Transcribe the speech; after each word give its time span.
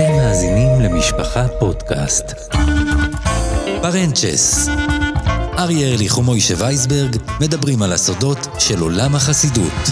אתם 0.00 0.12
מאזינים 0.12 0.80
למשפחה 0.80 1.48
פודקאסט. 1.48 2.24
פארענצ'עס. 3.82 4.68
אריה 5.58 5.88
ארליך 5.88 6.18
ומוישה 6.18 6.54
וייסברג 6.58 7.16
מדברים 7.40 7.82
על 7.82 7.92
הסודות 7.92 8.38
של 8.58 8.80
עולם 8.80 9.14
החסידות. 9.14 9.90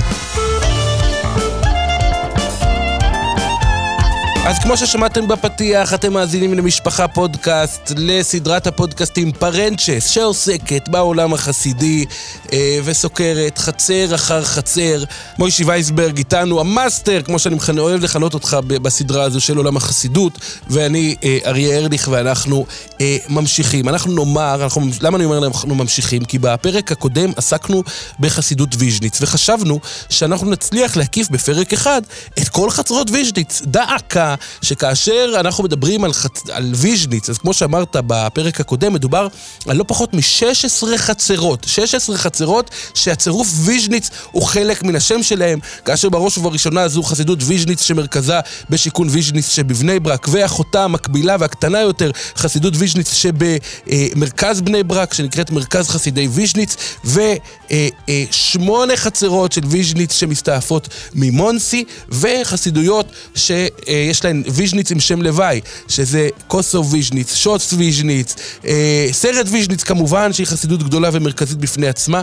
אז 4.49 4.59
כמו 4.59 4.77
ששמעתם 4.77 5.29
בפתיח, 5.29 5.95
אתם 5.95 6.13
מאזינים 6.13 6.55
למשפחה 6.55 7.09
פודקאסט, 7.09 7.93
לסדרת 7.97 8.67
הפודקאסטים 8.67 9.33
פארענצ'עס, 9.33 10.09
שעוסקת 10.09 10.89
בעולם 10.89 11.35
החסידי 11.35 12.05
אה, 12.53 12.79
וסוקרת 12.85 13.59
חצר 13.59 14.15
אחר 14.15 14.45
חצר. 14.45 15.05
מוישי 15.39 15.65
וייסברג 15.65 16.19
איתנו, 16.19 16.61
המאסטר, 16.61 17.23
כמו 17.23 17.39
שאני 17.39 17.55
מכנה, 17.55 17.81
אוהב 17.81 18.05
לכנות 18.05 18.35
אותך 18.35 18.57
בסדרה 18.67 19.25
הזו 19.25 19.41
של 19.41 19.57
עולם 19.57 19.77
החסידות, 19.77 20.39
ואני 20.71 21.15
אה, 21.25 21.39
אריה 21.47 21.77
ארליך, 21.77 22.09
ואנחנו 22.13 22.67
אה, 23.01 23.17
ממשיכים. 23.29 23.89
אנחנו 23.89 24.13
נאמר, 24.13 24.63
אנחנו, 24.63 24.83
למה 25.01 25.17
אני 25.17 25.25
אומר 25.25 25.47
אנחנו 25.47 25.75
ממשיכים? 25.75 26.25
כי 26.25 26.39
בפרק 26.39 26.93
הקודם 26.93 27.33
עסקנו 27.37 27.83
בחסידות 28.21 28.75
ויז'ניץ, 28.79 29.23
וחשבנו 29.23 29.81
שאנחנו 30.09 30.51
נצליח 30.51 30.97
להקיף 30.97 31.29
בפרק 31.29 31.73
אחד 31.73 32.03
את 32.39 32.49
כל 32.49 32.71
חצרות 32.71 33.11
ויז'ניץ. 33.11 33.63
דא 33.65 33.88
עקא. 33.88 34.35
שכאשר 34.63 35.33
אנחנו 35.41 35.65
מדברים 35.65 36.05
על, 36.05 36.13
חצ... 36.13 36.51
על 36.51 36.73
ויז'ניץ, 36.75 37.31
אז 37.31 37.39
כמו 37.39 37.55
שאמרת 37.55 37.97
בפרק 38.07 38.61
הקודם, 38.61 38.93
מדובר 38.93 39.29
על 39.67 39.77
לא 39.77 39.85
פחות 39.89 40.15
מ-16 40.15 40.97
חצרות. 40.97 41.65
16 41.69 42.17
חצרות 42.17 42.71
שהצירוף 42.95 43.49
ויז'ניץ 43.65 44.11
הוא 44.31 44.43
חלק 44.43 44.83
מן 44.83 44.97
השם 44.97 45.23
שלהם, 45.23 45.59
כאשר 45.85 46.09
בראש 46.09 46.39
ובראשונה 46.39 46.89
זו 46.89 47.03
חסידות 47.03 47.39
ויז'ניץ 47.43 47.83
שמרכזה 47.83 48.41
בשיכון 48.71 49.09
ויז'ניץ 49.11 49.49
שבבני 49.51 50.01
ברק, 50.01 50.29
ואחותה 50.31 50.85
המקבילה 50.85 51.37
והקטנה 51.41 51.81
יותר, 51.81 52.11
חסידות 52.37 52.75
ויז'ניץ 52.77 53.13
שבמרכז 53.13 54.61
בני 54.61 54.83
ברק, 54.83 55.15
שנקראת 55.15 55.51
מרכז 55.51 55.89
חסידי 55.89 56.29
ויז'ניץ, 56.29 56.77
ושמונה 57.05 58.97
חצרות 58.97 59.53
של 59.53 59.63
ויז'ניץ 59.67 60.13
שמסתעפות 60.13 60.89
ממונסי, 61.15 61.85
וחסידויות 62.09 63.07
שיש 63.35 64.25
להן 64.25 64.28
ויז'ניץ 64.53 64.93
עם 64.93 65.01
שם 65.01 65.23
לוואי, 65.23 65.61
שזה 65.89 66.29
קוסוב 66.47 66.85
ויז'ניץ, 66.91 67.35
שאץ 67.35 67.73
ויז'ניץ, 67.73 68.35
אה, 68.67 69.09
סערט 69.13 69.47
ויז'ניץ 69.51 69.83
כמובן, 69.83 70.33
שהיא 70.33 70.47
חסידות 70.47 70.83
גדולה 70.83 71.11
ומרכזית 71.13 71.59
בפני 71.59 71.89
עצמה. 71.89 72.23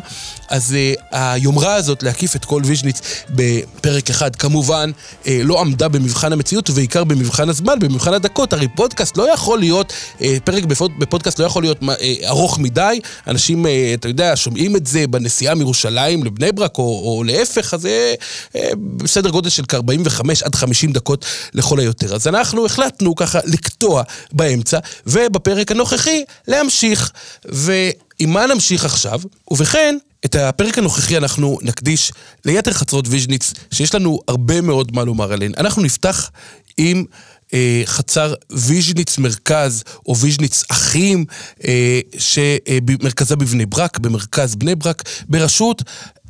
אז 0.49 0.75
אה, 0.75 0.93
היומרה 1.15 1.75
הזאת 1.75 2.03
להקיף 2.03 2.35
את 2.35 2.45
כל 2.45 2.61
ויז'ניץ 2.65 3.01
בפרק 3.29 4.09
אחד, 4.09 4.35
כמובן 4.35 4.91
אה, 5.27 5.39
לא 5.43 5.61
עמדה 5.61 5.87
במבחן 5.87 6.33
המציאות, 6.33 6.69
ובעיקר 6.69 7.03
במבחן 7.03 7.49
הזמן, 7.49 7.79
במבחן 7.79 8.13
הדקות. 8.13 8.53
הרי 8.53 8.67
פודקאסט 8.67 9.17
לא 9.17 9.33
יכול 9.33 9.59
להיות, 9.59 9.93
אה, 10.21 10.37
פרק 10.43 10.63
בפוד, 10.63 10.91
בפודקאסט 10.99 11.39
לא 11.39 11.45
יכול 11.45 11.63
להיות 11.63 11.77
אה, 11.83 12.13
ארוך 12.27 12.59
מדי. 12.59 12.99
אנשים, 13.27 13.65
אה, 13.65 13.91
אתה 13.93 14.07
יודע, 14.07 14.35
שומעים 14.35 14.75
את 14.75 14.87
זה 14.87 15.07
בנסיעה 15.07 15.55
מירושלים 15.55 16.23
לבני 16.23 16.51
ברק, 16.51 16.77
או, 16.77 16.83
או 16.83 17.23
להפך, 17.23 17.73
אז 17.73 17.81
זה 17.81 18.15
אה, 18.55 18.69
בסדר 18.97 19.29
גודל 19.29 19.49
של 19.49 19.63
כ-45 19.67 20.45
עד 20.45 20.55
50 20.55 20.93
דקות 20.93 21.25
לכל 21.53 21.79
היותר. 21.79 22.15
אז 22.15 22.27
אנחנו 22.27 22.65
החלטנו 22.65 23.15
ככה 23.15 23.39
לקטוע 23.45 24.03
באמצע, 24.31 24.79
ובפרק 25.07 25.71
הנוכחי 25.71 26.23
להמשיך. 26.47 27.11
ועם 27.45 28.29
מה 28.33 28.45
נמשיך 28.47 28.85
עכשיו? 28.85 29.19
ובכן, 29.51 29.97
את 30.25 30.35
הפרק 30.35 30.77
הנוכחי 30.77 31.17
אנחנו 31.17 31.57
נקדיש 31.61 32.11
ליתר 32.45 32.73
חצרות 32.73 33.05
ויז'ניץ, 33.07 33.53
שיש 33.71 33.95
לנו 33.95 34.19
הרבה 34.27 34.61
מאוד 34.61 34.95
מה 34.95 35.03
לומר 35.03 35.33
עליהן. 35.33 35.51
אנחנו 35.57 35.81
נפתח 35.81 36.31
עם... 36.77 37.05
אה, 37.53 37.81
חצר 37.85 38.33
ויז'ניץ 38.51 39.17
מרכז, 39.17 39.83
או 40.05 40.17
ויז'ניץ 40.17 40.63
אחים, 40.71 41.25
אה, 41.67 41.99
שמרכזה 42.17 43.35
בבני 43.35 43.65
ברק, 43.65 43.97
במרכז 43.97 44.55
בני 44.55 44.75
ברק, 44.75 45.03
בראשות 45.29 45.83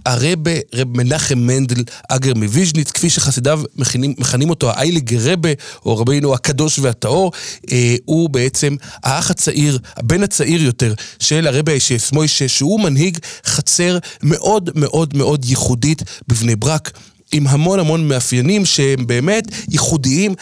הרב, 0.06 0.52
רב 0.74 0.98
מנחם 0.98 1.40
מנדל 1.40 1.84
אגר 2.10 2.34
מוויז'ניץ, 2.36 2.92
כפי 2.92 3.10
שחסידיו 3.10 3.62
מכנים, 3.76 4.14
מכנים 4.18 4.50
אותו 4.50 4.72
הייליגער 4.72 5.32
רבי, 5.32 5.50
או 5.86 5.98
רבינו 5.98 6.34
הקדוש 6.34 6.80
והטהור, 6.80 7.32
אה, 7.72 7.96
הוא 8.06 8.30
בעצם 8.30 8.76
האח 9.04 9.32
הצעיר, 9.32 9.80
הבן 9.98 10.24
הצעיר 10.24 10.64
יותר, 10.64 10.94
של 11.20 11.48
הרבה 11.48 11.72
הישס 11.72 12.12
מוישה, 12.12 12.48
שהוא 12.48 12.80
מנהיג 12.80 13.18
חצר 13.46 13.98
מאוד 14.24 14.70
מאוד 14.76 15.18
מאוד 15.18 15.46
ייחודית 15.46 16.04
בבני 16.28 16.56
ברק. 16.56 16.92
עם 17.32 17.48
המון 17.48 17.80
המון 17.80 18.08
מאפיינים 18.08 18.66
שהם 18.66 19.08
באמת 19.08 19.44
ייחודיים 19.70 20.34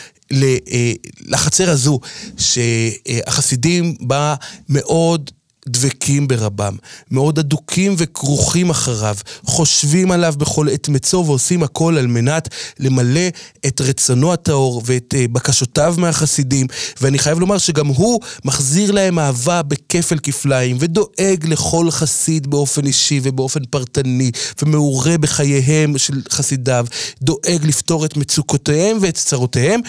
לחצר 1.25 1.69
הזו, 1.69 1.99
שהחסידים 2.37 3.95
בה 3.99 4.35
מאוד 4.69 5.31
דבקים 5.67 6.27
ברבם, 6.27 6.75
מאוד 7.11 7.39
אדוקים 7.39 7.95
וכרוכים 7.97 8.69
אחריו, 8.69 9.15
חושבים 9.45 10.11
עליו 10.11 10.33
בכל 10.37 10.69
עת 10.69 10.89
מצוא 10.89 11.23
ועושים 11.25 11.63
הכל 11.63 11.97
על 11.97 12.07
מנת 12.07 12.49
למלא 12.79 13.27
את 13.65 13.81
רצונו 13.81 14.33
הטהור 14.33 14.81
ואת 14.85 15.13
uh, 15.13 15.27
בקשותיו 15.31 15.95
מהחסידים, 15.97 16.67
ואני 17.01 17.19
חייב 17.19 17.39
לומר 17.39 17.57
שגם 17.57 17.87
הוא 17.87 18.19
מחזיר 18.45 18.91
להם 18.91 19.19
אהבה 19.19 19.61
בכפל 19.61 20.17
כפליים, 20.23 20.77
ודואג 20.79 21.45
לכל 21.45 21.91
חסיד 21.91 22.47
באופן 22.47 22.85
אישי 22.85 23.19
ובאופן 23.23 23.65
פרטני, 23.65 24.31
ומעורה 24.61 25.17
בחייהם 25.17 25.97
של 25.97 26.21
חסידיו, 26.29 26.85
דואג 27.21 27.65
לפתור 27.65 28.05
את 28.05 28.17
מצוקותיהם 28.17 28.97
ואת 29.01 29.15
צרותיהם, 29.15 29.81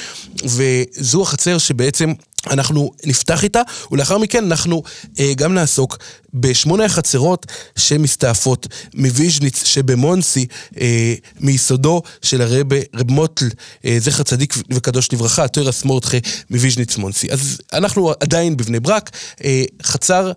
וזו 0.44 1.22
החצר 1.22 1.58
שבעצם 1.58 2.12
אנחנו 2.50 2.90
נפתח 3.04 3.44
איתה, 3.44 3.60
ולאחר 3.90 4.18
מכן 4.18 4.44
אנחנו 4.44 4.82
אה, 5.20 5.32
גם 5.36 5.54
נעסוק 5.54 5.98
בשמונה 6.34 6.84
החצרות 6.84 7.46
שמסתעפות 7.76 8.66
מוויז'ניץ 8.94 9.64
שבמונסי, 9.64 10.46
אה, 10.80 11.14
מיסודו 11.40 12.02
של 12.22 12.42
הרבה 12.42 12.76
רב 12.94 13.10
מוטל, 13.10 13.46
אה, 13.84 13.96
זכר 14.00 14.22
צדיק 14.22 14.54
וקדוש 14.70 15.12
לברכה, 15.12 15.48
תורס 15.48 15.84
מרדכי 15.84 16.20
מוויז'ניץ 16.50 16.96
מונסי. 16.96 17.32
אז 17.32 17.60
אנחנו 17.72 18.12
עדיין 18.20 18.56
בבני 18.56 18.80
ברק, 18.80 19.10
אה, 19.44 19.64
חצר 19.82 20.32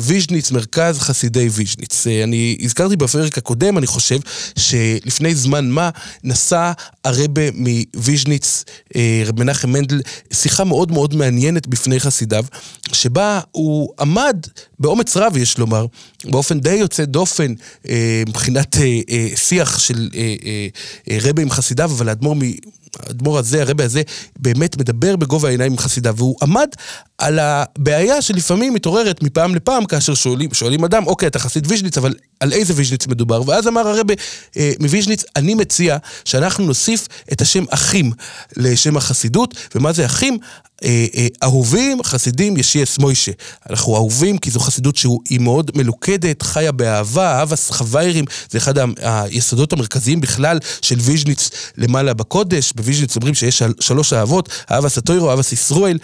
ויז'ניץ, 0.00 0.50
מרכז 0.50 0.98
חסידי 0.98 1.48
ויז'ניץ. 1.52 2.06
אה, 2.06 2.24
אני 2.24 2.56
הזכרתי 2.60 2.96
בפרק 2.96 3.38
הקודם, 3.38 3.78
אני 3.78 3.86
חושב, 3.86 4.18
שלפני 4.58 5.34
זמן 5.34 5.70
מה 5.70 5.90
נשא 6.24 6.72
הרבה 7.04 7.42
מוויז'ניץ, 7.54 8.64
אה, 8.96 9.22
רב 9.26 9.40
מנחם 9.40 9.72
מנדל, 9.72 10.00
שיחה 10.32 10.64
מאוד 10.64 10.92
מאוד 10.92 11.14
מעניינת 11.14 11.66
בפני 11.66 12.00
חסידיו, 12.00 12.44
שבה 12.92 13.40
הוא 13.50 13.88
עמד 14.00 14.46
באומץ 14.78 15.16
רב, 15.16 15.36
יש 15.36 15.58
לומר, 15.58 15.86
באופן 16.24 16.60
די 16.60 16.74
יוצא 16.74 17.04
דופן 17.04 17.54
מבחינת 18.28 18.76
שיח 19.34 19.78
של 19.78 20.08
רבה 21.10 21.42
עם 21.42 21.50
חסידיו, 21.50 21.90
אבל 21.90 22.08
האדמו"ר 22.08 22.34
האדמו"ר 23.00 23.38
הזה, 23.38 23.62
הרבה 23.62 23.84
הזה, 23.84 24.02
באמת 24.38 24.76
מדבר 24.76 25.16
בגובה 25.16 25.48
העיניים 25.48 25.72
עם 25.72 25.78
חסידיו, 25.78 26.14
והוא 26.16 26.36
עמד 26.42 26.68
על 27.18 27.38
הבעיה 27.38 28.22
שלפעמים 28.22 28.74
מתעוררת 28.74 29.22
מפעם 29.22 29.54
לפעם, 29.54 29.84
כאשר 29.84 30.14
שואלים, 30.14 30.54
שואלים 30.54 30.84
אדם, 30.84 31.06
אוקיי, 31.06 31.28
אתה 31.28 31.38
חסיד 31.38 31.66
ויז'ניץ, 31.68 31.98
אבל 31.98 32.14
על 32.40 32.52
איזה 32.52 32.72
ויז'ניץ 32.76 33.06
מדובר? 33.06 33.42
ואז 33.48 33.68
אמר 33.68 33.88
הרבה 33.88 34.14
אה, 34.56 34.72
מוויז'ניץ, 34.80 35.24
אני 35.36 35.54
מציע 35.54 35.96
שאנחנו 36.24 36.64
נוסיף 36.64 37.08
את 37.32 37.40
השם 37.40 37.64
אחים 37.70 38.12
לשם 38.56 38.96
החסידות, 38.96 39.54
ומה 39.74 39.92
זה 39.92 40.06
אחים? 40.06 40.38
אה, 40.84 41.06
אה, 41.16 41.26
אהובים, 41.42 42.02
חסידים, 42.02 42.56
ישועס 42.56 42.98
מוישה. 42.98 43.32
אנחנו 43.70 43.96
אהובים 43.96 44.38
כי 44.38 44.50
זו 44.50 44.60
חסידות 44.60 44.96
שהיא 44.96 45.40
מאוד 45.40 45.70
מלוכדת, 45.74 46.42
חיה 46.42 46.72
באהבה, 46.72 47.38
אהבס 47.38 47.70
חוויירים, 47.70 48.24
זה 48.50 48.58
אחד 48.58 48.74
היסודות 49.02 49.72
המרכזיים 49.72 50.20
בכלל 50.20 50.58
של 50.82 50.96
ויז'ניץ 51.00 51.50
למעלה 51.78 52.14
בקודש. 52.14 52.72
בוויז'ניץ 52.76 53.16
אומרים 53.16 53.34
שיש 53.34 53.62
שלוש 53.80 54.12
אהבות, 54.12 54.48
אהבס 54.70 54.98
הטוירו, 54.98 55.30
אהבס 55.30 55.52
ישראל, 55.52 55.98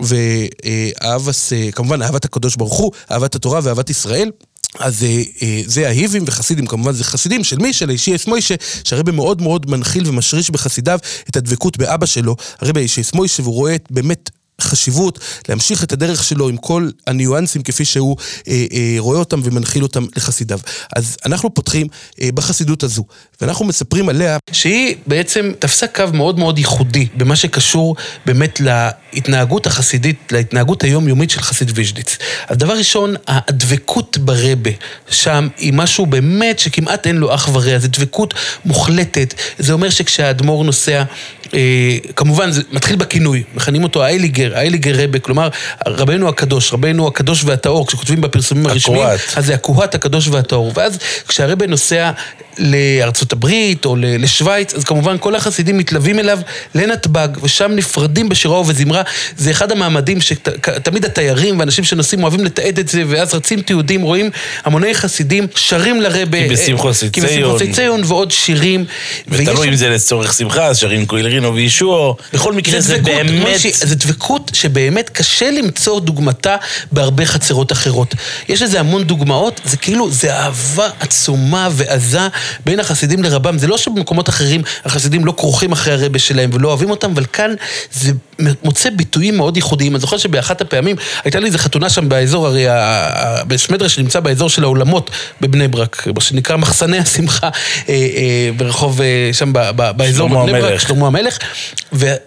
ואהבס, 0.00 1.52
כמובן 1.72 2.02
אהבת 2.02 2.24
הקדוש 2.24 2.56
ברוך 2.56 2.78
הוא, 2.78 2.92
אהבת 3.10 3.34
התורה 3.34 3.60
ואהבת 3.62 3.90
ישראל. 3.90 4.30
אז 4.78 5.04
אה, 5.04 5.22
אה, 5.42 5.62
זה 5.66 5.86
אהובים 5.88 6.22
וחסידים, 6.26 6.66
כמובן 6.66 6.92
זה 6.92 7.04
חסידים 7.04 7.44
של 7.44 7.58
מי? 7.58 7.72
של 7.72 7.90
ישועס 7.90 8.14
מוישה, 8.26 8.54
שהרבה 8.84 9.12
מאוד 9.12 9.42
מאוד 9.42 9.70
מנחיל 9.70 10.08
ומשריש 10.08 10.50
בחסידיו 10.50 10.98
את 11.30 11.36
הדבקות 11.36 11.76
באבא 11.76 12.06
שלו, 12.06 12.36
הרבה 12.58 12.80
אישי 12.80 13.00
מוישה, 13.14 13.42
והוא 13.42 13.54
רואה 13.54 13.76
באמת 13.90 14.30
חשיבות 14.62 15.18
להמשיך 15.48 15.84
את 15.84 15.92
הדרך 15.92 16.24
שלו 16.24 16.48
עם 16.48 16.56
כל 16.56 16.90
הניואנסים 17.06 17.62
כפי 17.62 17.84
שהוא 17.84 18.16
אה, 18.48 18.64
אה, 18.72 18.94
רואה 18.98 19.18
אותם 19.18 19.40
ומנחיל 19.44 19.82
אותם 19.82 20.06
לחסידיו. 20.16 20.58
אז 20.96 21.16
אנחנו 21.26 21.54
פותחים 21.54 21.86
אה, 22.20 22.28
בחסידות 22.34 22.82
הזו, 22.82 23.04
ואנחנו 23.40 23.64
מספרים 23.64 24.08
עליה 24.08 24.38
שהיא 24.52 24.96
בעצם 25.06 25.52
תפסה 25.58 25.86
קו 25.86 26.04
מאוד 26.12 26.38
מאוד 26.38 26.58
ייחודי 26.58 27.06
במה 27.14 27.36
שקשור 27.36 27.96
באמת 28.26 28.60
להתנהגות 28.60 29.66
החסידית, 29.66 30.32
להתנהגות 30.32 30.84
היומיומית 30.84 31.30
של 31.30 31.42
חסיד 31.42 31.72
ויז'ניץ. 31.74 32.16
אז 32.48 32.56
דבר 32.56 32.76
ראשון, 32.76 33.14
הדבקות 33.28 34.18
ברבה 34.18 34.70
שם 35.10 35.48
היא 35.58 35.72
משהו 35.72 36.06
באמת 36.06 36.58
שכמעט 36.58 37.06
אין 37.06 37.16
לו 37.16 37.34
אח 37.34 37.48
ורע, 37.52 37.78
זו 37.78 37.88
דבקות 37.88 38.34
מוחלטת. 38.64 39.34
זה 39.58 39.72
אומר 39.72 39.90
שכשהאדמו"ר 39.90 40.64
נוסע 40.64 41.04
כמובן, 42.16 42.50
זה 42.50 42.62
מתחיל 42.72 42.96
בכינוי, 42.96 43.42
מכנים 43.54 43.82
אותו 43.82 44.04
האייליגר, 44.04 44.56
האייליגר 44.56 45.04
רבה, 45.04 45.18
כלומר, 45.18 45.48
רבנו 45.86 46.28
הקדוש, 46.28 46.72
רבנו 46.72 47.06
הקדוש 47.08 47.44
והטהור, 47.44 47.86
כשכותבים 47.86 48.20
בפרסומים 48.20 48.66
הרשמיים, 48.66 49.06
אז 49.36 49.46
זה 49.46 49.54
הכוהת 49.54 49.94
הקדוש 49.94 50.28
והטהור. 50.28 50.72
ואז 50.74 50.98
כשהרבה 51.28 51.66
נוסע 51.66 52.10
לארצות 52.58 53.32
הברית 53.32 53.84
או 53.84 53.96
לשוויץ, 53.98 54.74
אז 54.74 54.84
כמובן 54.84 55.16
כל 55.20 55.34
החסידים 55.34 55.78
מתלווים 55.78 56.18
אליו 56.18 56.38
לנתב"ג, 56.74 57.28
ושם 57.42 57.72
נפרדים 57.74 58.28
בשירה 58.28 58.60
ובזמרה. 58.60 59.02
זה 59.36 59.50
אחד 59.50 59.72
המעמדים 59.72 60.20
שתמיד 60.20 61.04
התיירים 61.04 61.58
ואנשים 61.58 61.84
שנוסעים 61.84 62.22
אוהבים 62.22 62.44
לתעד 62.44 62.78
את 62.78 62.88
זה, 62.88 63.02
ואז 63.06 63.34
רצים 63.34 63.60
תיעודים, 63.60 64.02
רואים 64.02 64.30
המוני 64.64 64.94
חסידים 64.94 65.46
שרים 65.54 66.00
לרבה. 66.00 66.38
כי 67.10 67.20
ציון. 67.20 67.36
כי 67.36 67.40
בשמחוסי 67.40 67.72
ציון 67.72 68.02
ועוד 68.04 68.30
שירים. 68.30 68.84
ותלוי 69.28 69.68
אם 69.68 69.74
זה 69.74 69.88
לצורך 69.88 70.32
שמחה, 70.32 70.66
אז 70.66 70.78
שרים 70.78 71.06
קוילרינו 71.40 71.54
וישוע. 71.54 72.14
בכל 72.32 72.52
מקרה 72.52 72.80
זה, 72.80 72.94
זה 72.96 73.02
באמת... 73.02 73.60
זה 73.72 73.94
דבקות 73.94 74.50
שבאמת 74.54 75.08
קשה 75.08 75.50
למצוא 75.50 76.00
דוגמתה 76.00 76.56
בהרבה 76.92 77.26
חצרות 77.26 77.72
אחרות. 77.72 78.14
יש 78.48 78.62
לזה 78.62 78.80
המון 78.80 79.04
דוגמאות, 79.04 79.60
זה 79.64 79.76
כאילו, 79.76 80.10
זה 80.10 80.34
אהבה 80.34 80.88
עצומה 81.00 81.68
ועזה. 81.72 82.28
בין 82.66 82.80
החסידים 82.80 83.22
לרבם. 83.22 83.58
זה 83.58 83.66
לא 83.66 83.78
שבמקומות 83.78 84.28
אחרים 84.28 84.62
החסידים 84.84 85.24
לא 85.24 85.34
כרוכים 85.36 85.72
אחרי 85.72 86.04
הרבה 86.04 86.18
שלהם 86.18 86.50
ולא 86.52 86.68
אוהבים 86.68 86.90
אותם, 86.90 87.10
אבל 87.10 87.24
כאן 87.32 87.54
זה 87.92 88.12
מוצא 88.62 88.90
ביטויים 88.90 89.36
מאוד 89.36 89.56
ייחודיים. 89.56 89.92
אני 89.92 90.00
זוכר 90.00 90.16
שבאחת 90.16 90.60
הפעמים 90.60 90.96
הייתה 91.24 91.40
לי 91.40 91.46
איזו 91.46 91.58
חתונה 91.58 91.90
שם 91.90 92.08
באזור, 92.08 92.46
הרי 92.46 92.64
בסמדרה 93.46 93.88
שנמצא 93.88 94.20
באזור 94.20 94.50
של 94.50 94.64
האולמות 94.64 95.10
בבני 95.40 95.68
ברק, 95.68 96.06
מה 96.14 96.20
שנקרא 96.20 96.56
מחסני 96.56 96.98
השמחה 96.98 97.48
אה, 97.88 97.94
אה, 97.94 98.50
ברחוב, 98.56 99.00
אה, 99.00 99.30
שם 99.32 99.52
באזור 99.96 100.28
בבני 100.28 100.60
ברק, 100.60 100.80
שלמה 100.80 101.06
המלך. 101.06 101.38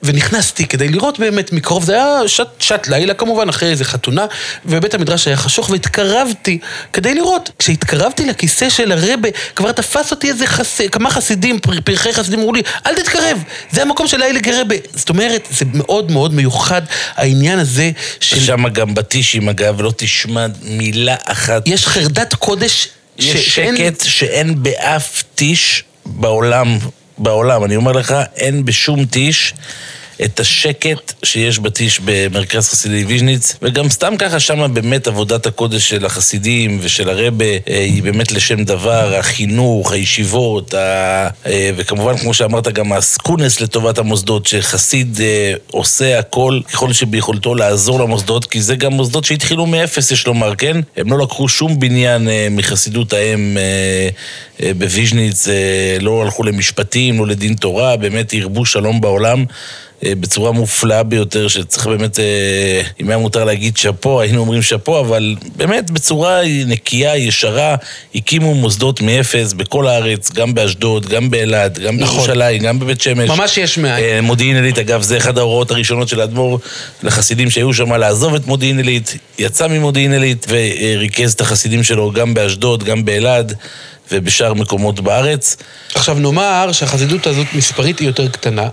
ונכנסתי 0.04 0.66
כדי 0.66 0.90
לראות 0.90 1.20
באמת 1.20 1.54
מקרוב, 1.54 1.84
זה 1.84 1.94
היה 1.94 2.28
שעת, 2.28 2.48
שעת 2.60 2.88
לילה 2.88 3.14
כמובן, 3.14 3.50
אחרי 3.50 3.70
איזה 3.70 3.86
חתונה, 3.86 4.26
ובית 4.66 4.94
המדרש 4.94 5.28
היה 5.28 5.38
חשוך, 5.38 5.70
והתקרבתי 5.70 6.60
כדי 6.94 7.16
לראות. 7.16 7.50
כשהתקרבתי 7.60 8.26
לכיסא 8.26 8.70
של 8.70 8.92
הרבה, 8.92 9.30
כבר 9.56 9.72
תפס 9.72 10.12
אותי 10.12 10.30
איזה 10.30 10.48
חס... 10.48 10.82
כמה 10.92 11.10
חסידים, 11.10 11.60
פרחי 11.84 12.14
חסידים, 12.14 12.40
אמרו 12.40 12.54
לי, 12.54 12.62
אל 12.88 12.96
תתקרב, 12.96 13.44
זה 13.72 13.82
המקום 13.82 14.08
של 14.08 14.22
האלה 14.22 14.40
גרבה. 14.40 14.76
זאת 14.96 15.10
אומרת, 15.10 15.48
זה 15.52 15.66
מאוד 15.74 16.03
מאוד 16.12 16.34
מיוחד, 16.34 16.82
העניין 17.16 17.60
הזה 17.60 17.92
של... 18.20 18.40
שם 18.40 18.68
גם 18.68 18.94
בטישים, 18.94 19.50
אגב, 19.50 19.82
לא 19.82 19.94
תשמע 19.98 20.46
מילה 20.64 21.16
אחת. 21.26 21.68
יש 21.68 21.88
חרדת 21.88 22.34
קודש 22.34 22.88
יש 23.18 23.26
ש... 23.28 23.56
שקט 23.56 23.68
שאין... 23.76 23.94
שאין 24.04 24.64
באף 24.64 25.24
טיש 25.36 25.84
בעולם. 26.06 26.78
בעולם, 27.18 27.64
אני 27.64 27.76
אומר 27.76 27.92
לך, 27.92 28.16
אין 28.36 28.66
בשום 28.66 29.06
טיש 29.06 29.54
את 30.26 30.40
השקט 30.40 31.14
שיש 31.24 31.60
בטיש 31.60 32.00
במרכז 32.06 32.70
חסידי 32.70 33.06
ויז'ניץ, 33.06 33.56
וגם 33.62 33.90
סתם 33.90 34.18
ככה 34.18 34.40
שם 34.40 34.74
באמת 34.74 35.08
עבודת 35.08 35.46
הקודש 35.46 35.90
של 35.90 36.06
החסידים 36.06 36.80
ושל 36.82 37.10
הרבה 37.10 37.46
אה, 37.46 37.60
היא 37.68 38.04
באמת 38.04 38.32
לשם 38.32 38.64
דבר, 38.64 39.16
החינוך, 39.16 39.92
הישיבות, 39.92 40.74
ה... 40.74 41.28
אה, 41.46 41.70
וכמובן, 41.76 42.18
כמו 42.18 42.34
שאמרת, 42.34 42.68
גם 42.68 42.94
הסקונס 42.94 43.62
לטובת 43.62 43.98
המוסדות, 43.98 44.46
שחסיד 44.46 45.20
אה, 45.22 45.54
עושה 45.72 46.20
הכל 46.20 46.60
ככל 46.72 46.94
שביכולתו 46.94 47.56
לעזור 47.56 48.00
למוסדות, 48.00 48.46
כי 48.46 48.62
זה 48.62 48.76
גם 48.76 48.94
מוסדות 48.94 49.24
שהתחילו 49.24 49.66
מאפס, 49.66 50.12
יש 50.12 50.28
לומר, 50.28 50.56
כן? 50.56 50.78
הם 50.98 51.12
לא 51.12 51.24
לקחו 51.24 51.50
שום 51.50 51.80
בניין 51.80 52.28
מחסידות 52.52 53.14
האם 53.14 53.58
בוויז'ניץ, 54.78 55.48
לא 56.00 56.22
הלכו 56.22 56.44
למשפטים, 56.44 57.20
לא 57.20 57.28
לדין 57.28 57.54
תורה, 57.54 57.98
באמת 57.98 58.34
ירבו 58.34 58.66
שלום 58.66 59.02
בעולם. 59.02 59.46
אה, 60.06 60.16
בצורה 60.16 60.52
מופלאה 60.52 61.04
ביותר, 61.04 61.48
שצריך 61.48 61.88
באמת, 61.88 62.20
אה, 62.20 62.82
אם 63.02 63.10
היה 63.10 63.18
מותר 63.18 63.44
להגיד 63.44 63.78
שאפו, 63.78 64.22
היינו 64.22 64.42
אומרים 64.42 64.62
שאפו, 64.62 65.00
אבל 65.00 65.36
באמת 65.56 65.92
בצורה 65.92 66.42
נקייה, 66.66 67.18
ישרה, 67.18 67.76
הקימו 68.16 68.56
מוסדות 68.56 69.02
מאפס 69.02 69.54
בכל 69.54 69.88
הארץ, 69.88 70.32
גם 70.32 70.54
באשדוד, 70.54 71.06
גם 71.06 71.30
באלעד, 71.32 71.80
גם 71.80 71.98
נכון. 71.98 72.16
בירושלים, 72.16 72.62
גם 72.62 72.80
בבית 72.80 73.02
שמש. 73.02 73.30
ממש 73.30 73.58
יש 73.58 73.78
מאין. 73.78 74.04
אה, 74.04 74.22
מודיעין 74.22 74.56
עילית, 74.56 74.78
אגב, 74.78 75.02
זה 75.02 75.18
אחד 75.18 75.38
ההוראות 75.38 75.72
הראשונות 75.72 76.08
של 76.08 76.22
האדמו"ר 76.22 76.60
לחסידים 77.04 77.50
שהיו 77.50 77.74
שם 77.74 77.94
לעזוב 77.94 78.36
את 78.36 78.48
מודיעין 78.48 78.78
עילית, 78.78 79.18
יצא 79.40 79.68
ממודיעין 79.68 80.14
עילית 80.14 80.46
וריכז 80.50 81.34
את 81.34 81.42
החסידים 81.42 81.84
שלו 81.84 82.12
גם 82.12 82.34
באשדוד, 82.34 82.84
גם 82.84 83.06
באלעד. 83.06 83.54
ובשאר 84.12 84.54
מקומות 84.54 85.00
בארץ. 85.00 85.58
עכשיו 85.96 86.20
נאמר 86.20 86.70
שהחסידות 86.72 87.28
הזאת 87.28 87.48
מספרית 87.54 88.00
היא 88.00 88.08
יותר 88.08 88.28
קטנה, 88.28 88.68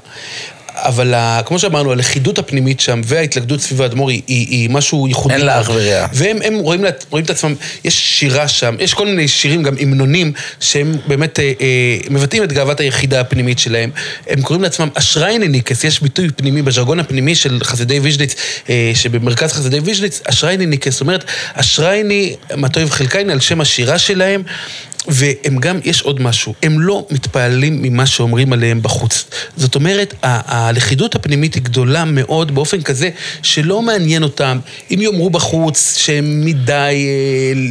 אבל 0.74 1.14
ה, 1.14 1.40
כמו 1.44 1.58
שאמרנו, 1.58 1.92
הלכידות 1.92 2.38
הפנימית 2.38 2.80
שם 2.80 3.00
וההתלכדות 3.04 3.60
סביב 3.60 3.82
האדמו"ר 3.82 4.10
היא, 4.10 4.22
היא, 4.26 4.46
היא 4.48 4.70
משהו 4.70 5.08
ייחודי. 5.08 5.34
אין 5.34 5.46
לה 5.46 5.60
אח 5.60 5.70
ורע. 5.74 6.06
והם 6.12 6.58
רואים, 6.58 6.84
רואים 7.10 7.24
את 7.24 7.30
עצמם, 7.30 7.54
יש 7.84 8.18
שירה 8.18 8.48
שם, 8.48 8.76
יש 8.78 8.94
כל 8.94 9.06
מיני 9.06 9.28
שירים, 9.28 9.62
גם 9.62 9.74
המנונים, 9.80 10.32
שהם 10.60 10.96
באמת 11.06 11.40
אה, 11.40 11.52
אה, 11.60 11.98
מבטאים 12.10 12.42
את 12.42 12.52
גאוות 12.52 12.80
היחידה 12.80 13.20
הפנימית 13.20 13.58
שלהם. 13.58 13.90
הם 14.28 14.42
קוראים 14.42 14.62
לעצמם 14.62 14.88
אשריינוניקס, 14.94 15.84
יש 15.84 16.00
ביטוי 16.00 16.28
פנימי 16.36 16.62
בז'רגון 16.62 17.00
הפנימי 17.00 17.34
של 17.34 17.58
חסידי 17.62 18.00
ויז'ניץ, 18.00 18.34
אה, 18.70 18.92
שבמרכז 18.94 19.52
חסידי 19.52 19.78
ויז'ניץ, 19.80 20.20
אשריינוניקס, 20.24 20.92
זאת 20.92 21.00
אומרת, 21.00 21.24
אשרייני, 21.54 22.36
מה 22.56 22.68
טוב 22.68 22.90
חלקייני, 22.90 23.32
על 23.32 23.40
שם 23.40 23.60
השירה 23.60 23.98
שלהם. 23.98 24.42
והם 25.08 25.58
גם, 25.58 25.78
יש 25.84 26.02
עוד 26.02 26.22
משהו, 26.22 26.54
הם 26.62 26.80
לא 26.80 27.06
מתפעלים 27.10 27.82
ממה 27.82 28.06
שאומרים 28.06 28.52
עליהם 28.52 28.82
בחוץ. 28.82 29.24
זאת 29.56 29.74
אומרת, 29.74 30.14
הלכידות 30.22 31.14
הפנימית 31.14 31.54
היא 31.54 31.62
גדולה 31.62 32.04
מאוד 32.04 32.54
באופן 32.54 32.82
כזה 32.82 33.10
שלא 33.42 33.82
מעניין 33.82 34.22
אותם 34.22 34.58
אם 34.90 34.98
יאמרו 35.02 35.30
בחוץ 35.30 35.96
שהם 35.96 36.44
מדי, 36.44 37.06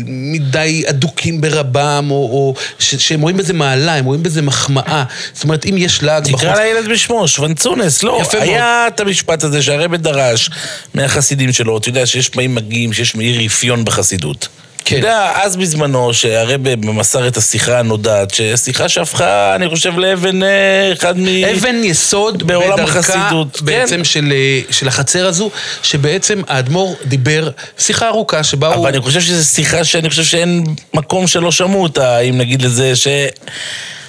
מדי 0.08 0.84
אדוקים 0.90 1.42
ברבם, 1.42 2.08
או, 2.12 2.16
או 2.16 2.54
שהם 2.80 3.22
רואים 3.22 3.38
בזה 3.38 3.54
מעלה, 3.54 3.96
הם 3.96 4.06
רואים 4.06 4.24
בזה 4.24 4.42
מחמאה. 4.42 5.04
זאת 5.34 5.44
אומרת, 5.44 5.66
אם 5.66 5.76
יש 5.78 6.04
לעג 6.04 6.24
בחוץ... 6.24 6.42
תקרא 6.42 6.56
לילד 6.56 6.90
בשמו, 6.90 7.28
שוונצונס, 7.28 8.04
לא. 8.04 8.20
יפה 8.22 8.42
היה 8.42 8.81
מאוד. 8.84 8.94
את 8.96 9.00
המשפט 9.00 9.44
הזה 9.44 9.62
שהרבא 9.62 9.98
דרש 9.98 10.50
מהחסידים 10.94 11.52
שלו, 11.52 11.78
אתה 11.78 11.90
יודע 11.90 12.06
שיש 12.06 12.30
פעמים 12.30 12.56
מגיעים, 12.56 12.94
שיש 12.94 13.16
מאיר 13.16 13.42
רפיון 13.46 13.86
בחסידות. 13.86 14.48
כן. 14.86 15.00
אתה 15.00 15.08
יודע, 15.08 15.31
אז 15.36 15.58
בזמנו, 15.58 16.14
שהרבה 16.14 16.76
מסר 16.76 17.28
את 17.28 17.38
השיחה 17.38 17.80
הנודעת, 17.80 18.34
ששיחה 18.34 18.90
שהפכה, 18.90 19.56
אני 19.56 19.70
חושב, 19.70 20.00
לאבן 20.00 20.44
אה, 20.44 20.94
אחד 20.94 21.20
מ... 21.20 21.26
אבן 21.44 21.84
יסוד 21.84 22.48
בעולם 22.48 22.80
החסידות. 22.80 23.58
כן. 23.58 23.66
בעצם 23.66 23.98
כן. 23.98 24.04
של, 24.04 24.34
אה, 24.36 24.62
של 24.72 24.88
החצר 24.88 25.28
הזו, 25.28 25.52
שבעצם 25.84 26.42
האדמו"ר 26.48 26.95
דיבר, 27.06 27.50
שיחה 27.78 28.07
ארוכה 28.07 28.44
שבה 28.44 28.68
אבל 28.68 28.76
הוא... 28.76 28.83
אבל 28.83 28.90
אני 28.90 29.00
חושב 29.00 29.21
שזו 29.21 29.45
שיחה 29.45 29.83
שאני 29.83 30.09
חושב 30.09 30.24
שאין 30.24 30.64
מקום 30.94 31.28
שלא 31.28 31.52
שמעו 31.52 31.83
אותה, 31.83 32.19
אם 32.19 32.38
נגיד 32.38 32.62
לזה, 32.62 32.95
ש... 32.95 33.07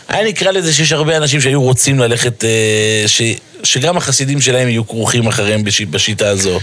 היה 0.08 0.24
נקרא 0.28 0.50
לזה 0.50 0.72
שיש 0.72 0.92
הרבה 0.92 1.16
אנשים 1.16 1.40
שהיו 1.40 1.62
רוצים 1.62 1.98
ללכת, 1.98 2.44
אה, 2.44 3.04
ש... 3.06 3.22
שגם 3.62 3.96
החסידים 3.96 4.40
שלהם 4.40 4.68
יהיו 4.68 4.88
כרוכים 4.88 5.26
אחריהם 5.26 5.64
בש... 5.64 5.80
בשיטה 5.80 6.28
הזו. 6.28 6.60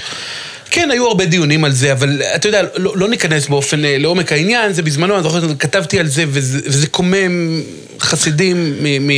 כן, 0.77 0.91
היו 0.91 1.07
הרבה 1.07 1.25
דיונים 1.25 1.63
על 1.63 1.71
זה, 1.71 1.91
אבל 1.91 2.21
אתה 2.35 2.47
יודע, 2.47 2.61
לא, 2.75 2.97
לא 2.97 3.09
ניכנס 3.09 3.47
באופן, 3.47 3.85
אה, 3.85 3.97
לעומק 3.97 4.31
העניין, 4.31 4.73
זה 4.73 4.81
בזמנו, 4.81 5.15
אני 5.15 5.23
זוכר, 5.23 5.39
כתבתי 5.59 5.99
על 5.99 6.07
זה, 6.07 6.23
וזה, 6.27 6.59
וזה 6.65 6.87
קומם 6.87 7.61
חסידים 7.99 8.75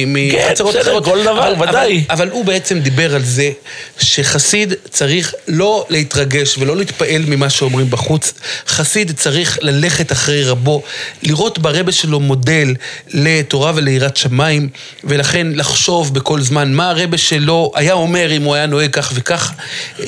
מחצרות 0.08 0.74
כן, 0.74 0.82
אחרות. 0.82 1.06
כל 1.06 1.24
דבר, 1.24 1.54
אבל, 1.54 1.70
ודאי. 1.70 2.04
אבל, 2.10 2.22
אבל 2.22 2.30
הוא 2.30 2.46
בעצם 2.46 2.80
דיבר 2.80 3.16
על 3.16 3.24
זה 3.24 3.52
שחסיד 4.00 4.74
צריך 4.90 5.34
לא 5.48 5.86
להתרגש 5.90 6.58
ולא 6.58 6.78
להתפעל 6.78 7.22
ממה 7.28 7.50
שאומרים 7.50 7.90
בחוץ. 7.90 8.34
חסיד 8.68 9.12
צריך 9.16 9.60
ללכת 9.62 10.12
אחרי 10.12 10.44
רבו, 10.44 10.84
לראות 11.24 11.60
ברבה 11.60 11.92
שלו 11.92 12.20
מודל 12.20 12.76
לתורה 13.14 13.72
וליראת 13.76 14.18
שמיים, 14.18 14.70
ולכן 15.04 15.48
לחשוב 15.54 16.14
בכל 16.14 16.42
זמן 16.42 16.74
מה 16.74 16.90
הרבה 16.90 17.18
שלו 17.18 17.72
היה 17.76 17.94
אומר 17.94 18.32
אם 18.32 18.44
הוא 18.44 18.56
היה 18.56 18.66
נוהג 18.66 18.92
כך 18.92 19.12
וכך. 19.16 19.54
אה, 20.00 20.06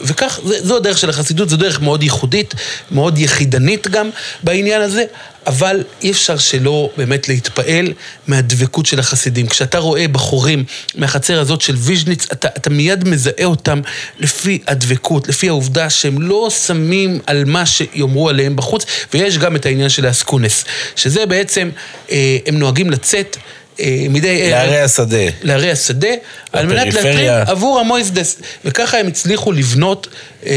וכך, 0.00 0.40
זו 0.44 0.76
הדרך 0.84 0.98
של 0.98 1.10
החסידות, 1.10 1.48
זו 1.48 1.56
דרך 1.56 1.80
מאוד 1.80 2.02
ייחודית, 2.02 2.54
מאוד 2.90 3.18
יחידנית 3.18 3.88
גם 3.88 4.10
בעניין 4.42 4.82
הזה. 4.82 5.04
אבל 5.46 5.82
אי 6.02 6.10
אפשר 6.10 6.38
שלא 6.38 6.90
באמת 6.96 7.28
להתפעל 7.28 7.92
מהדבקות 8.26 8.86
של 8.86 9.00
החסידים. 9.00 9.46
כשאתה 9.46 9.78
רואה 9.78 10.08
בחורים 10.08 10.64
מהחצר 10.94 11.40
הזאת 11.40 11.60
של 11.60 11.74
ויז'ניץ, 11.78 12.26
אתה, 12.32 12.48
אתה 12.48 12.70
מיד 12.70 13.08
מזהה 13.08 13.44
אותם 13.44 13.80
לפי 14.18 14.58
הדבקות, 14.66 15.28
לפי 15.28 15.48
העובדה 15.48 15.90
שהם 15.90 16.22
לא 16.22 16.48
שמים 16.50 17.20
על 17.26 17.44
מה 17.44 17.66
שיאמרו 17.66 18.28
עליהם 18.28 18.56
בחוץ, 18.56 18.84
ויש 19.14 19.38
גם 19.38 19.56
את 19.56 19.66
העניין 19.66 19.88
של 19.88 20.06
האסקונס, 20.06 20.64
שזה 20.96 21.26
בעצם, 21.26 21.70
אה, 22.10 22.38
הם 22.46 22.58
נוהגים 22.58 22.90
לצאת. 22.90 23.36
אה, 23.80 24.06
מדי. 24.10 24.50
לערי 24.50 24.80
השדה. 24.80 25.24
לערי 25.42 25.70
השדה, 25.70 26.08
על 26.52 26.66
מנת 26.66 26.94
להתרים 26.94 27.30
עבור 27.46 27.80
המויזדס. 27.80 28.36
וככה 28.64 28.98
הם 28.98 29.06
הצליחו 29.06 29.52
לבנות 29.52 30.06
אה, 30.46 30.52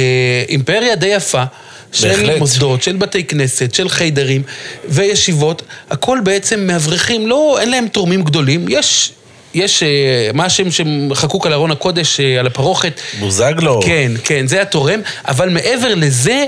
אימפריה 0.49 0.95
די 0.95 1.07
יפה. 1.07 1.43
של 1.91 2.07
בהחלט. 2.07 2.39
מוסדות, 2.39 2.83
של 2.83 2.95
בתי 2.95 3.23
כנסת, 3.23 3.73
של 3.73 3.89
חיידרים 3.89 4.41
וישיבות, 4.89 5.61
הכל 5.89 6.19
בעצם 6.23 6.59
מאברכים, 6.59 7.27
לא, 7.27 7.57
אין 7.59 7.69
להם 7.69 7.87
תורמים 7.87 8.23
גדולים, 8.23 8.65
יש 8.69 9.11
יש, 9.53 9.83
אה, 9.83 10.29
מה 10.33 10.45
השם 10.45 10.67
שחקוק 10.71 11.45
על 11.45 11.53
ארון 11.53 11.71
הקודש, 11.71 12.19
אה, 12.19 12.39
על 12.39 12.47
הפרוכת? 12.47 13.01
בוזגלו. 13.19 13.81
כן, 13.85 14.11
כן, 14.23 14.47
זה 14.47 14.61
התורם, 14.61 14.99
אבל 15.27 15.49
מעבר 15.49 15.95
לזה, 15.95 16.45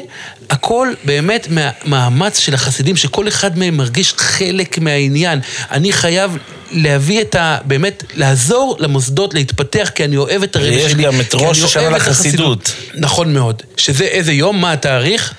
הכל 0.49 0.93
באמת 1.03 1.47
מהמאמץ 1.49 2.39
של 2.39 2.53
החסידים, 2.53 2.95
שכל 2.95 3.27
אחד 3.27 3.57
מהם 3.57 3.77
מרגיש 3.77 4.13
חלק 4.17 4.77
מהעניין. 4.77 5.39
אני 5.71 5.93
חייב 5.93 6.37
להביא 6.71 7.21
את 7.21 7.35
ה... 7.35 7.57
באמת, 7.65 8.03
לעזור 8.15 8.77
למוסדות 8.79 9.33
להתפתח, 9.33 9.91
כי 9.95 10.03
אני 10.03 10.17
אוהב 10.17 10.43
את 10.43 10.55
הרבי 10.55 10.73
שלי. 10.73 10.83
ויש 10.83 10.95
גם 10.95 11.21
את 11.21 11.33
ראש 11.33 11.63
השנה 11.63 11.89
לחסידות. 11.89 12.71
נכון 12.95 13.33
מאוד. 13.33 13.63
שזה 13.77 14.03
איזה 14.03 14.33
יום, 14.33 14.61
מה 14.61 14.71
התאריך? 14.71 15.33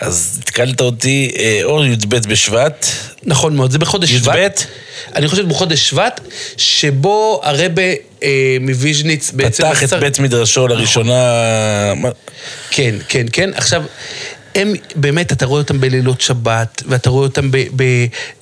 אז 0.00 0.38
התקלת 0.42 0.80
אותי, 0.80 1.30
אה, 1.38 1.60
או 1.64 1.84
י"ב 1.84 2.16
בשבט. 2.28 2.86
נכון 3.22 3.56
מאוד, 3.56 3.70
זה 3.70 3.78
בחודש 3.78 4.10
י"ב? 4.10 4.24
שבט. 4.24 4.64
אני 5.14 5.28
חושב 5.28 5.48
בחודש 5.48 5.88
שבט, 5.88 6.20
שבו 6.56 7.40
הרבה 7.44 7.82
אה, 8.22 8.56
מוויז'ניץ 8.60 9.30
בעצם... 9.30 9.64
פתח 9.64 9.82
את 9.82 9.92
בית 9.92 10.18
מדרשו 10.18 10.68
לראשונה. 10.68 11.14
כן, 12.70 12.94
כן, 13.08 13.26
כן. 13.32 13.50
עכשיו, 13.54 13.82
הם 14.58 14.72
באמת, 14.94 15.32
אתה 15.32 15.46
רואה 15.46 15.60
אותם 15.60 15.80
בלילות 15.80 16.20
שבת, 16.20 16.82
ואתה 16.86 17.10
רואה 17.10 17.26
אותם 17.26 17.50
ב, 17.50 17.56
ב, 17.76 17.82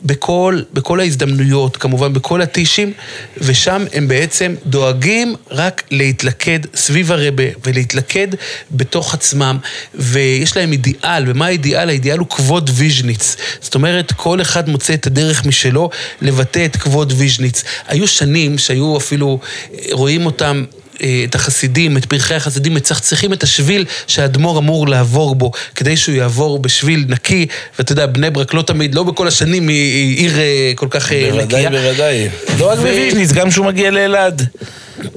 בכל, 0.02 0.60
בכל 0.72 1.00
ההזדמנויות, 1.00 1.76
כמובן 1.76 2.12
בכל 2.12 2.42
הטישים, 2.42 2.92
ושם 3.38 3.84
הם 3.92 4.08
בעצם 4.08 4.54
דואגים 4.66 5.34
רק 5.50 5.82
להתלכד 5.90 6.60
סביב 6.74 7.12
הרבה 7.12 7.42
ולהתלכד 7.64 8.28
בתוך 8.70 9.14
עצמם, 9.14 9.58
ויש 9.94 10.56
להם 10.56 10.72
אידיאל, 10.72 11.24
ומה 11.26 11.46
האידיאל? 11.46 11.88
האידיאל 11.88 12.18
הוא 12.18 12.28
כבוד 12.28 12.70
ויז'ניץ. 12.74 13.36
זאת 13.60 13.74
אומרת, 13.74 14.12
כל 14.12 14.40
אחד 14.40 14.68
מוצא 14.68 14.94
את 14.94 15.06
הדרך 15.06 15.46
משלו 15.46 15.90
לבטא 16.22 16.64
את 16.64 16.76
כבוד 16.76 17.12
ויז'ניץ. 17.16 17.64
היו 17.88 18.08
שנים 18.08 18.58
שהיו 18.58 18.96
אפילו, 18.96 19.38
אה, 19.74 19.78
רואים 19.92 20.26
אותם... 20.26 20.64
אה, 21.02 21.22
את 21.24 21.34
החסידים, 21.34 21.96
את 21.96 22.04
פרחי 22.04 22.34
החסידים, 22.34 22.74
מצחצחים 22.74 23.32
את 23.32 23.42
השביל 23.42 23.84
שהאדמו"ר 24.06 24.58
אמור 24.58 24.88
לעבור 24.88 25.34
בו, 25.34 25.50
כדי 25.74 25.96
שהוא 25.96 26.14
יעבור 26.14 26.58
בשביל 26.58 27.04
נקי, 27.08 27.46
ואתה 27.78 27.92
יודע, 27.92 28.06
בני 28.06 28.30
ברק 28.30 28.54
לא 28.54 28.62
תמיד, 28.62 28.94
לא 28.94 29.02
בכל 29.02 29.28
השנים 29.28 29.68
היא 29.68 30.16
עיר 30.16 30.38
אה, 30.38 30.72
כל 30.74 30.86
כך 30.90 31.12
אה, 31.12 31.28
בוודאי, 31.30 31.44
נקייה. 31.44 31.70
בוודאי. 31.70 32.28
לא 32.58 32.70
רק 32.70 32.78
בוויז'ניץ, 32.78 33.32
גם 33.32 33.50
כשהוא 33.50 33.66
מגיע 33.66 33.90
לאלעד. 33.90 34.42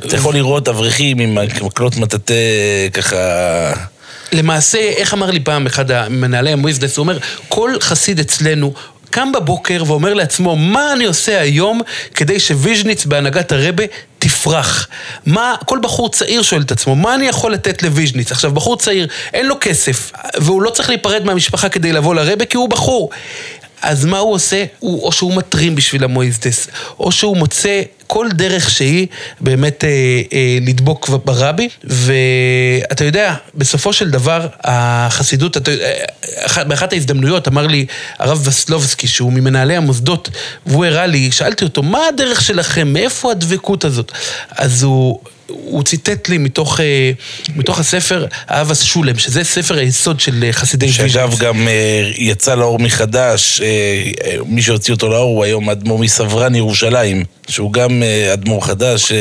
אתה 0.06 0.16
יכול 0.16 0.34
לראות 0.34 0.68
אברכים 0.68 1.20
עם 1.20 1.38
מקלות 1.62 1.98
מטאטא 1.98 2.34
ככה... 2.94 3.18
למעשה, 4.32 4.78
איך 4.80 5.14
אמר 5.14 5.32
לי 5.32 5.40
פעם 5.40 5.66
אחד 5.66 5.92
המנהלי 5.92 6.52
המוסדס, 6.52 6.98
הוא 6.98 7.04
אומר, 7.04 7.18
כל 7.48 7.72
חסיד 7.80 8.20
אצלנו... 8.20 8.74
קם 9.12 9.32
בבוקר 9.32 9.84
ואומר 9.88 10.14
לעצמו, 10.14 10.56
מה 10.56 10.94
אני 10.94 11.06
עושה 11.06 11.42
היום 11.42 11.82
כדי 12.16 12.40
שוויז'ניץ 12.40 13.06
בהנהגת 13.06 13.52
הרבה 13.52 13.84
תפרח? 14.40 14.88
מה, 15.26 15.56
כל 15.66 15.80
בחור 15.82 16.10
צעיר 16.10 16.42
שואל 16.42 16.62
את 16.62 16.72
עצמו, 16.72 16.96
מה 16.96 17.16
אני 17.16 17.28
יכול 17.28 17.54
לתת 17.54 17.84
לוויז'ניץ? 17.84 18.32
עכשיו, 18.32 18.52
בחור 18.52 18.78
צעיר, 18.78 19.08
אין 19.34 19.46
לו 19.46 19.56
כסף, 19.62 20.12
והוא 20.38 20.62
לא 20.62 20.70
צריך 20.70 20.90
להיפרד 20.90 21.26
מהמשפחה 21.26 21.70
כדי 21.70 21.92
לבוא 21.92 22.16
לרבה, 22.16 22.46
כי 22.46 22.58
הוא 22.58 22.70
בחור. 22.70 23.10
אז 23.82 24.06
מה 24.06 24.18
הוא 24.18 24.34
עושה? 24.34 24.66
הוא, 24.80 25.04
או 25.04 25.12
שהוא 25.12 25.34
מתרים 25.36 25.76
בשביל 25.76 26.04
המויזדס, 26.04 26.68
או 27.00 27.12
שהוא 27.12 27.38
מוצא 27.38 27.82
כל 28.08 28.28
דרך 28.34 28.70
שהיא 28.70 29.08
באמת 29.42 29.84
אה, 29.84 29.90
אה, 30.34 30.58
לדבוק 30.62 31.10
ברבי, 31.10 31.70
ואתה 31.84 33.06
יודע, 33.06 33.36
בסופו 33.56 33.94
של 33.94 34.10
דבר, 34.10 34.48
החסידות, 34.64 35.58
אתה, 35.58 35.72
יודע, 35.72 35.86
אח- 36.46 36.58
באחת 36.58 36.94
ההזדמנויות 36.94 37.48
אמר 37.48 37.68
לי 37.68 37.86
הרב 38.20 38.42
וסלובסקי, 38.48 39.08
שהוא 39.08 39.34
ממנהלי 39.34 39.76
המוסדות, 39.76 40.30
והוא 40.66 40.86
הראה 40.86 41.06
לי, 41.06 41.32
שאלתי 41.32 41.64
אותו, 41.64 41.84
מה 41.84 42.00
הדרך 42.14 42.42
שלכם? 42.42 42.94
מאיפה 42.94 43.32
הדבקות 43.32 43.86
הזאת? 43.86 44.12
אז 44.52 44.84
הוא... 44.84 45.20
הוא 45.50 45.84
ציטט 45.84 46.30
לי 46.30 46.38
מתוך, 46.38 46.80
אה, 46.80 47.12
מתוך 47.56 47.80
הספר 47.80 48.26
אהב 48.52 48.72
השולם, 48.72 49.18
שזה 49.18 49.44
ספר 49.44 49.78
היסוד 49.78 50.20
של 50.20 50.44
אה, 50.44 50.54
חסידי 50.54 50.92
שאגב 50.92 51.30
ויז'ניץ. 51.30 51.40
גם 51.40 51.68
אה, 51.68 52.12
יצא 52.18 52.56
לאור 52.56 52.80
מחדש, 52.80 53.62
מי 54.46 54.62
שהוציא 54.62 54.94
אותו 54.94 55.10
לאור 55.10 55.36
הוא 55.36 55.44
היום 55.44 55.70
אדמו"ר 55.70 56.00
מסברן 56.00 56.56
ירושלים, 56.56 57.24
שהוא 57.48 57.74
גם 57.74 58.04
אדמו"ר 58.34 58.66
חדש. 58.66 59.12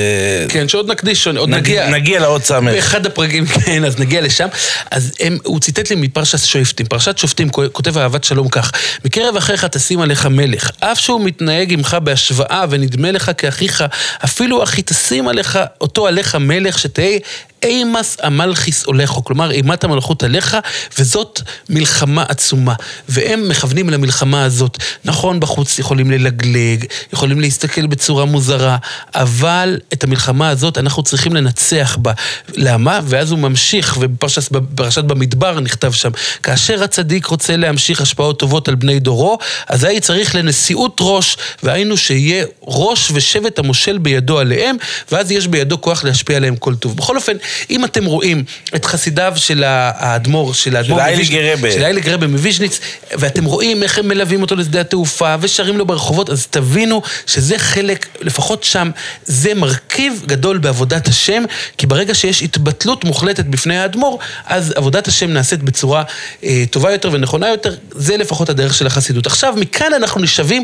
כן, 0.49 0.69
שעוד 0.69 0.91
נקדיש, 0.91 1.27
עוד 1.27 1.49
נגיע, 1.49 1.87
נגיע... 1.87 1.99
נגיע 1.99 2.21
לאות 2.21 2.45
סמך. 2.45 2.73
באחד 2.75 3.07
הפרקים, 3.07 3.47
כן, 3.65 3.85
אז 3.85 3.99
נגיע 3.99 4.21
לשם. 4.21 4.49
אז 4.91 5.13
הם, 5.21 5.39
הוא 5.45 5.61
ציטט 5.61 5.91
לי 5.91 5.97
מפרשת 5.97 6.39
שופטים. 6.39 6.87
פרשת 6.87 7.19
שופטים 7.19 7.49
כותב 7.49 7.99
אהבת 7.99 8.25
שלום 8.25 8.49
כך: 8.49 8.73
מקרב 9.05 9.37
אחיך 9.37 9.65
תשים 9.65 10.01
עליך 10.01 10.27
מלך, 10.27 10.71
אף 10.81 10.99
שהוא 10.99 11.25
מתנהג 11.25 11.73
עמך 11.73 11.97
בהשוואה 12.03 12.65
ונדמה 12.71 13.13
לך 13.13 13.31
כאחיך, 13.39 13.85
אפילו 14.25 14.63
אחי 14.63 14.83
תשים 14.83 15.29
עליך, 15.29 15.59
אותו 15.81 16.07
עליך 16.07 16.18
מלך, 16.39 16.79
שתהא 16.79 17.19
אימס 17.63 18.17
המלכיס 18.23 18.85
הולכו, 18.85 19.25
כלומר 19.25 19.51
אימת 19.51 19.85
המלכות 19.85 20.23
עליך, 20.23 20.57
וזאת 20.99 21.41
מלחמה 21.69 22.25
עצומה. 22.29 22.75
והם 23.09 23.49
מכוונים 23.49 23.91
למלחמה 23.91 24.45
הזאת. 24.45 24.79
נכון, 25.05 25.41
בחוץ 25.41 25.79
יכולים 25.79 26.11
ללגלג, 26.11 26.85
יכולים 27.13 27.41
להסתכל 27.41 27.87
בצורה 27.87 28.25
מוזרה, 28.25 28.77
אבל 29.15 29.79
את 29.93 30.05
המלחמה 30.05 30.49
הזאת 30.49 30.79
אנחנו 30.79 31.03
צריכים 31.03 31.35
לנצח 31.37 31.97
בה. 32.03 32.13
למה? 32.55 33.01
ואז 33.05 33.31
הוא 33.31 33.39
ממשיך, 33.39 33.97
ובפרשת 34.01 34.53
בפרשת 34.53 35.05
במדבר 35.05 35.61
נכתב 35.61 35.93
שם, 35.93 36.11
כאשר 36.43 36.83
הצדיק 36.83 37.27
רוצה 37.27 37.57
להמשיך 37.57 38.01
השפעות 38.01 38.39
טובות 38.39 38.69
על 38.69 38.75
בני 38.75 39.01
דורו, 39.01 39.39
אזי 39.67 40.01
צריך 40.01 40.35
לנשיאות 40.35 40.99
ראש, 41.01 41.37
והיינו 41.63 41.97
שיהיה 41.97 42.45
ראש 42.63 43.11
ושבט 43.15 43.59
המושל 43.59 43.99
בידו 43.99 44.39
עליהם, 44.39 44.77
ואז 45.13 45.31
יש 45.31 45.47
בידו 45.47 45.81
כוח 45.81 46.05
להשפיע 46.05 46.37
עליהם 46.37 46.57
כל 46.57 46.75
טוב. 46.75 46.97
בכל 46.97 47.17
אופן, 47.17 47.37
אם 47.71 47.85
אתם 47.85 48.05
רואים 48.05 48.45
את 48.75 48.85
חסידיו 48.85 49.33
של 49.37 49.65
האדמו"ר, 49.67 50.53
של 50.55 50.77
האדמו"ר 50.77 51.01
האייליג 51.01 51.29
מוויז'- 51.33 51.59
רבה. 51.59 51.71
של 51.73 51.83
האייליג 51.83 52.09
רבה 52.09 52.27
מוויז'ניץ, 52.27 52.81
ואתם 53.13 53.45
רואים 53.45 53.83
איך 53.83 53.99
הם 53.99 54.09
מלווים 54.09 54.43
אותו 54.43 54.57
לשדה 54.57 54.81
התעופה, 54.81 55.35
ושרים 55.41 55.79
לו 55.79 55.87
ברחובות, 55.87 56.31
אז 56.31 56.47
תבינו 56.47 57.03
שזה 57.27 57.59
חלק, 57.59 58.07
לפחות 58.21 58.65
שם, 58.65 58.91
זה 59.25 59.55
מרכיב 59.55 60.23
גדול 60.27 60.59
בעבודת 60.59 61.09
השם, 61.09 61.43
כי 61.79 61.87
ברגע 61.87 62.15
שיש 62.15 62.43
התבטלות 62.43 63.05
מוחלטת 63.05 63.45
בפני 63.45 63.79
האדמו"ר, 63.79 64.19
אז 64.47 64.73
עבודת 64.77 65.09
השם 65.09 65.31
נעשית 65.31 65.63
בצורה 65.63 66.03
אה, 66.45 66.65
טובה 66.71 66.93
יותר 66.93 67.09
ונכונה 67.13 67.49
יותר, 67.49 67.75
זה 67.91 68.17
לפחות 68.17 68.49
הדרך 68.49 68.75
של 68.75 68.87
החסידות. 68.87 69.27
עכשיו, 69.27 69.55
מכאן 69.57 69.93
אנחנו 69.97 70.21
נשאבים 70.21 70.63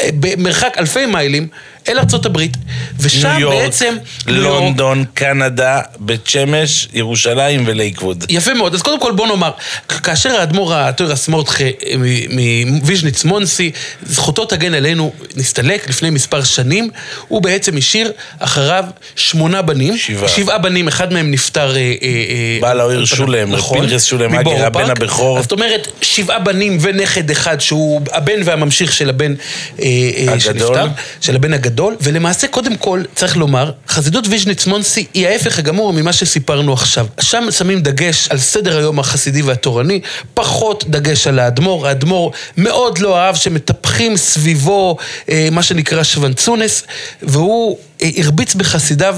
אה, 0.00 0.08
במרחק 0.20 0.74
אלפי 0.78 1.06
מיילים 1.06 1.48
אל 1.88 1.98
הברית, 2.24 2.56
ושם 3.00 3.28
ניו 3.28 3.40
יורק, 3.40 3.54
בעצם... 3.54 3.96
ניו 4.26 4.36
יורק, 4.36 4.60
לונדון, 4.62 5.04
קנדה, 5.14 5.80
בית 5.98 6.26
שמש, 6.26 6.88
ירושלים 6.92 7.64
ולייקווד. 7.66 8.24
יפה 8.28 8.54
מאוד. 8.54 8.74
אז 8.74 8.82
קודם 8.82 9.00
כל 9.00 9.12
בוא 9.12 9.26
נאמר, 9.26 9.50
כאשר 9.88 10.30
האדמו"ר 10.30 10.74
הטוירס 10.74 11.28
מרדכי 11.28 11.64
מוויז'ניץ 12.66 13.24
מונסי, 13.24 13.70
זכותו 14.06 14.44
תגן 14.44 14.74
עלינו, 14.74 15.12
נסתלק 15.36 15.88
לפני 15.88 16.10
מספר 16.10 16.44
שנים, 16.44 16.90
הוא 17.28 17.42
בעצם 17.42 17.76
השאיר 17.76 18.12
אחריו 18.38 18.84
שמונה 19.16 19.62
בנים. 19.62 19.96
שבעה. 19.96 20.28
שבעה 20.28 20.58
בנים, 20.58 20.88
אחד 20.88 21.12
מהם 21.12 21.30
נפטר... 21.30 21.76
אה, 21.76 21.80
אה, 21.80 21.92
אה, 22.02 22.58
בעל 22.60 22.80
העיר. 22.80 23.04
שולם, 23.04 23.52
נכון. 23.52 23.78
פנחס 23.88 24.04
שולם 24.04 24.34
אגר, 24.34 24.66
הבן. 24.66 24.90
הבכור. 24.90 25.42
זאת 25.42 25.52
אומרת, 25.52 25.88
שבעה 26.02 26.38
בנים 26.38 26.78
ונכד 26.80 27.30
אחד, 27.30 27.60
שהוא 27.60 28.00
הבן 28.12 28.40
והממשיך 28.44 28.92
של 28.92 29.08
הבן 29.08 29.34
אה, 29.78 29.84
אה, 29.84 30.22
הגדול. 30.22 30.38
שנפטר. 30.40 30.86
של 31.20 31.36
הבן 31.36 31.54
הגדול, 31.54 31.75
ולמעשה, 32.00 32.48
קודם 32.48 32.76
כל, 32.76 33.02
צריך 33.14 33.36
לומר, 33.36 33.70
חסידות 33.88 34.24
ויז'ניץ 34.30 34.66
מונסי 34.66 35.06
היא 35.14 35.28
ההפך 35.28 35.58
הגמור 35.58 35.92
ממה 35.92 36.12
שסיפרנו 36.12 36.72
עכשיו. 36.72 37.06
שם 37.20 37.50
שמים 37.50 37.80
דגש 37.80 38.28
על 38.28 38.38
סדר 38.38 38.78
היום 38.78 38.98
החסידי 38.98 39.42
והתורני, 39.42 40.00
פחות 40.34 40.84
דגש 40.88 41.26
על 41.26 41.38
האדמו"ר. 41.38 41.88
האדמו"ר 41.88 42.32
מאוד 42.56 42.98
לא 42.98 43.18
אהב 43.18 43.34
שמטפחים 43.34 44.16
סביבו 44.16 44.96
אה, 45.30 45.48
מה 45.52 45.62
שנקרא 45.62 46.02
שוונצונס, 46.02 46.82
והוא 47.22 47.78
אה, 48.02 48.10
הרביץ 48.16 48.54
בחסידיו 48.54 49.16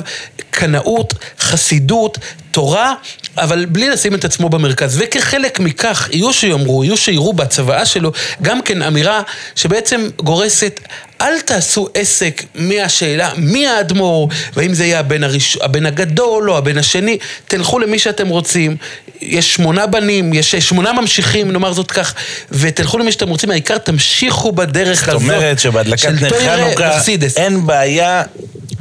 קנאות, 0.50 1.14
חסידות, 1.40 2.18
תורה, 2.50 2.94
אבל 3.36 3.64
בלי 3.64 3.88
לשים 3.90 4.14
את 4.14 4.24
עצמו 4.24 4.48
במרכז. 4.48 4.96
וכחלק 5.00 5.60
מכך, 5.60 6.08
יהיו 6.12 6.32
שיאמרו, 6.32 6.84
יהיו 6.84 6.96
שיראו 6.96 7.32
בצוואה 7.32 7.86
שלו, 7.86 8.12
גם 8.42 8.62
כן 8.62 8.82
אמירה 8.82 9.22
שבעצם 9.54 10.08
גורסת, 10.16 10.80
אל 11.20 11.40
תעשו 11.40 11.88
עסק 11.94 12.42
מהשאלה 12.54 13.30
מי 13.36 13.66
האדמו"ר, 13.66 14.28
והאם 14.56 14.74
זה 14.74 14.84
יהיה 14.84 14.98
הבן, 14.98 15.24
הראש... 15.24 15.58
הבן 15.60 15.86
הגדול 15.86 16.50
או 16.50 16.58
הבן 16.58 16.78
השני, 16.78 17.18
תלכו 17.48 17.78
למי 17.78 17.98
שאתם 17.98 18.28
רוצים. 18.28 18.76
יש 19.20 19.54
שמונה 19.54 19.86
בנים, 19.86 20.32
יש 20.32 20.54
שמונה 20.54 20.92
ממשיכים, 20.92 21.52
נאמר 21.52 21.72
זאת 21.72 21.90
כך, 21.90 22.14
ותלכו 22.50 22.98
למי 22.98 23.12
שאתם 23.12 23.28
רוצים, 23.28 23.50
העיקר 23.50 23.78
תמשיכו 23.78 24.52
בדרך 24.52 25.00
זאת 25.00 25.08
הזאת. 25.08 25.22
אומרת 25.22 25.58
שבהדלקת 25.58 26.02
של 26.02 26.10
נר 26.20 26.30
חנוכה. 26.30 27.00
אין 27.36 27.66
בעיה 27.66 28.22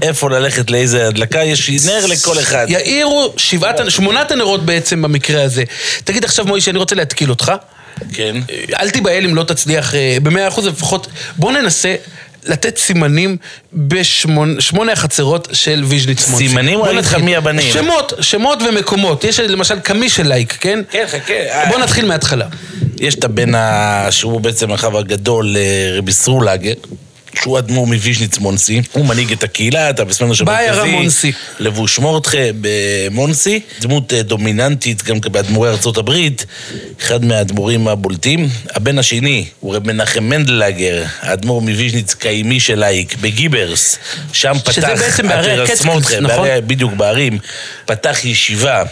איפה 0.01 0.29
ללכת 0.29 0.71
לאיזה 0.71 1.07
הדלקה, 1.07 1.43
יש 1.43 1.69
נר 1.69 2.05
לכל 2.05 2.39
אחד. 2.39 2.65
יאירו 2.69 3.33
שבעת, 3.37 3.79
שמונת 3.89 4.31
הנרות 4.31 4.65
בעצם 4.65 5.01
במקרה 5.01 5.43
הזה. 5.43 5.63
תגיד 6.03 6.23
עכשיו 6.23 6.45
מוישה, 6.45 6.71
אני 6.71 6.79
רוצה 6.79 6.95
להתקיל 6.95 7.29
אותך. 7.29 7.51
כן. 8.13 8.35
אל 8.79 8.89
תיבהל 8.89 9.25
אם 9.25 9.35
לא 9.35 9.43
תצליח 9.43 9.95
אה, 9.95 10.17
במאה 10.23 10.47
אחוז, 10.47 10.67
לפחות 10.67 11.07
בוא 11.37 11.51
ננסה 11.51 11.95
לתת 12.47 12.77
סימנים 12.77 13.37
בשמונה 13.73 14.91
החצרות 14.91 15.47
של 15.53 15.83
ויז'ניץ 15.85 16.29
מונסי. 16.29 16.47
סימנים 16.47 16.79
או 16.79 16.85
לך 16.85 16.93
נתחיל. 16.93 17.21
מי 17.21 17.35
הבנים? 17.35 17.73
שמות, 17.73 18.13
שמות 18.21 18.59
ומקומות. 18.69 19.23
יש 19.23 19.39
למשל 19.39 19.79
קמי 19.79 20.09
של 20.09 20.27
לייק, 20.27 20.57
כן? 20.59 20.79
כן, 20.91 21.05
חכה. 21.07 21.33
בוא 21.69 21.79
נתחיל 21.79 22.05
מההתחלה. 22.05 22.45
יש 22.99 23.15
את 23.15 23.23
הבן. 23.23 23.51
שהוא 24.11 24.41
בעצם 24.41 24.71
אחיו 24.71 24.97
הגדול, 24.97 25.57
אה, 25.57 25.97
רבי 25.97 26.11
סרולגר. 26.11 26.73
שהוא 27.41 27.59
אדמו"ר 27.59 27.87
מוויז'ניץ 27.87 28.37
מונסי, 28.37 28.81
הוא 28.91 29.05
מנהיג 29.05 29.31
את 29.31 29.43
הקהילה, 29.43 29.89
את 29.89 29.99
בעיירה 30.45 30.85
מונסי. 30.85 31.31
לבוש 31.59 31.99
מורדכה 31.99 32.37
במונסי, 32.61 33.59
דמות 33.81 34.13
אה, 34.13 34.23
דומיננטית 34.23 35.03
גם 35.03 35.17
באדמו"רי 35.31 35.69
ארצות 35.69 35.97
הברית, 35.97 36.45
אחד 37.01 37.25
מהאדמו"רים 37.25 37.87
הבולטים. 37.87 38.49
הבן 38.69 38.99
השני 38.99 39.45
הוא 39.59 39.75
רב 39.75 39.87
מנחם 39.87 40.23
מנדלגר, 40.23 41.03
האדמו"ר 41.21 41.61
מוויז'ניץ 41.61 42.13
קיימי 42.13 42.59
של 42.59 42.79
לייק, 42.79 43.15
בגיברס, 43.15 43.97
שם 44.33 44.53
פתח... 44.63 44.71
שזה 44.71 44.95
בעצם 44.95 45.27
בערי 45.27 45.63
מורדכה, 45.85 46.19
נכון? 46.19 46.47
בדיוק, 46.67 46.93
בערים, 46.93 47.39
פתח 47.85 48.25
ישיבה. 48.25 48.83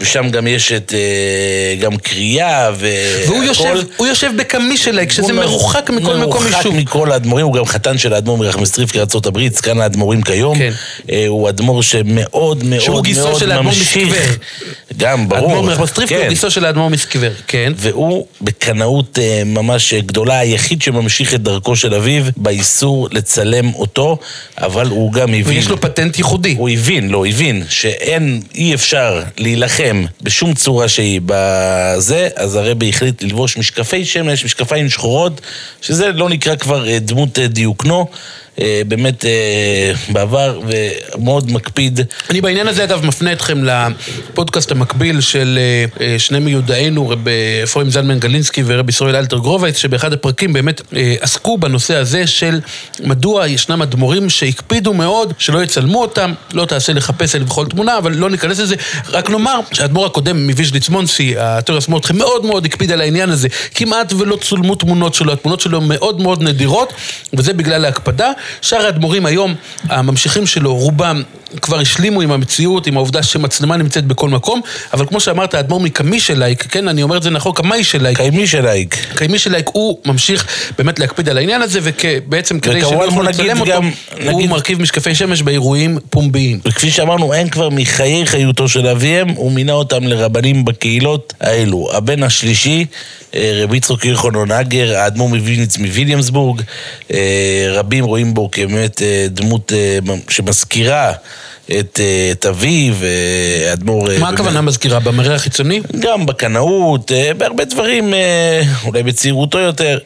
ושם 0.00 0.30
גם 0.30 0.46
יש 0.46 0.72
את, 0.72 0.94
אה, 0.94 1.74
גם 1.80 1.96
קריאה 1.96 2.70
ו... 2.74 2.88
והוא. 3.26 3.44
יושב, 3.48 3.74
הוא 3.96 4.06
יושב 4.06 4.30
בקמי 4.36 4.76
של 4.76 4.94
לייק, 4.94 5.12
שזה 5.12 5.32
מרוחק 5.32 5.90
מכל 5.90 6.16
מקום 6.16 6.46
יישוב. 6.46 6.72
מרוחק 6.72 6.82
מכל 6.82 7.12
האדמו"רים, 7.12 7.46
הוא 7.46 7.54
גם 7.54 7.64
חתן 7.66 7.98
של 7.98 8.14
האדמו"ר 8.14 8.38
מרחמסטריפקי 8.38 8.98
ארה"ב, 8.98 9.48
זקן 9.52 9.80
האדמו"רים 9.80 10.22
כיום. 10.22 10.58
כן. 10.58 10.72
אה, 11.10 11.24
הוא 11.28 11.48
אדמו"ר 11.48 11.82
שמאוד 11.82 12.64
מאוד 12.64 12.80
שהוא 12.80 13.02
גיסו 13.02 13.20
מאוד 13.20 13.40
של 13.40 13.50
האדמו"ר 13.50 13.74
ממשיך. 13.74 13.96
מסקיבר. 13.96 14.16
גם, 14.96 15.28
ברור. 15.28 15.42
האדמו"ר 15.42 15.62
מרחמסטריפקי 15.62 16.14
הוא 16.14 16.22
כן. 16.22 16.28
גיסו 16.28 16.50
של 16.50 16.64
האדמו"ר 16.64 16.88
מסקיבר, 16.88 17.30
כן. 17.46 17.72
והוא 17.76 18.26
בקנאות 18.40 19.18
אה, 19.18 19.42
ממש 19.46 19.94
גדולה, 19.94 20.38
היחיד 20.38 20.82
שממשיך 20.82 21.34
את 21.34 21.42
דרכו 21.42 21.76
של 21.76 21.94
אביו 21.94 22.22
באיסור 22.36 23.08
לצלם 23.12 23.74
אותו, 23.74 24.18
אבל 24.58 24.86
הוא 24.86 25.12
גם 25.12 25.28
הבין... 25.28 25.42
ויש 25.46 25.68
לו 25.68 25.80
פטנט 25.80 26.18
ייחודי. 26.18 26.54
הוא 26.58 26.68
הבין, 26.68 27.08
לא, 27.08 27.26
הבין, 27.26 27.64
שאין, 27.68 28.42
אי 28.54 28.74
אפשר 28.74 29.22
להילחם 29.38 29.87
בשום 30.22 30.54
צורה 30.54 30.88
שהיא 30.88 31.20
בזה, 31.26 32.28
אז 32.36 32.56
הרבי 32.56 32.88
החליט 32.88 33.22
ללבוש 33.22 33.56
משקפי 33.56 34.04
שמש, 34.04 34.44
משקפיים 34.44 34.88
שחורות, 34.88 35.40
שזה 35.82 36.12
לא 36.12 36.28
נקרא 36.28 36.56
כבר 36.56 36.88
אה, 36.88 36.98
דמות 36.98 37.38
אה, 37.38 37.46
דיוקנו. 37.46 38.06
אה, 38.60 38.82
באמת 38.88 39.24
אה, 39.24 39.92
בעבר, 40.08 40.60
ומאוד 41.14 41.52
מקפיד. 41.52 42.00
אני 42.30 42.40
בעניין 42.40 42.68
הזה, 42.68 42.84
אגב, 42.84 43.06
מפנה 43.06 43.32
אתכם 43.32 43.58
לפודקאסט 43.64 44.70
המקביל 44.70 45.20
של 45.20 45.58
אה, 46.00 46.18
שני 46.18 46.38
מיודענו, 46.38 47.08
רב 47.08 47.28
אפרים 47.64 47.90
זלמן 47.90 48.18
גלינסקי 48.18 48.62
ורב 48.66 48.88
ישראל 48.88 49.16
אלתר 49.16 49.38
גרובייץ, 49.38 49.76
שבאחד 49.76 50.12
הפרקים 50.12 50.52
באמת 50.52 50.82
עסקו 51.20 51.58
בנושא 51.58 51.94
הזה 51.96 52.26
של 52.26 52.60
מדוע 53.04 53.46
ישנם 53.46 53.82
אדמו"רים 53.82 54.30
שהקפידו 54.30 54.94
מאוד 54.94 55.32
שלא 55.38 55.62
יצלמו 55.62 56.02
אותם, 56.02 56.32
לא 56.52 56.64
תעשה 56.64 56.92
לך 56.92 57.14
פסל 57.14 57.36
וכל 57.36 57.66
תמונה, 57.66 57.98
אבל 57.98 58.14
לא 58.14 58.30
ניכנס 58.30 58.60
לזה. 58.60 58.76
רק 59.08 59.30
נאמר 59.30 59.60
שהאדמו"ר 59.72 60.06
הקודם 60.06 60.46
מוויז'ניץ 60.46 60.88
מונסי, 60.88 61.34
התורס 61.38 61.88
מרדכי, 61.88 62.12
מאוד 62.12 62.46
מאוד 62.46 62.66
הקפיד 62.66 62.92
על 62.92 63.00
העניין 63.00 63.30
הזה. 63.30 63.48
כמעט 63.74 64.12
ולא 64.12 64.36
צולמו 64.36 64.74
תמונות 64.74 65.14
שלו, 65.14 65.32
התמונות 65.32 65.60
שלו 65.60 65.80
מאוד 65.80 66.20
מאוד 66.20 66.42
נדירות, 66.42 66.92
וזה 67.32 67.52
בגלל 67.52 67.84
ההקפדה. 67.84 68.32
שאר 68.62 68.86
האדמו"רים 68.86 69.26
היום, 69.26 69.54
הממשיכים 69.88 70.46
שלו, 70.46 70.74
רובם 70.74 71.22
כבר 71.62 71.78
השלימו 71.80 72.20
עם 72.20 72.32
המציאות, 72.32 72.86
עם 72.86 72.96
העובדה 72.96 73.22
שמצלמה 73.22 73.76
נמצאת 73.76 74.04
בכל 74.04 74.28
מקום, 74.28 74.60
אבל 74.92 75.06
כמו 75.06 75.20
שאמרת, 75.20 75.54
האדמו"ר 75.54 75.80
מקיאמישה 75.80 76.38
לייק, 76.38 76.62
כן, 76.62 76.88
אני 76.88 77.02
אומר 77.02 77.16
את 77.16 77.22
זה 77.22 77.30
נכון, 77.30 77.52
קיאמישה 77.52 78.02
לייק, 78.02 78.16
קיאמישה 78.16 78.62
לייק. 78.64 79.06
קיאמישה 79.16 79.52
לייק, 79.52 79.66
הוא 79.72 79.98
ממשיך 80.06 80.46
באמת 80.78 80.98
להקפיד 80.98 81.28
על 81.28 81.38
העניין 81.38 81.62
הזה, 81.62 81.80
ובעצם 81.82 82.60
כדי 82.60 82.80
שלא 82.80 83.04
יוכלו 83.04 83.22
נגיד 83.22 83.40
לצלם 83.40 83.60
אותו, 83.60 83.70
גם- 83.72 83.90
הוא 84.24 84.32
נגיד- 84.32 84.50
מרכיב 84.50 84.82
משקפי 84.82 85.14
שמש 85.14 85.42
באירועים 85.42 85.98
פומביים. 86.10 86.60
וכפי 86.64 86.90
שאמרנו, 86.90 87.32
אין 87.32 87.48
כבר 87.48 87.68
מחיי 87.68 88.26
חיותו 88.26 88.68
של 88.68 88.86
אביהם, 88.86 89.28
הוא 89.28 89.52
מינה 89.52 89.72
אותם 89.72 90.02
לרבנים 90.04 90.64
בקהילות 90.64 91.32
האלו. 91.40 91.88
הבן 91.92 92.22
השלישי, 92.22 92.86
אה, 93.34 93.60
רבי 93.62 93.76
יצחק 93.76 94.04
ירחון 94.04 94.52
נגר, 94.52 94.96
האדמו"ר 94.96 95.28
מוויניץ 95.28 95.78
מוויליאמסבורג, 95.78 96.62
אה, 97.12 97.18
רבים 97.70 98.04
רואים 98.04 98.34
בו 98.38 98.50
כבאמת 98.52 99.02
אה, 99.02 99.26
דמות 99.30 99.72
אה, 99.72 99.98
שמזכירה 100.28 101.12
את, 101.78 102.00
אה, 102.00 102.28
את 102.32 102.46
אביו, 102.46 102.94
האדמו"ר... 103.70 104.10
אה, 104.10 104.18
מה 104.18 104.24
באמת- 104.26 104.34
הכוונה 104.40 104.60
מזכירה? 104.60 105.00
במראה 105.00 105.34
החיצוני? 105.34 105.80
גם 106.00 106.26
בקנאות, 106.26 107.12
בהרבה 107.38 107.64
דברים, 107.64 108.14
אולי 108.84 109.02
בצעירותו 109.02 109.58
יותר. 109.58 109.98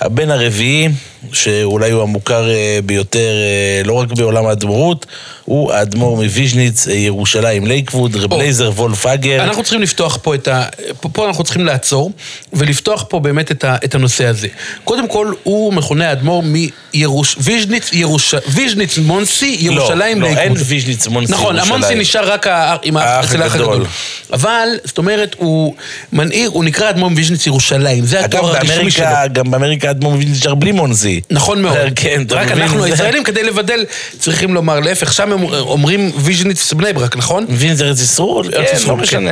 הבן 0.00 0.30
הרביעי, 0.30 0.88
שאולי 1.32 1.90
הוא 1.90 2.02
המוכר 2.02 2.50
אה, 2.50 2.78
ביותר, 2.84 3.34
אה, 3.34 3.82
לא 3.84 3.92
רק 3.92 4.12
בעולם 4.12 4.46
האדמו"רות, 4.46 5.06
הוא 5.44 5.72
האדמו"ר 5.72 6.16
מוויז'ניץ, 6.16 6.88
אה, 6.88 6.94
ירושלים 6.94 7.66
לייקווד, 7.66 8.16
רב. 8.16 8.34
לייזר 8.34 8.70
וולף 8.70 9.06
הגר. 9.06 9.44
אנחנו 9.44 9.62
צריכים 9.62 9.82
לפתוח 9.82 10.18
פה 10.22 10.34
את 10.34 10.48
ה... 10.48 10.64
פה, 11.12 11.26
אנחנו 11.28 11.44
צריכים 11.44 11.64
לעצור 11.64 12.12
ולפתוח 12.52 13.04
פה 13.08 13.20
באמת 13.20 13.50
את, 13.50 13.64
ה... 13.64 13.76
את 13.84 13.94
הנושא 13.94 14.26
הזה. 14.26 14.48
קודם 14.84 15.08
כל, 15.08 15.32
הוא 15.42 15.72
מכונה 15.72 16.08
האדמו"ר 16.08 16.42
מירוש... 16.42 17.36
ויז'ניץ, 17.40 17.92
ירוש... 17.92 18.34
ויז'ניץ 18.48 18.98
מונסי, 18.98 19.56
ירושלים 19.60 20.22
לא, 20.22 20.28
לא, 20.28 20.36
אין. 20.36 20.52
ויז'ניץ 20.66 21.06
מונסי 21.06 21.32
נכון, 21.32 21.56
ירושלים. 21.56 21.74
המונסי 21.74 21.94
נשאר 21.94 22.32
רק 22.32 22.46
ה... 22.46 22.76
עם 22.82 22.96
האח 22.96 23.34
הגדול. 23.34 23.86
אבל, 24.32 24.68
זאת 24.84 24.98
אומרת, 24.98 25.36
הוא 25.38 25.74
מנהיג, 26.12 26.46
הוא 26.46 26.64
נקרא 26.64 26.90
אדמו"ר 26.90 27.10
ויז'ניץ 27.16 27.46
ירושלים. 27.46 28.06
זה 28.06 28.24
אגב, 28.24 28.38
התואר 28.38 28.56
הרשמי 28.56 28.90
שלו. 28.90 29.04
באמריקה, 29.04 29.26
גם 29.32 29.50
באמריקה 29.50 29.88
האדמו"ר 29.88 30.12
מוויז'ניץ 30.12 30.38
נשאר 30.38 30.54
בלי 30.54 30.72
מונסי. 30.72 31.15
נכון 31.30 31.62
מאוד. 31.62 31.76
כן, 31.96 32.22
אתה 32.26 32.34
רק 32.34 32.46
מבין? 32.46 32.62
אנחנו 32.62 32.80
זה- 32.80 32.86
הישראלים, 32.86 33.24
כדי 33.24 33.42
לבדל, 33.42 33.84
צריכים 34.18 34.54
לומר 34.54 34.80
להפך. 34.80 35.12
שם 35.12 35.32
הם 35.32 35.42
אומרים 35.54 36.10
ויז'ניץ 36.16 36.72
בני 36.72 36.92
ברק, 36.92 37.16
נכון? 37.16 37.46
מוויז'ניץ 37.48 37.80
ארץ 37.80 38.00
ישרואל? 38.02 38.54
ארץ 38.54 38.70
כן, 38.70 38.76
ישראל, 38.76 38.90
לא 38.90 38.96
כן. 38.96 39.02
משנה. 39.02 39.30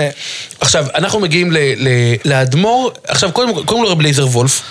עכשיו, 0.60 0.86
אנחנו 0.94 1.20
מגיעים 1.20 1.52
לאדמו"ר, 2.24 2.90
עכשיו 3.08 3.32
קודם 3.32 3.54
כל, 3.54 3.62
קוראים 3.64 3.84
לו 3.84 3.90
רב 3.90 4.00
לייזר 4.00 4.26
וולף, 4.26 4.62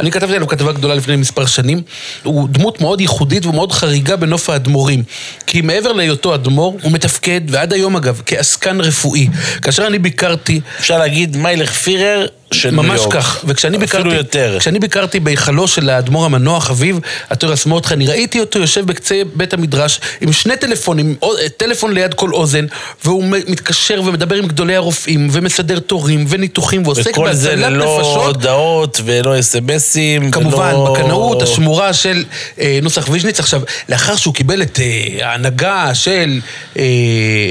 אני 0.00 0.10
כתבתי 0.10 0.34
עליו 0.36 0.48
כתבה 0.48 0.72
גדולה 0.72 0.94
לפני 0.94 1.16
מספר 1.16 1.46
שנים, 1.46 1.82
הוא 2.22 2.48
דמות 2.48 2.80
מאוד 2.80 3.00
ייחודית 3.00 3.46
ומאוד 3.46 3.72
חריגה 3.72 4.16
בנוף 4.16 4.50
האדמו"רים, 4.50 5.02
כי 5.46 5.60
מעבר 5.60 5.92
להיותו 5.92 6.34
אדמו"ר, 6.34 6.78
הוא 6.82 6.92
מתפקד, 6.92 7.40
ועד 7.48 7.72
היום 7.72 7.96
אגב, 7.96 8.20
כעסקן 8.26 8.80
רפואי. 8.80 9.28
כאשר 9.62 9.86
אני 9.86 9.98
ביקרתי 9.98 10.60
אפשר 10.80 10.98
להגיד 10.98 11.36
מיילך 11.36 11.72
פירר 11.72 12.26
של 12.52 12.70
ניו 12.70 12.82
ממש 12.82 13.00
יורק. 13.00 13.12
כך, 13.12 13.44
וכשאני 13.48 13.76
אפילו 13.76 14.02
ביקרתי, 14.02 14.16
יותר. 14.16 14.56
כשאני 14.58 14.78
ביקרתי 14.78 15.20
בהיכלו 15.20 15.68
של 15.68 15.90
האדמו"ר 15.90 16.24
המנוח 16.24 16.70
התורס 17.30 17.66
מורדכי, 17.66 17.94
אני 17.94 18.06
ראיתי 18.06 18.40
אותו 18.40 18.58
יושב 18.58 18.86
בקצה 18.86 19.22
בית 19.34 19.54
המדרש 19.54 20.00
עם 20.20 20.32
שני 20.32 20.56
טלפונים, 20.56 21.14
או- 21.22 21.34
טלפון 21.56 21.92
ליד 21.92 22.14
כל 22.14 22.32
אוזן, 22.32 22.66
והוא 23.04 23.24
מתקשר 23.48 24.02
ומדבר 24.04 24.36
עם 24.36 24.46
גדולי 24.46 24.76
הרופאים, 24.76 25.28
ומסדר 25.32 25.78
תורים 25.78 26.24
וניתוחים, 26.28 26.86
ועוסק 26.86 27.10
וכל 27.10 27.32
זה 27.32 27.48
בהצלת 27.48 27.72
ללא 27.72 27.98
נפשות. 27.98 28.26
הודעות 28.26 29.00
ולא 29.04 29.40
אסמסים. 29.40 30.30
כמובן, 30.30 30.74
ולא... 30.74 30.92
בקנאות 30.92 31.42
השמורה 31.42 31.92
של 31.92 32.24
אה, 32.60 32.78
נוסח 32.82 33.08
ויז'ניץ. 33.10 33.40
עכשיו, 33.40 33.62
לאחר 33.88 34.16
שהוא 34.16 34.34
קיבל 34.34 34.62
את 34.62 34.80
אה, 34.80 35.28
ההנהגה 35.28 35.94
של, 35.94 36.40
אה, 36.76 36.82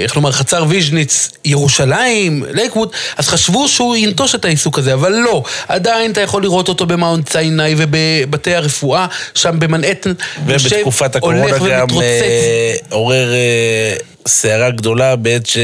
איך 0.04 0.16
לומר, 0.16 0.32
חצר 0.32 0.66
ויז'ניץ 0.68 1.30
ירושלים, 1.46 2.44
לייקווד, 2.52 2.90
אז 3.18 3.28
חשבו 3.28 3.68
שהוא 3.68 3.96
ינטוש 3.96 4.36
את 4.36 4.46
העיסוק 4.46 4.80
הזה, 4.80 4.91
אבל 4.94 5.12
לא. 5.12 5.44
עדיין 5.68 6.12
אתה 6.12 6.22
יכול 6.22 6.44
לראות 6.44 6.70
אותו 6.70 6.86
במאונט 6.86 7.30
סיני 7.30 7.76
ובבתי 7.78 8.56
הרפואה, 8.56 9.08
שם 9.36 9.60
במנהטן. 9.60 10.14
ובתקופת 10.46 11.16
הקורונה 11.16 11.58
גם. 11.58 11.88
אה, 12.02 12.74
עורר 12.90 13.34
אה, 13.34 13.96
סערה 14.28 14.70
גדולה 14.70 15.16
בעת 15.16 15.46
ש... 15.46 15.58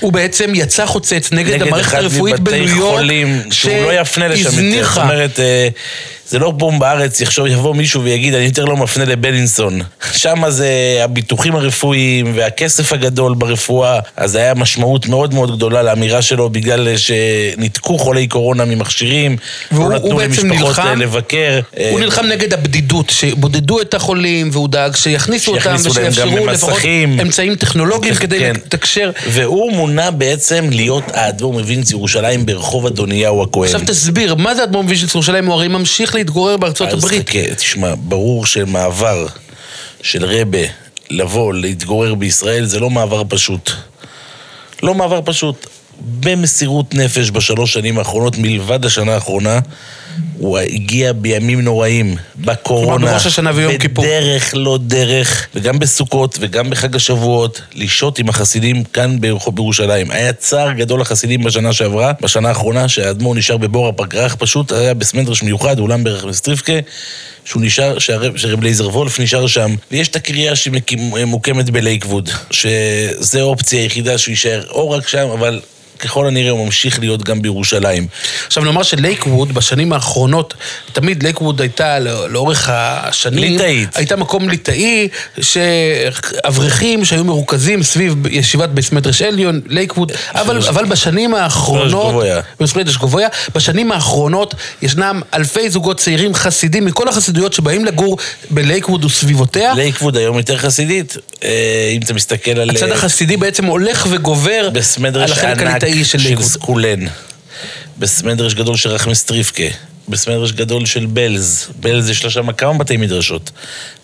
הוא 0.00 0.12
בעצם 0.12 0.52
יצא 0.54 0.86
חוצץ 0.86 1.28
נגד, 1.32 1.52
נגד 1.54 1.62
המערכת 1.66 1.94
הרפואית 1.94 2.40
בניו 2.40 2.68
יורק, 2.76 2.94
חולים, 2.94 3.42
שהוא 3.50 3.72
לא 3.82 3.92
יפנה 3.92 4.28
לשם 4.28 4.68
יותר. 4.68 4.88
זאת. 4.88 4.98
אומרת, 5.02 5.40
אה, 5.40 5.68
זה 6.28 6.38
לא 6.38 6.50
בום 6.50 6.78
בארץ, 6.78 7.20
יחשוב, 7.20 7.46
יבוא 7.46 7.74
מישהו 7.74 8.02
ויגיד, 8.02 8.34
אני 8.34 8.44
יותר 8.44 8.64
לא 8.64 8.76
מפנה 8.76 9.04
לבלינסון. 9.04 9.80
שם 10.12 10.42
זה 10.48 10.68
הביטוחים 11.04 11.56
הרפואיים 11.56 12.32
והכסף 12.34 12.92
הגדול 12.92 13.34
ברפואה, 13.34 13.98
אז 14.16 14.34
היה 14.36 14.54
משמעות 14.54 15.06
מאוד 15.06 15.34
מאוד 15.34 15.56
גדולה 15.56 15.82
לאמירה 15.82 16.22
שלו, 16.22 16.50
בגלל 16.50 16.88
שניתקו 16.96 17.98
חולי 17.98 18.26
קורונה 18.26 18.64
ממכשירים, 18.64 19.36
והוא- 19.72 19.90
לא 19.90 19.96
נתנו 19.96 20.18
למשפחות 20.20 20.44
נלחם- 20.60 20.86
אה, 20.86 20.94
לבקר. 20.94 21.60
הוא 21.90 21.98
אה, 21.98 22.04
נלחם 22.04 22.26
נגד 22.26 22.52
הבדידות, 22.54 23.10
שבודדו 23.10 23.80
את 23.80 23.94
החולים, 23.94 24.48
והוא 24.52 24.68
דאג 24.68 24.96
שיכניסו 24.96 25.50
אותם 25.50 25.62
שיכניסו 25.62 25.88
גם 26.00 26.06
ושיאפשרו 26.08 26.46
לפחות 26.46 26.70
במסכים. 26.72 27.18
אמצעים 27.48 27.68
טכנולוגיים 27.68 28.14
כדי 28.14 28.38
כן. 28.38 28.52
לתקשר. 28.54 29.10
והוא 29.30 29.72
מונה 29.72 30.10
בעצם 30.10 30.68
להיות 30.70 31.04
האדמו"ר 31.12 31.52
מווינץ 31.52 31.90
ירושלים 31.90 32.46
ברחוב 32.46 32.86
אדוניהו 32.86 33.42
הכהן. 33.42 33.64
עכשיו 33.64 33.80
תסביר, 33.86 34.34
מה 34.34 34.54
זה 34.54 34.64
אדמו"ר 34.64 34.84
ויז'ניץ 34.88 35.14
ירושלים? 35.14 35.46
הוא 35.46 35.54
הרי 35.54 35.68
ממשיך 35.68 36.14
להתגורר 36.14 36.56
בארצות 36.56 36.88
אז 36.88 36.94
הברית. 36.94 37.28
חכה, 37.28 37.54
תשמע, 37.54 37.94
ברור 37.98 38.46
שמעבר 38.46 39.26
של 40.02 40.24
רבה 40.24 40.66
לבוא, 41.10 41.54
להתגורר 41.54 42.14
בישראל, 42.14 42.64
זה 42.64 42.80
לא 42.80 42.90
מעבר 42.90 43.22
פשוט. 43.28 43.70
לא 44.82 44.94
מעבר 44.94 45.20
פשוט. 45.24 45.66
במסירות 46.20 46.94
נפש 46.94 47.30
בשלוש 47.30 47.72
שנים 47.72 47.98
האחרונות, 47.98 48.38
מלבד 48.38 48.84
השנה 48.84 49.14
האחרונה. 49.14 49.58
הוא 50.38 50.58
הגיע 50.58 51.12
בימים 51.12 51.60
נוראים, 51.60 52.16
בקורונה. 52.36 53.06
בראש 53.06 53.26
השנה 53.26 53.50
ויום 53.54 53.78
כיפור. 53.78 54.04
בדרך 54.04 54.50
לא 54.54 54.78
דרך, 54.82 55.46
וגם 55.54 55.78
בסוכות 55.78 56.38
וגם 56.40 56.70
בחג 56.70 56.96
השבועות, 56.96 57.60
לשהות 57.74 58.18
עם 58.18 58.28
החסידים 58.28 58.84
כאן 58.84 59.20
ברחוב 59.20 59.56
בירושלים. 59.56 60.10
היה 60.10 60.32
צער 60.32 60.72
גדול 60.72 61.00
לחסידים 61.00 61.44
בשנה 61.44 61.72
שעברה, 61.72 62.12
בשנה 62.20 62.48
האחרונה, 62.48 62.88
שהאדמו"ר 62.88 63.34
נשאר 63.34 63.56
בבור 63.56 63.88
הפגרח, 63.88 64.36
פשוט 64.38 64.72
היה 64.72 64.94
בסמנדרש 64.94 65.42
מיוחד, 65.42 65.78
אולם 65.78 66.04
ברך 66.04 66.24
מסטריפקה. 66.24 66.72
שהוא 67.44 67.62
נשאר, 67.62 67.98
שהרב, 67.98 68.36
שהרב 68.36 68.62
לייזר 68.62 68.88
וולף 68.88 69.20
נשאר 69.20 69.46
שם, 69.46 69.74
ויש 69.90 70.08
את 70.08 70.16
הקריה 70.16 70.56
שמוקמת 70.56 71.70
בלייקווד, 71.70 72.30
שזה 72.50 73.40
האופציה 73.40 73.80
היחידה 73.80 74.18
שהוא 74.18 74.32
יישאר 74.32 74.62
או 74.68 74.90
רק 74.90 75.08
שם, 75.08 75.28
אבל 75.32 75.60
ככל 75.98 76.26
הנראה 76.26 76.50
הוא 76.50 76.64
ממשיך 76.64 76.98
להיות 77.00 77.22
גם 77.22 77.42
בירושלים. 77.42 78.06
עכשיו 78.46 78.64
נאמר 78.64 78.82
שלייקווד 78.82 79.54
בשנים 79.54 79.92
האחרונות, 79.92 80.54
תמיד 80.92 81.22
לייקווד 81.22 81.60
הייתה 81.60 81.98
לאורך 82.28 82.70
השנים... 82.72 83.52
ליטאית. 83.52 83.96
הייתה 83.96 84.16
מקום 84.16 84.48
ליטאי, 84.48 85.08
שאברכים 85.40 87.04
שהיו 87.04 87.24
מרוכזים 87.24 87.82
סביב 87.82 88.26
ישיבת 88.30 88.68
בסמדרש 88.68 89.22
עליון, 89.22 89.60
לייקווד, 89.66 90.12
אבל, 90.34 90.68
אבל 90.68 90.84
בשנים 90.84 91.34
האחרונות... 91.34 92.24
בסמדרש 92.60 92.96
גבוה. 92.96 93.28
בשנים 93.54 93.92
האחרונות 93.92 94.54
ישנם 94.82 95.20
אלפי 95.34 95.70
זוגות 95.70 95.98
צעירים 95.98 96.34
חסידים 96.34 96.84
מכל 96.84 97.08
החסידויות 97.08 97.52
שבאים 97.52 97.84
לגור 97.84 98.18
בלייקווד 98.50 99.04
וסביבותיה. 99.04 99.74
לייקווד 99.74 100.16
היום 100.16 100.36
יותר 100.36 100.56
חסידית, 100.56 101.16
אה, 101.44 101.90
אם 101.92 102.00
אתה 102.04 102.14
מסתכל 102.14 102.50
על... 102.50 102.70
הצד 102.70 102.90
החסידי 102.90 103.36
בעצם 103.36 103.64
הולך 103.64 104.06
וגובר 104.10 104.70
על 105.14 105.32
החלק 105.32 105.62
ענק. 105.62 105.84
ליטאי 105.86 106.04
של, 106.04 106.18
של 106.18 106.42
סקולן, 106.42 107.00
בסמדרש 107.98 108.54
גדול 108.54 108.76
של 108.76 108.88
רחמסטריווקה, 108.88 109.64
בסמדרש 110.08 110.52
גדול 110.52 110.86
של 110.86 111.06
בלז, 111.06 111.68
בלז 111.80 112.10
יש 112.10 112.24
לה 112.24 112.30
שם 112.30 112.52
כמה 112.52 112.78
בתי 112.78 112.96
מדרשות, 112.96 113.50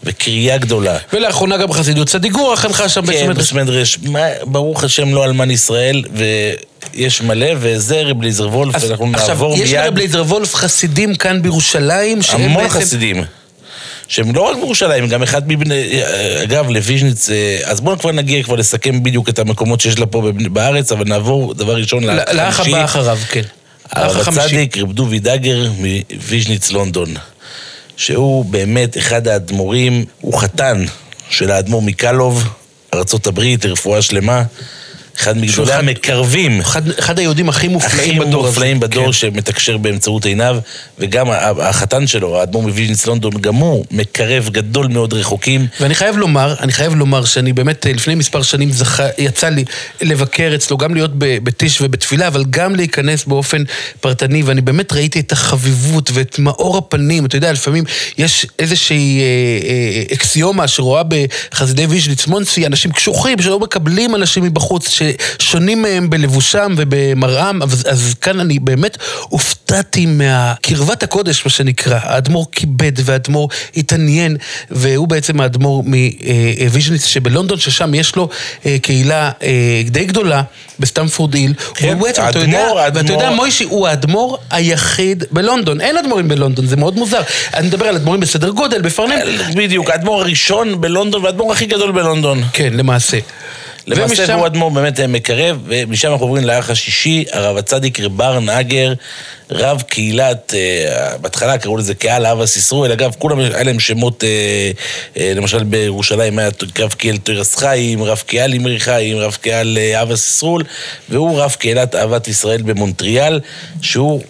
וקריאה 0.05 0.59
גדולה. 0.59 0.99
ולאחרונה 1.13 1.57
גם 1.57 1.73
חסידות 1.73 2.09
צדיגור 2.09 2.57
חנכה 2.57 2.89
שם 2.89 3.03
בסמדרש. 3.03 3.23
כן, 3.23 3.35
בסמדרש, 3.35 3.99
ברוך 4.45 4.85
השם 4.85 5.15
לא 5.15 5.25
אלמן 5.25 5.51
ישראל, 5.51 6.05
ויש 6.95 7.23
מלא, 7.23 7.51
וזה 7.59 8.03
רב 8.03 8.23
ליזר 8.23 8.49
וולף, 8.49 8.75
ואנחנו 8.81 9.07
נעבור 9.07 9.57
מיד. 9.57 9.63
עכשיו, 9.63 9.67
יש 9.67 9.73
לרב 9.73 9.97
ליזר 9.97 10.23
וולף 10.23 10.55
חסידים 10.55 11.15
כאן 11.15 11.43
בירושלים, 11.43 12.19
המון 12.33 12.63
בעצם... 12.63 12.81
חסידים. 12.81 13.25
שהם 14.13 14.35
לא 14.35 14.41
רק 14.41 14.57
בירושלים, 14.57 15.09
גם 15.09 15.23
אחד 15.23 15.49
מבני... 15.49 16.03
אגב, 16.43 16.71
לוויז'ניץ... 16.71 17.31
אה, 17.31 17.59
אז 17.65 17.81
בואו 17.81 17.99
כבר 17.99 18.13
נגיע 18.13 18.43
כבר 18.43 18.57
לסכם 18.57 19.03
בדיוק 19.03 19.29
את 19.29 19.39
המקומות 19.39 19.81
שיש 19.81 19.99
לה 19.99 20.07
פה 20.07 20.33
בארץ, 20.53 20.93
אבל 20.93 21.05
נעבור 21.05 21.55
דבר 21.55 21.77
ראשון 21.77 22.05
לחמישי. 22.05 22.37
לאח 22.37 22.61
הבא 22.61 22.85
אחריו, 22.85 23.19
כן. 23.29 23.43
הרב 23.91 24.29
הצדיק, 24.29 24.79
רב 24.79 24.93
דובי 24.93 25.19
דאגר 25.19 25.71
מוויז'ניץ 25.79 26.71
לונדון, 26.71 27.15
שהוא 27.97 28.45
באמת 28.45 28.99
אחד 28.99 29.29
האדמו"רים, 29.29 30.05
הוא 30.21 30.39
חתן 30.39 30.85
של 31.31 31.51
האדמו"ר 31.51 31.83
מקלוב, 31.83 32.49
ארה"ב, 32.95 33.41
רפואה 33.65 34.03
שלמה. 34.03 34.43
אחד 35.19 35.39
מגדולי 35.39 35.73
המקרבים. 35.73 36.61
אחד, 36.61 36.89
אחד 36.99 37.19
היהודים 37.19 37.49
הכי 37.49 37.69
מופלאים 37.69 38.11
הכי 38.11 38.29
בדור. 38.29 38.41
הכי 38.41 38.49
מופלאים 38.49 38.81
בדור 38.81 39.07
כן. 39.07 39.13
שמתקשר 39.13 39.77
באמצעות 39.77 40.25
עיניו, 40.25 40.59
וגם 40.99 41.27
החתן 41.61 42.07
שלו, 42.07 42.41
האדמו"ר 42.41 42.63
מוויז'ניץ 42.63 43.07
לונדון, 43.07 43.33
גם 43.41 43.55
הוא 43.55 43.85
מקרב 43.91 44.49
גדול 44.53 44.87
מאוד 44.87 45.15
רחוקים. 45.15 45.67
ואני 45.81 45.95
חייב 45.95 46.17
לומר, 46.17 46.55
אני 46.61 46.73
חייב 46.73 46.95
לומר 46.95 47.25
שאני 47.25 47.53
באמת, 47.53 47.87
לפני 47.87 48.15
מספר 48.15 48.43
שנים 48.43 48.71
זכה, 48.71 49.07
יצא 49.19 49.49
לי 49.49 49.65
לבקר 50.01 50.53
אצלו, 50.55 50.77
גם 50.77 50.95
להיות 50.95 51.11
בטיש 51.17 51.81
ובתפילה, 51.81 52.27
אבל 52.27 52.45
גם 52.51 52.77
להיכנס 52.77 53.25
באופן 53.25 53.63
פרטני, 54.01 54.43
ואני 54.43 54.61
באמת 54.61 54.93
ראיתי 54.93 55.21
את 55.21 55.33
החביבות 55.33 56.11
ואת 56.15 56.39
מאור 56.39 56.79
הפנים. 56.79 57.27
אתה 57.27 57.37
יודע, 57.37 57.53
לפעמים 57.53 57.85
יש 58.19 58.47
איזושהי 58.59 59.21
אה, 59.21 59.25
אה, 59.69 60.15
אקסיומה 60.15 60.69
שרואה 60.69 61.03
בחסידי 61.03 61.87
ויז'ניץ 61.87 62.27
מונסי, 62.27 62.67
אנשים 62.67 62.93
קשוחים 62.93 63.43
שלא 63.43 63.59
מקבלים 63.59 64.15
אנשים 64.15 64.45
מבחוץ. 64.45 65.02
ששונים 65.39 65.83
מהם 65.83 66.11
בלבושם 66.11 66.75
ובמראם, 66.77 67.63
אז, 67.63 67.85
אז 67.91 68.15
כאן 68.21 68.41
אני 68.41 68.59
באמת 68.59 68.99
הופתעתי 69.23 70.07
מהקרבת 70.07 71.03
הקודש, 71.03 71.45
מה 71.45 71.51
שנקרא. 71.51 71.99
האדמו"ר 72.03 72.47
כיבד 72.53 72.93
והאדמו"ר 73.05 73.49
התעניין, 73.77 74.37
והוא 74.71 75.09
בעצם 75.09 75.41
האדמו"ר 75.41 75.85
מוויז'ניץ 75.87 77.07
שבלונדון, 77.07 77.59
ששם 77.59 77.95
יש 77.95 78.17
לו 78.17 78.29
אה, 78.67 78.77
קהילה 78.83 79.31
אה, 79.43 79.83
די 79.85 80.05
גדולה 80.05 80.43
בסטמפורד 80.79 81.35
היל. 81.35 81.55
כן, 81.75 81.93
הוא 81.93 82.03
בעצם, 82.03 82.23
האדמו"ר, 82.23 82.45
אתה 82.45 82.51
יודע, 82.51 82.59
האדמו"ר... 82.59 82.95
ואתה 82.95 83.13
יודע, 83.13 83.31
מוישי 83.31 83.65
הוא 83.65 83.89
האדמו"ר 83.89 84.39
היחיד 84.51 85.25
בלונדון. 85.31 85.81
אין 85.81 85.97
אדמו"רים 85.97 86.29
בלונדון, 86.29 86.67
זה 86.67 86.77
מאוד 86.77 86.97
מוזר. 86.97 87.21
אני 87.55 87.67
מדבר 87.67 87.87
על 87.87 87.97
אדמו"רים 87.97 88.21
בסדר 88.21 88.51
גודל, 88.51 88.83
בפרנם. 88.83 89.17
בדיוק, 89.57 89.91
האדמו"ר 89.91 90.21
הראשון 90.21 90.81
בלונדון 90.81 91.25
והאדמו"ר 91.25 91.53
הכי 91.53 91.67
גדול 91.67 91.93
בלונדון. 91.93 92.43
כן, 92.53 92.73
למעשה. 92.77 93.19
למעשה 93.87 94.23
ומשם... 94.23 94.39
הוא 94.39 94.47
אדמו"ר 94.47 94.71
באמת 94.71 95.01
אה, 95.01 95.07
מקרב, 95.07 95.59
ומשם 95.67 96.13
אנחנו 96.13 96.27
עוברים 96.27 96.45
לאח 96.45 96.71
השישי, 96.71 97.25
הרב 97.33 97.57
הצדיק 97.57 98.01
רבר 98.01 98.41
נגר, 98.41 98.93
רב 99.51 99.83
קהילת, 99.83 100.55
uh, 100.55 101.19
בהתחלה 101.19 101.59
קראו 101.59 101.77
לזה 101.77 101.95
קהל 101.95 102.27
אבא 102.27 102.47
סיסרואל, 102.47 102.93
אגב, 102.93 103.15
כולם 103.19 103.39
היה 103.39 103.63
להם 103.63 103.81
שמות, 103.81 104.23
uh, 104.23 105.17
uh, 105.17 105.21
למשל 105.35 105.65
בירושלים 105.65 106.39
היה 106.39 106.49
רב 106.79 106.93
קהל 106.93 107.17
תרס 107.17 107.57
חיים, 107.57 108.03
רב 108.03 108.23
קהל 108.27 108.55
אמרי 108.55 108.81
חיים, 108.81 109.17
רב 109.17 109.37
קהל 109.41 109.79
אבא 110.03 110.17
סיסרול, 110.17 110.65
והוא 111.09 111.41
רב 111.41 111.57
קהילת 111.59 111.95
אהבת 111.95 112.29
ישראל 112.29 112.63
במונטריאל, 112.63 113.41
שהוא... 113.83 114.23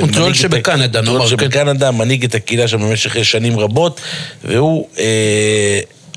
מונטריאל 0.00 0.34
שבקנדה, 0.34 1.00
נאמר, 1.00 1.20
כן. 1.20 1.26
שבקנדה, 1.26 1.90
מנהיג 1.90 2.24
את 2.24 2.34
הקהילה 2.34 2.68
שם 2.68 2.80
במשך 2.80 3.24
שנים 3.24 3.58
רבות, 3.58 4.00
והוא... 4.44 4.88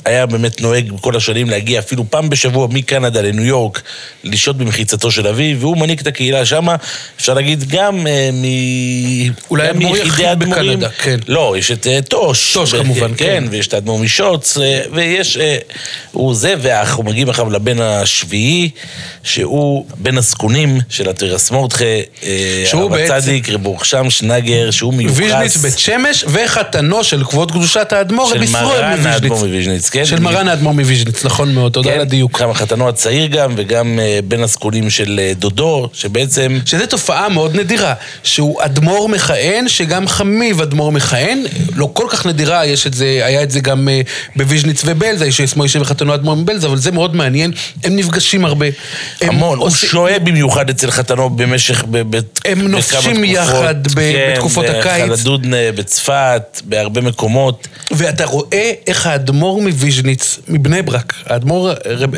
היה 0.07 0.25
באמת 0.25 0.61
נוהג 0.61 0.91
כל 1.01 1.15
השנים 1.15 1.49
להגיע 1.49 1.79
אפילו 1.79 2.05
פעם 2.09 2.29
בשבוע 2.29 2.67
מקנדה 2.71 3.21
לניו 3.21 3.45
יורק, 3.45 3.81
לשהות 4.23 4.57
במחיצתו 4.57 5.11
של 5.11 5.27
אביו, 5.27 5.59
והוא 5.59 5.77
מנהיג 5.77 5.99
את 5.99 6.07
הקהילה 6.07 6.45
שמה, 6.45 6.75
אפשר 7.17 7.33
להגיד 7.33 7.63
גם 7.67 8.07
אה, 8.07 8.29
מ... 8.33 8.43
אולי 9.51 9.67
האדמו"ר 9.67 9.97
יחיד 9.97 10.39
בקנדה, 10.39 10.89
כן. 10.89 11.19
לא, 11.27 11.55
יש 11.57 11.71
את 11.71 11.87
אה, 11.87 11.99
טוש. 12.01 12.53
טוש 12.53 12.75
כמובן, 12.75 13.11
כן. 13.17 13.25
כן, 13.25 13.43
ויש 13.51 13.67
את 13.67 13.73
האדמו"ר 13.73 13.99
משוץ, 13.99 14.57
אה, 14.57 14.81
ויש... 14.93 15.37
הוא 16.11 16.35
זה, 16.35 16.53
ואנחנו 16.61 17.03
מגיעים 17.03 17.29
עכשיו 17.29 17.49
לבן 17.49 17.81
השביעי, 17.81 18.69
שהוא 19.23 19.85
בן 19.97 20.17
הזקונים 20.17 20.79
של 20.89 21.09
התרס 21.09 21.51
מורדכה, 21.51 21.85
הרב 22.73 22.93
הצדיק, 22.93 23.49
רב 23.49 23.65
אורחשם 23.65 24.09
שנגר, 24.09 24.71
שהוא 24.71 24.93
מיוחס. 24.93 25.17
ויז'ניץ 25.17 25.57
בית 25.57 25.79
שמש, 25.79 26.25
וחתנו 26.27 27.03
של 27.03 27.23
כבוד 27.23 27.51
קדושת 27.51 27.93
האדמו"ר, 27.93 28.31
רבי 28.35 28.43
ישראל 28.43 28.95
מוויז'ניץ. 29.27 29.89
כן? 29.99 30.05
של 30.05 30.19
מרן 30.19 30.47
האדמו"ר 30.47 30.73
מוויז'ניץ, 30.73 31.25
נכון 31.25 31.53
מאוד, 31.53 31.71
תודה 31.71 31.93
על 31.93 32.01
הדיוק. 32.01 32.41
גם 32.41 32.53
חתנו 32.53 32.89
הצעיר 32.89 33.27
גם, 33.27 33.53
וגם 33.57 33.99
אה, 33.99 34.19
בן 34.27 34.43
הזקונים 34.43 34.89
של 34.89 35.19
אה, 35.23 35.33
דודו, 35.39 35.89
שבעצם... 35.93 36.59
שזו 36.65 36.85
תופעה 36.85 37.29
מאוד 37.29 37.55
נדירה, 37.55 37.93
שהוא 38.23 38.57
אדמו"ר 38.61 39.09
מכהן, 39.09 39.67
שגם 39.67 40.07
חמיב 40.07 40.61
אדמו"ר 40.61 40.91
מכהן, 40.91 41.43
לא 41.75 41.89
כל 41.93 42.05
כך 42.09 42.25
נדירה, 42.25 42.65
יש 42.65 42.87
את 42.87 42.93
זה, 42.93 43.05
היה 43.05 43.43
את 43.43 43.51
זה 43.51 43.59
גם 43.59 43.89
אה, 43.89 44.01
בוויז'ניץ 44.35 44.81
ובלז, 44.85 45.21
הישיעס 45.21 45.57
מוישה 45.57 45.81
וחתנו 45.81 46.15
אדמו"ר 46.15 46.35
מבלז, 46.35 46.65
אבל 46.65 46.77
זה 46.77 46.91
מאוד 46.91 47.15
מעניין, 47.15 47.51
הם 47.83 47.95
נפגשים 47.95 48.45
הרבה. 48.45 48.65
המון, 49.21 49.59
הוא 49.59 49.69
שוהה 49.69 50.19
במיוחד 50.19 50.69
אצל 50.69 50.91
חתנו 50.91 51.29
במשך, 51.29 51.83
הם 52.45 52.67
נופשים 52.67 53.23
יחד 53.23 53.87
כן, 53.87 54.33
בתקופות 54.33 54.65
הקיץ. 54.65 54.83
כן, 54.83 55.09
בחלדודנה, 55.09 55.71
בצפת, 55.75 56.61
בהרבה 56.65 57.01
מקומות. 57.01 57.67
ואתה 57.91 58.25
רואה 58.25 58.71
איך 58.87 59.07
האדמו"ר 59.07 59.61
מוויז'ניץ... 59.61 59.86
מוויז'ניץ, 59.87 60.39
מבני 60.47 60.81
ברק, 60.81 61.13
האדמו"ר, 61.25 61.71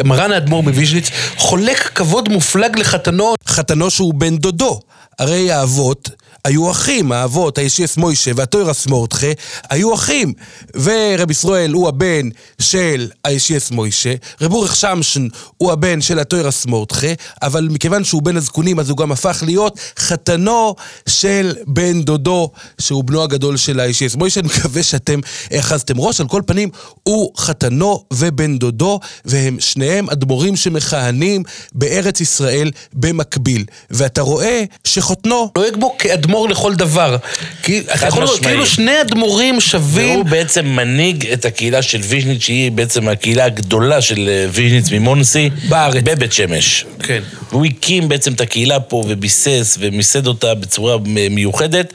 מרן 0.05 0.31
האדמו"ר 0.31 0.63
מוויז'ניץ, 0.63 1.09
חולק 1.37 1.77
כבוד 1.95 2.29
מופלג 2.29 2.79
לחתנו. 2.79 3.33
חתנו 3.47 3.89
שהוא 3.89 4.13
בן 4.13 4.37
דודו. 4.37 4.79
הרי 5.19 5.51
האבות 5.51 6.09
היו 6.45 6.71
אחים, 6.71 7.11
האבות, 7.11 7.57
הישיעס 7.57 7.97
מוישה 7.97 8.31
והתוירס 8.35 8.87
מורדכה, 8.87 9.27
היו 9.69 9.93
אחים. 9.93 10.33
ורב 10.75 11.31
ישראל 11.31 11.71
הוא 11.71 11.87
הבן 11.87 12.29
של 12.61 13.09
הישיאס 13.23 13.71
מוישה, 13.71 14.13
רב 14.41 14.53
אורך 14.53 14.75
שמשן 14.75 15.27
הוא 15.57 15.71
הבן 15.71 16.01
של 16.01 16.19
הטוירס 16.19 16.65
מורדכה, 16.65 17.07
אבל 17.41 17.67
מכיוון 17.71 18.03
שהוא 18.03 18.21
בן 18.21 18.37
הזקונים 18.37 18.79
אז 18.79 18.89
הוא 18.89 18.97
גם 18.97 19.11
הפך 19.11 19.43
להיות 19.45 19.79
חתנו 19.99 20.75
של 21.09 21.55
בן 21.67 22.01
דודו, 22.01 22.51
שהוא 22.81 23.03
בנו 23.03 23.23
הגדול 23.23 23.57
של 23.57 23.79
הישיאס 23.79 24.15
מוישה. 24.15 24.39
אני 24.39 24.47
מקווה 24.47 24.83
שאתם 24.83 25.19
אחזתם 25.59 25.99
ראש, 25.99 26.21
על 26.21 26.27
כל 26.27 26.41
פנים 26.45 26.69
הוא 27.03 27.31
חתנו 27.37 28.03
ובן 28.13 28.57
דודו, 28.57 28.99
והם 29.25 29.59
שניהם 29.59 30.09
אדמו"רים 30.09 30.55
שמכהנים 30.55 31.43
בארץ 31.73 32.21
ישראל 32.21 32.71
במקביל. 32.93 33.65
ואתה 33.91 34.21
רואה 34.21 34.63
שחותנו 35.09 35.51
נוהג 35.57 35.75
בו 35.75 35.95
כאדמו"ר 35.97 36.47
לכל 36.47 36.75
דבר. 36.75 37.17
חד 37.63 38.23
משמעית. 38.23 38.43
כאילו 38.43 38.65
שני 38.65 39.01
אדמו"רים 39.01 39.61
שווים... 39.61 40.09
והוא 40.15 40.25
בעצם 40.25 40.65
מנהיג 40.65 41.27
את 41.31 41.45
הקהילה 41.45 41.81
של 41.81 41.99
ויז'ניץ, 42.03 42.41
שהיא 42.41 42.71
בעצם 42.71 43.07
הקהילה 43.07 43.45
הגדולה 43.45 44.01
של 44.01 44.29
אה, 44.29 44.45
ויז'ניץ 44.51 44.91
ממונסי. 44.91 45.49
בארץ. 45.69 46.03
בבית 46.03 46.33
שמש. 46.33 46.85
כן. 47.03 47.19
והוא 47.51 47.65
הקים 47.65 48.09
בעצם 48.09 48.33
את 48.33 48.41
הקהילה 48.41 48.79
פה 48.79 49.03
וביסס 49.07 49.77
ומיסד 49.79 50.27
אותה 50.27 50.53
בצורה 50.55 50.97
מ- 51.05 51.35
מיוחדת. 51.35 51.93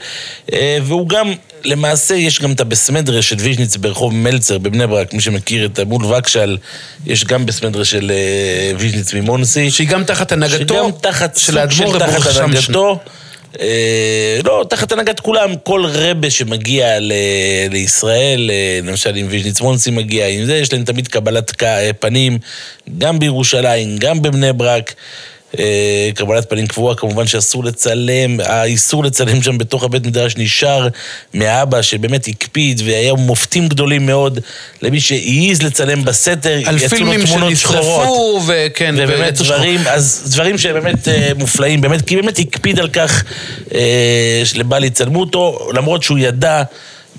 אה, 0.53 0.77
והוא 0.83 1.09
גם, 1.09 1.33
למעשה, 1.65 2.15
יש 2.15 2.41
גם 2.41 2.51
את 2.51 2.59
הבסמדרש 2.59 3.21
של 3.21 3.35
ויז'ניץ 3.39 3.75
ברחוב 3.77 4.13
מלצר 4.13 4.57
בבני 4.57 4.87
ברק. 4.87 5.13
מי 5.13 5.21
שמכיר 5.21 5.65
את 5.65 5.79
מול 5.79 6.05
וקשל, 6.05 6.57
יש 7.05 7.25
גם 7.25 7.45
בסמדרש 7.45 7.85
של 7.85 8.11
אה, 8.11 8.71
ויז'ניץ 8.77 9.13
ממונסי. 9.13 9.71
שהיא 9.71 9.87
גם 9.87 10.03
תחת 10.03 10.31
הנהגתו 10.31 10.91
של 11.37 11.57
האדמו"ר 11.57 11.99
תחת. 11.99 12.35
הנהגתו. 12.37 12.99
אה, 13.59 14.39
לא, 14.43 14.65
תחת 14.69 14.91
הנהגת 14.91 15.19
כולם, 15.19 15.55
כל 15.63 15.85
רבה 15.85 16.29
שמגיע 16.29 16.99
ל- 16.99 17.11
לישראל, 17.71 18.51
אה, 18.53 18.79
למשל 18.83 19.15
אם 19.17 19.25
ויז'ניץ 19.29 19.61
מונסי 19.61 19.91
מגיע, 19.91 20.27
עם 20.27 20.45
זה, 20.45 20.55
יש 20.55 20.73
להם 20.73 20.83
תמיד 20.83 21.07
קבלת 21.07 21.63
אה, 21.63 21.93
פנים, 21.99 22.37
גם 22.97 23.19
בירושלים, 23.19 23.97
גם 23.97 24.21
בבני 24.21 24.53
ברק. 24.53 24.93
אה, 25.59 26.09
קבלת 26.15 26.49
פנים 26.49 26.67
קבועה, 26.67 26.95
כמובן 26.95 27.27
שאסור 27.27 27.63
לצלם, 27.63 28.39
האיסור 28.39 29.03
לצלם 29.03 29.41
שם 29.41 29.57
בתוך 29.57 29.83
הבית 29.83 30.05
מדרש 30.05 30.33
נשאר 30.37 30.87
מהאבא 31.33 31.81
שבאמת 31.81 32.27
הקפיד 32.27 32.81
והיה 32.85 33.13
מופתים 33.13 33.67
גדולים 33.67 34.05
מאוד 34.05 34.39
למי 34.81 34.99
שהעז 34.99 35.61
לצלם 35.61 36.05
בסתר, 36.05 36.59
על 36.65 36.75
יצאו 36.77 36.87
לו 36.89 36.89
פילמים 36.89 37.25
תמונות 37.25 37.55
שחורות. 37.57 37.81
שנשרפו, 37.83 38.41
וכן, 38.47 38.95
ובאמת 38.97 39.19
ויצאו 39.25 39.45
שחור- 39.45 39.57
דברים, 39.57 39.79
אז 39.87 40.31
דברים 40.31 40.57
שבאמת 40.57 41.07
אה, 41.07 41.31
מופלאים, 41.37 41.81
באמת, 41.81 42.01
כי 42.07 42.15
באמת 42.15 42.39
הקפיד 42.39 42.79
על 42.79 42.87
כך 42.89 43.23
אה, 43.73 44.41
שלבל 44.43 44.83
יצלמו 44.83 45.19
אותו, 45.19 45.69
למרות 45.73 46.03
שהוא 46.03 46.17
ידע 46.17 46.63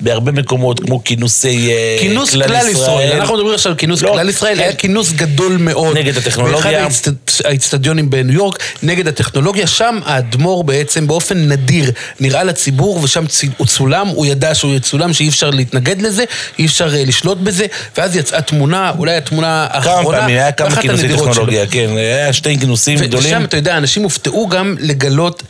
בהרבה 0.00 0.32
מקומות, 0.32 0.80
כמו 0.80 1.04
כינוסי 1.04 1.72
אה, 1.72 1.96
כינוס 2.00 2.34
כלל 2.34 2.68
ישראל, 2.68 3.12
אנחנו 3.12 3.34
מדברים 3.34 3.54
עכשיו 3.54 3.72
על 3.72 3.78
כינוס 3.78 4.02
לא, 4.02 4.08
כלל 4.08 4.28
ישראל, 4.28 4.56
כן. 4.56 4.62
היה 4.62 4.74
כינוס 4.74 5.12
גדול 5.12 5.56
מאוד. 5.56 5.96
נגד 5.98 6.16
הטכנולוגיה. 6.16 6.84
באחד 6.84 7.12
האצטדיונים 7.44 8.10
בניו 8.10 8.34
יורק, 8.34 8.58
נגד 8.82 9.08
הטכנולוגיה, 9.08 9.66
שם 9.66 9.98
האדמו"ר 10.04 10.62
בעצם 10.62 11.06
באופן 11.06 11.48
נדיר 11.48 11.90
נראה 12.20 12.44
לציבור, 12.44 13.00
ושם 13.02 13.24
הוא 13.56 13.66
צולם, 13.66 14.08
הוא 14.08 14.26
ידע 14.26 14.54
שהוא 14.54 14.74
יצולם, 14.74 15.12
שאי 15.12 15.28
אפשר 15.28 15.50
להתנגד 15.50 16.02
לזה, 16.02 16.24
אי 16.58 16.66
אפשר 16.66 16.94
אה, 16.94 17.04
לשלוט 17.06 17.38
בזה, 17.38 17.66
ואז 17.96 18.16
יצאה 18.16 18.42
תמונה, 18.42 18.92
אולי 18.98 19.14
התמונה 19.16 19.66
כמה 19.70 19.92
האחרונה, 19.92 20.18
פעמים, 20.18 20.36
היה 20.36 20.52
כמה 20.52 20.76
כינוסי 20.76 21.02
הנדירות 21.02 21.24
שלו. 21.24 21.32
טכנולוגיה, 21.32 21.66
כן, 21.66 21.88
היה 21.96 22.32
שתי 22.32 22.58
כינוסים 22.58 22.98
גדולים. 22.98 23.26
ושם, 23.26 23.44
אתה 23.44 23.56
יודע, 23.56 23.76
אנשים 23.76 24.02
הופתעו 24.02 24.48
גם 24.48 24.76
לגלות 24.80 25.42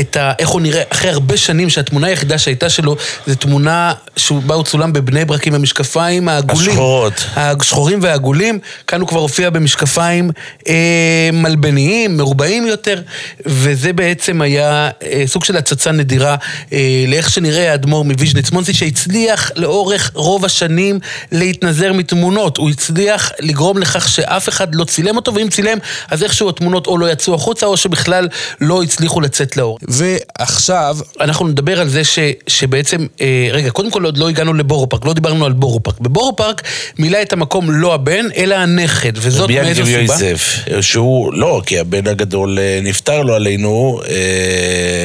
את 0.00 0.16
ה... 0.16 0.32
איך 0.38 0.48
הוא 0.48 0.60
נראה, 0.60 0.82
אחרי 0.88 1.10
הרבה 1.10 1.36
שנים 1.36 1.70
שהתמונה 1.70 2.06
היחידה 2.06 2.38
שהייתה 2.38 2.68
שלו, 2.68 2.96
זו 3.26 3.34
תמונה 3.34 3.92
שבה 4.16 4.54
הוא 4.54 4.64
צולם 4.64 4.92
בבני 4.92 5.24
ברק 5.24 5.46
עם 5.46 5.54
המשקפיים 5.54 6.28
העגולים. 6.28 6.70
השחורות. 6.70 7.24
השחורים 7.36 7.98
והעגולים. 8.02 8.58
כאן 8.86 9.00
הוא 9.00 9.08
כבר 9.08 9.20
הופיע 9.20 9.50
במשקפיים 9.50 10.30
אה, 10.68 11.30
מלבניים, 11.32 12.16
מרובעים 12.16 12.66
יותר, 12.66 13.02
וזה 13.46 13.92
בעצם 13.92 14.42
היה 14.42 14.90
אה, 15.02 15.22
סוג 15.26 15.44
של 15.44 15.56
הצצה 15.56 15.92
נדירה 15.92 16.36
אה, 16.72 17.04
לאיך 17.08 17.30
שנראה 17.30 17.70
האדמו"ר 17.72 18.04
מוויז'ניץ 18.04 18.50
מונסי, 18.50 18.74
שהצליח 18.74 19.50
לאורך 19.56 20.10
רוב 20.14 20.44
השנים 20.44 20.98
להתנזר 21.32 21.92
מתמונות. 21.92 22.56
הוא 22.56 22.70
הצליח 22.70 23.32
לגרום 23.40 23.78
לכך 23.78 24.08
שאף 24.08 24.48
אחד 24.48 24.74
לא 24.74 24.84
צילם 24.84 25.16
אותו, 25.16 25.34
ואם 25.34 25.48
צילם, 25.50 25.78
אז 26.10 26.22
איכשהו 26.22 26.48
התמונות 26.48 26.86
או 26.86 26.98
לא 26.98 27.10
יצאו 27.10 27.34
החוצה, 27.34 27.66
או 27.66 27.76
שבכלל 27.76 28.28
לא 28.60 28.82
הצליחו 28.82 29.20
לצאת 29.20 29.56
לאור. 29.56 29.78
ועכשיו, 29.88 30.96
אנחנו 31.20 31.48
נדבר 31.48 31.80
על 31.80 31.88
זה 31.88 32.04
ש, 32.04 32.18
שבעצם, 32.46 33.06
אה, 33.20 33.48
רגע, 33.52 33.70
קודם 33.70 33.90
כל 33.90 34.04
עוד 34.04 34.18
לא 34.18 34.28
הגענו 34.28 34.54
לבורו 34.54 34.88
פארק, 34.88 35.04
לא 35.04 35.12
דיברנו 35.12 35.46
על 35.46 35.52
בורו 35.52 35.82
פארק. 35.82 36.00
בבורו 36.00 36.36
פארק 36.36 36.62
מילא 36.98 37.18
את 37.22 37.32
המקום 37.32 37.70
לא 37.70 37.94
הבן, 37.94 38.26
אלא 38.36 38.54
הנכד, 38.54 39.12
וזאת 39.16 39.50
מאיזו 39.50 39.84
סיבה? 39.86 40.00
יוסף, 40.00 40.58
שהוא, 40.80 41.34
לא, 41.34 41.62
כי 41.66 41.78
הבן 41.78 42.06
הגדול 42.06 42.58
אה, 42.58 42.80
נפטר 42.82 43.22
לו 43.22 43.34
עלינו, 43.34 44.00
אה, 44.08 44.14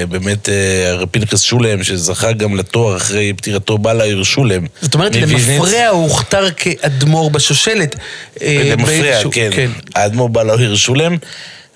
באמת 0.09 0.49
אה, 0.49 0.55
הרב 0.89 1.07
פנחס 1.11 1.41
שולם, 1.41 1.83
שזכה 1.83 2.31
גם 2.31 2.55
לתואר 2.55 2.97
אחרי 2.97 3.33
פטירתו, 3.33 3.77
בא 3.77 3.93
לעיר 3.93 4.23
שולם. 4.23 4.65
זאת 4.81 4.93
אומרת. 4.93 5.15
למפרע 5.15 5.87
הוא 5.87 6.03
הוכתר 6.03 6.51
כאדמו"ר 6.51 7.29
בשושלת. 7.29 7.95
אה, 8.41 8.61
למפרע, 8.71 8.85
באיזשהו- 9.01 9.31
כן. 9.33 9.69
האדמו"ר 9.95 10.27
בא 10.29 10.43
לעיר 10.43 10.75
שולם, 10.75 11.17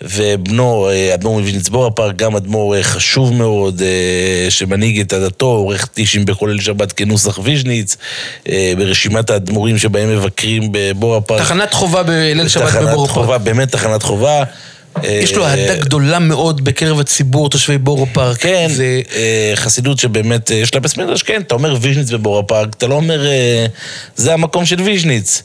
ובנו, 0.02 0.90
אה, 0.90 1.14
אדמו"ר 1.14 1.40
מוויז'ניץ 1.40 1.70
בורפארק, 1.70 2.16
גם 2.16 2.36
אדמו"ר 2.36 2.76
אה, 2.76 2.84
חשוב 2.84 3.34
מאוד, 3.34 3.82
אה, 3.82 4.52
שמנהיג 4.52 5.00
את 5.00 5.14
עדתו, 5.14 5.46
עורך 5.46 5.86
טישים 5.86 6.26
בכל 6.26 6.45
ליל 6.45 6.60
שבת 6.60 6.92
כנוסח 6.92 7.40
ויז'ניץ, 7.44 7.98
ברשימת 8.78 9.30
האדמו"רים 9.30 9.78
שבהם 9.78 10.10
מבקרים 10.10 10.70
בבורפארק. 10.72 11.42
תחנת 11.42 11.74
חובה 11.74 12.04
בליל 12.04 12.48
שבת 12.48 12.64
בבורו 12.64 12.82
תחנת 12.82 12.96
פארק. 12.96 13.10
חובה, 13.10 13.38
באמת 13.38 13.72
תחנת 13.72 14.04
חובה. 14.04 14.44
יש 15.04 15.36
לו 15.36 15.46
אה, 15.46 15.50
אהדה 15.50 15.76
גדולה 15.76 16.20
מאוד 16.20 16.64
בקרב 16.64 17.00
הציבור, 17.00 17.50
תושבי 17.50 17.78
בורו 17.78 18.08
פארק. 18.14 18.38
כן, 18.38 18.68
זה... 18.70 19.02
חסידות 19.56 20.00
שבאמת, 20.00 20.50
יש 20.50 20.74
לה 20.74 20.80
בסמדרש, 20.80 21.24
כן, 21.24 21.42
אתה 21.42 21.56
אומר 21.56 21.78
ויז'ניץ 21.82 22.12
בבורה 22.12 22.44
פארק, 22.44 22.70
אתה 22.78 22.88
לא 22.88 22.96
אומר, 22.96 23.26
זה 24.16 24.34
המקום 24.34 24.66
של 24.66 24.82
ויז'ניץ. 24.82 25.44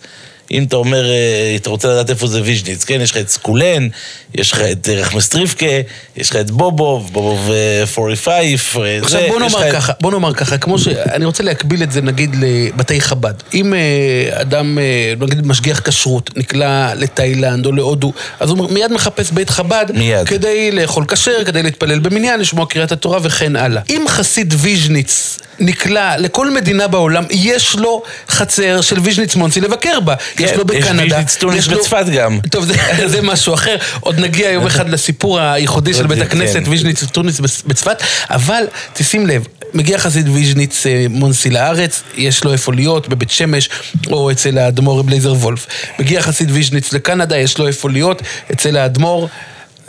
אם 0.51 0.65
אתה 0.65 0.77
אומר, 0.77 1.11
אה, 1.11 1.57
אתה 1.57 1.71
רוצה 1.71 1.89
לדעת 1.89 2.11
איפה 2.11 2.27
זה 2.27 2.43
ויז'ניץ, 2.43 2.85
כן, 2.85 3.01
יש 3.01 3.11
לך 3.11 3.17
את 3.17 3.29
סקולן, 3.29 3.89
יש 4.35 4.53
לך 4.53 4.61
את 4.61 4.89
אה, 4.89 4.95
רחמסטריווקה, 4.95 5.67
יש 6.17 6.31
לך 6.31 6.37
את 6.37 6.51
בובוב, 6.51 7.13
בובוב 7.13 7.51
אה, 7.51 7.81
45, 7.81 8.77
אה, 8.77 8.99
עכשיו 9.03 9.21
בוא 9.29 9.41
נאמר 9.41 9.73
ככה, 9.73 9.93
בוא 10.01 10.11
נאמר 10.11 10.35
ככה, 10.35 10.59
כמו 10.59 10.79
ש... 10.79 10.89
אני 10.89 11.25
רוצה 11.25 11.43
להקביל 11.43 11.83
את 11.83 11.93
זה 11.93 12.03
נגיד 12.03 12.37
לבתי 12.41 13.01
חב"ד. 13.01 13.35
אם 13.55 13.75
אדם, 14.31 14.79
נגיד 15.21 15.47
משגיח 15.47 15.81
כשרות, 15.81 16.31
נקלע 16.37 16.95
לתאילנד 16.95 17.67
או 17.67 17.73
להודו, 17.73 18.13
אז 18.41 18.51
הוא 18.51 18.71
מיד 18.71 18.93
מחפש 18.93 19.31
בית 19.31 19.51
חב"ד. 19.51 19.87
מיד. 19.95 20.29
כדי 20.29 20.71
לאכול 20.73 21.05
כשר, 21.09 21.45
כדי 21.45 21.63
להתפלל 21.63 21.99
במניין, 21.99 22.41
לשמוע 22.41 22.67
קריאת 22.67 22.93
התורה 22.93 23.19
וכן 23.23 23.57
הלאה. 23.57 23.83
אם 23.91 24.05
חסיד 24.09 24.55
ויז'ניץ 24.57 25.39
נקלע 25.59 26.17
לכל 26.19 26.51
מדינה 26.51 26.89
בעולם, 26.89 27.25
יש 27.31 27.77
לו 27.77 28.03
חצר 28.29 28.81
של 28.81 29.01
ויז'ניץ 29.01 29.37
מונסי 29.37 29.61
לבקר 29.61 30.01
בה. 30.01 30.15
יש 30.41 30.51
כן, 30.51 30.57
לו 30.59 30.65
בקנדה. 30.65 31.03
ויז'ניץ 31.03 31.37
טוניס 31.37 31.59
יש 31.59 31.69
לו- 31.69 31.79
בצפת 31.79 32.07
גם. 32.15 32.39
טוב, 32.51 32.65
זה, 33.07 33.23
משהו 33.23 33.55
אחר. 33.55 33.77
עוד 34.01 34.21
נגיע 34.21 34.51
יום 34.51 34.67
אחד 34.67 34.89
לסיפור 34.89 35.41
הייחודי 35.41 35.95
של 35.95 36.07
בית 36.07 36.19
כן. 36.19 36.25
הכנסת 36.25 36.63
ויז'ניץ 36.69 37.03
וטוניס 37.03 37.41
בצ- 37.41 37.63
בצפת, 37.67 37.97
אבל 38.31 38.65
תשים 38.93 39.27
לב, 39.27 39.47
מגיע 39.75 39.99
חסיד 39.99 40.29
ויז'ניץ 40.29 40.87
אה, 40.87 41.07
מונסי 41.11 41.51
לארץ, 41.51 42.03
יש 42.17 42.45
לו 42.45 42.53
איפה 42.53 42.73
להיות, 42.73 43.09
בבית 43.09 43.31
שמש, 43.31 43.69
או 44.07 44.31
אצל 44.31 44.59
האדמו"ר 44.59 45.03
רב 45.03 45.11
לייזר 45.11 45.33
וולף. 45.33 45.67
מגיע 45.99 46.23
חסיד 46.23 46.51
ויז'ניץ 46.51 46.93
לקנדה, 46.93 47.37
יש 47.39 47.59
לו 47.59 47.67
איפה 47.67 47.91
להיות, 47.91 48.23
אצל 48.53 48.77
האדמו"ר 48.77 49.29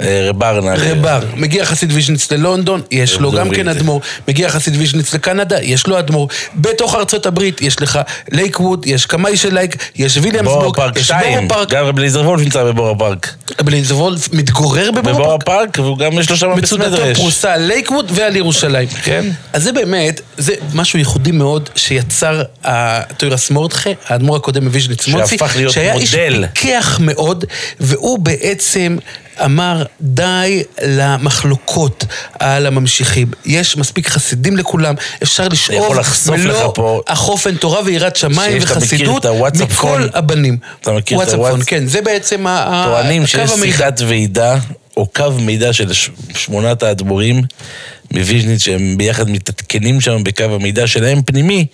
אה, 0.02 0.26
רב 0.30 0.44
ארנה. 0.44 0.74
רבר. 0.78 1.20
מגיע 1.36 1.66
חסיד 1.66 1.92
ויז'ניץ 1.92 2.32
ללונדון, 2.32 2.82
יש 2.92 3.20
לו 3.20 3.32
גם. 3.32 3.50
כן 3.50 3.68
אדמו"ר. 3.68 4.02
מגיע 4.28 4.50
חסיד 4.50 4.76
ויז'ניץ 4.78 5.14
לקנדה, 5.14 5.62
יש 5.62 5.88
לו 5.88 6.00
אדמו"ר. 6.00 6.28
בתוך 6.56 6.96
ארצות 6.96 7.26
הברית 7.26 7.62
יש 7.62 7.82
לך 7.82 8.00
לייקווד, 8.32 8.86
יש 8.88 9.06
קמאי 9.06 9.38
של 9.38 9.54
לייק, 9.54 9.76
יש 9.96 10.18
ויליאמסבורג, 10.18 10.80
יש 10.96 11.12
בורו 11.12 11.22
2, 11.22 11.48
פארק. 11.48 11.70
גם 11.70 11.86
רב 11.86 11.98
אליעזר 11.98 12.22
וולף 12.22 12.42
נמצא 12.44 12.64
בבורה 12.64 12.96
פארק. 12.96 13.34
בלייזר 13.62 13.98
וולף 13.98 14.34
מתגורר 14.34 14.92
בבורו 14.92 15.40
פארק? 15.40 15.44
פארק, 15.44 15.80
והוא 15.80 15.98
גם 15.98 16.20
יש 16.20 16.30
לו 16.30 16.38
שם 16.38 16.52
מצודתו 16.58 16.92
בסמדרש. 16.92 17.18
פרוסה 17.18 17.54
על 17.54 17.62
לייקווד 17.62 18.12
ועל 18.16 18.36
ירושלים. 18.36 18.88
כן. 18.88 19.26
אז 19.54 19.64
זה 19.64 19.72
באמת, 19.72 20.22
זה 20.38 20.54
משהו 20.74 21.00
ייחודי 21.00 21.32
מאוד 21.32 21.70
שיצר 21.76 22.44
התוירס 22.64 23.52
מורדכה, 23.52 23.90
האדמו"ר 24.08 24.36
הקודם 24.36 24.64
מוויז'ניץ 24.64 25.08
מוצי, 25.08 25.38
שהפך 25.38 25.56
להיות 25.56 25.74
שהיה 25.74 25.94
איש 25.94 26.16
מודל. 26.16 26.46
פיקח 26.54 27.00
מאוד, 27.02 27.46
והוא 27.80 28.20
בעצם 28.20 28.98
אמר 29.46 29.84
די 30.02 30.64
למחלוקות 30.84 32.06
על 32.40 32.66
הממשיכים. 32.66 33.28
יש 33.46 33.78
מספיק 33.78 34.10
חסידים 34.10 34.58
לכולם, 34.58 34.96
אפשר 35.24 35.48
לשאוב 35.48 35.84
יכול 35.86 36.00
לחשוף 36.00 36.36
לך 36.36 36.46
מלוא 36.46 36.72
פה- 36.76 37.02
החופן 37.08 37.56
תורה 37.56 37.82
ויראת 37.86 38.16
שמיים 38.16 38.58
וחסידות 38.62 39.26
מכל? 39.62 40.08
הבנים. 40.14 40.58
אתה 40.82 40.92
מכיר 40.92 41.18
את 41.18 41.22
וואטסאפ 41.22 41.40
הוואטס- 41.40 41.52
פון, 41.52 41.62
כן, 41.66 41.88
זה 41.88 42.02
בעצם 42.02 42.48
ה- 42.48 42.64
ה- 42.68 42.84
טוענים 42.88 43.28
שיש 43.28 43.52
המידע. 43.52 43.78
שיחת 43.78 44.02
ועידה, 44.08 44.58
או 44.98 45.06
קו 45.06 45.32
מידע 45.32 45.74
של 45.74 45.92
שמונת 46.36 46.84
האדמו"רים 46.84 47.42
מוויז'ניץ, 48.12 48.62
שהם 48.62 48.96
ביחד 48.98 49.30
מתעדכנים 49.30 50.02
שם 50.02 50.24
בקו 50.24 50.44
המידע 50.44 50.88
שלהם 50.88 51.22
פנימי, 51.22 51.66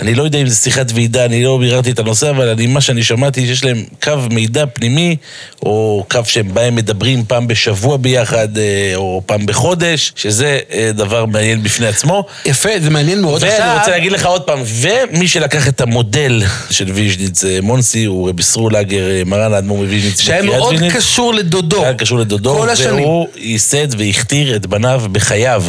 אני 0.00 0.14
לא 0.14 0.22
יודע 0.22 0.38
אם 0.38 0.46
זה 0.46 0.54
שיחת 0.54 0.86
ועידה, 0.94 1.24
אני 1.24 1.44
לא 1.44 1.58
ביררתי 1.58 1.90
את 1.90 1.98
הנושא, 1.98 2.30
אבל 2.30 2.48
אני, 2.48 2.66
מה 2.66 2.80
שאני 2.80 3.02
שמעתי, 3.02 3.46
שיש 3.46 3.64
להם 3.64 3.84
קו 4.02 4.12
מידע 4.30 4.64
פנימי, 4.72 5.16
או 5.62 6.04
קו 6.10 6.20
שהם 6.24 6.54
בהם 6.54 6.74
מדברים 6.74 7.24
פעם 7.24 7.46
בשבוע 7.46 7.96
ביחד, 7.96 8.58
אה, 8.58 8.92
או 8.96 9.22
פעם 9.26 9.46
בחודש, 9.46 10.12
שזה 10.16 10.58
אה, 10.72 10.90
דבר 10.94 11.26
מעניין 11.26 11.62
בפני 11.62 11.86
עצמו. 11.86 12.24
יפה, 12.44 12.68
זה 12.82 12.90
מעניין 12.90 13.20
מאוד. 13.20 13.42
ואני 13.42 13.54
עכשיו- 13.54 13.76
רוצה 13.78 13.90
להגיד 13.90 14.12
לך 14.12 14.26
עוד 14.26 14.42
פעם, 14.42 14.62
ומי 14.66 15.28
שלקח 15.28 15.68
את 15.68 15.80
המודל 15.80 16.42
של 16.70 16.92
ויז'ניץ 16.92 17.44
אה, 17.44 17.58
מונסי, 17.62 18.04
הוא 18.04 18.28
רבי 18.28 18.42
סרול 18.42 18.73
הגר, 18.73 19.04
מרן 19.26 19.52
האדמו"ר 19.54 19.78
מוויז'ניץ. 19.78 20.20
שהיה 20.20 20.42
מאוד 20.42 20.72
ויז'ניץ. 20.72 20.92
קשור 20.96 21.34
לדודו. 21.34 21.82
היה 21.84 21.94
קשור 21.94 22.18
לדודו, 22.18 22.54
כל 22.54 22.70
השנים. 22.70 23.04
והוא 23.04 23.26
ייסד 23.36 24.00
והכתיר 24.00 24.56
את 24.56 24.66
בניו 24.66 25.02
בחייו 25.12 25.64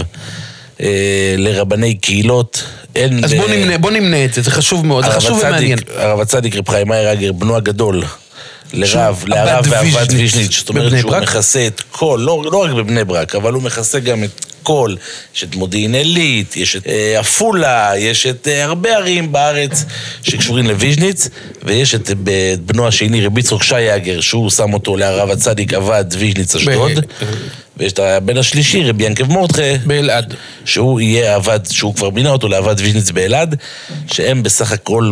לרבני 1.38 1.94
קהילות. 1.94 2.64
אין 2.96 3.24
אז 3.24 3.34
ב- 3.34 3.38
בוא 3.38 3.50
נמנה, 3.50 3.78
בוא 3.78 3.92
נמנה 3.92 4.26
את 4.26 4.34
זה, 4.34 4.42
זה 4.42 4.52
חשוב 4.52 4.86
מאוד, 4.86 5.06
זה 5.06 5.12
חשוב 5.12 5.32
הצדיק- 5.38 5.48
ומעניין. 5.50 5.80
הרב 5.96 6.20
הצדיק 6.20 6.56
רב 6.56 6.70
חיים 6.70 6.88
מאיר 6.88 7.14
אגר, 7.14 7.32
בנו 7.32 7.56
הגדול. 7.56 8.04
לרב, 8.74 9.24
עבד 9.32 9.62
ועבד 9.70 10.08
ויז'ניץ 10.14 10.58
זאת 10.58 10.70
אומרת 10.70 10.92
שהוא 11.00 11.12
ברק? 11.12 11.24
מכסה 11.24 11.68
את 11.68 11.82
כל, 11.92 12.20
לא, 12.24 12.44
לא 12.52 12.58
רק 12.58 12.72
בבני 12.72 13.04
ברק, 13.04 13.36
אבל 13.36 13.54
הוא 13.54 13.64
מכסה 13.64 14.00
גם 14.00 14.24
את 14.24 14.46
כל, 14.64 14.96
יש 15.36 15.44
את 15.44 15.56
מודיעין 15.56 15.96
עילית, 15.96 16.58
יש 16.58 16.76
את 16.76 16.88
אה, 16.88 17.20
עפולה, 17.20 17.92
יש 17.98 18.26
את 18.28 18.48
אה, 18.48 18.64
הרבה 18.64 18.96
ערים 18.98 19.32
בארץ 19.32 19.84
שקשורים 20.24 20.68
לוויז'ניץ, 20.68 21.30
ויש 21.64 21.96
את, 21.96 22.10
אה, 22.28 22.54
את 22.54 22.60
בנו 22.60 22.88
השני, 22.88 23.26
רבי 23.26 23.40
יצחק 23.40 23.64
שייגר, 23.64 24.22
שהוא 24.22 24.50
שם 24.50 24.74
אותו 24.74 24.98
להרב 24.98 25.30
הצדיק, 25.32 25.74
עבד 25.74 26.06
ויז'ניץ 26.20 26.56
אשדוד, 26.56 26.92
ויש 27.78 27.92
את 27.94 28.00
הבן 28.00 28.38
השלישי, 28.38 28.84
רבי 28.84 29.04
ינקב 29.04 29.24
מורדכה, 29.24 29.62
באלעד. 29.86 30.34
שהוא 30.66 31.02
יהיה 31.02 31.36
עבד, 31.36 31.60
שהוא 31.72 31.96
כבר 31.96 32.10
מינה 32.10 32.30
אותו 32.30 32.48
לעבד 32.48 32.76
ויז'ניץ 32.78 33.12
באלעד, 33.12 33.56
שהם 34.12 34.44
בסך 34.44 34.72
הכל 34.72 35.12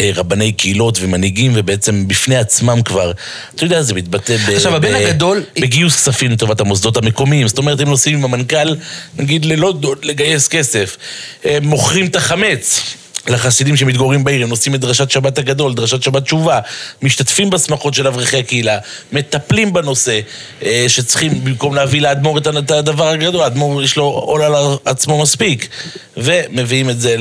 אה, 0.00 0.10
רבני 0.14 0.52
קהילות 0.52 0.98
ומנהיגים, 1.00 1.52
ובעצם 1.54 2.08
בפני 2.08 2.36
עצמם 2.36 2.82
כבר, 2.84 3.12
אתה 3.54 3.64
יודע, 3.64 3.82
זה 3.82 3.94
מתבטא 3.94 4.36
ב- 4.36 4.50
עכשיו, 4.50 4.76
הבן 4.76 4.92
ב- 4.92 4.96
הגדול- 4.96 5.42
בגיוס 5.60 5.94
כספים 5.96 6.30
לטובת 6.30 6.60
המוסדות 6.60 6.96
המקומיים. 6.96 7.48
זאת 7.48 7.58
אומרת, 7.58 7.80
הם 7.80 7.88
נוסעים 7.88 8.16
עם 8.18 8.24
המנכ"ל, 8.24 8.74
נגיד, 9.18 9.44
ללונדון, 9.44 9.98
לגייס 10.02 10.48
כסף. 10.48 10.96
הם 11.44 11.64
מוכרים 11.64 12.06
את 12.06 12.16
החמץ. 12.16 12.80
לחסידים 13.28 13.76
שמתגוררים 13.76 14.24
בעיר, 14.24 14.42
הם 14.42 14.48
נוסעים 14.48 14.74
את 14.74 14.80
דרשת 14.80 15.10
שבת 15.10 15.38
הגדול, 15.38 15.74
דרשת 15.74 16.02
שבת 16.02 16.22
תשובה, 16.22 16.60
משתתפים 17.02 17.50
בשמחות 17.50 17.94
של 17.94 18.06
אברכי 18.06 18.38
הקהילה, 18.38 18.78
מטפלים 19.12 19.72
בנושא, 19.72 20.20
אה, 20.62 20.84
שצריכים, 20.88 21.44
במקום 21.44 21.74
להביא 21.74 22.00
לאדמו"ר 22.00 22.38
את 22.38 22.70
הדבר 22.70 23.08
הגדול, 23.08 23.42
האדמו"ר 23.42 23.82
יש 23.82 23.96
לו 23.96 24.04
עול 24.04 24.42
על 24.42 24.54
עצמו 24.84 25.22
מספיק, 25.22 25.68
ומביאים 26.16 26.90
את 26.90 27.00
זה 27.00 27.16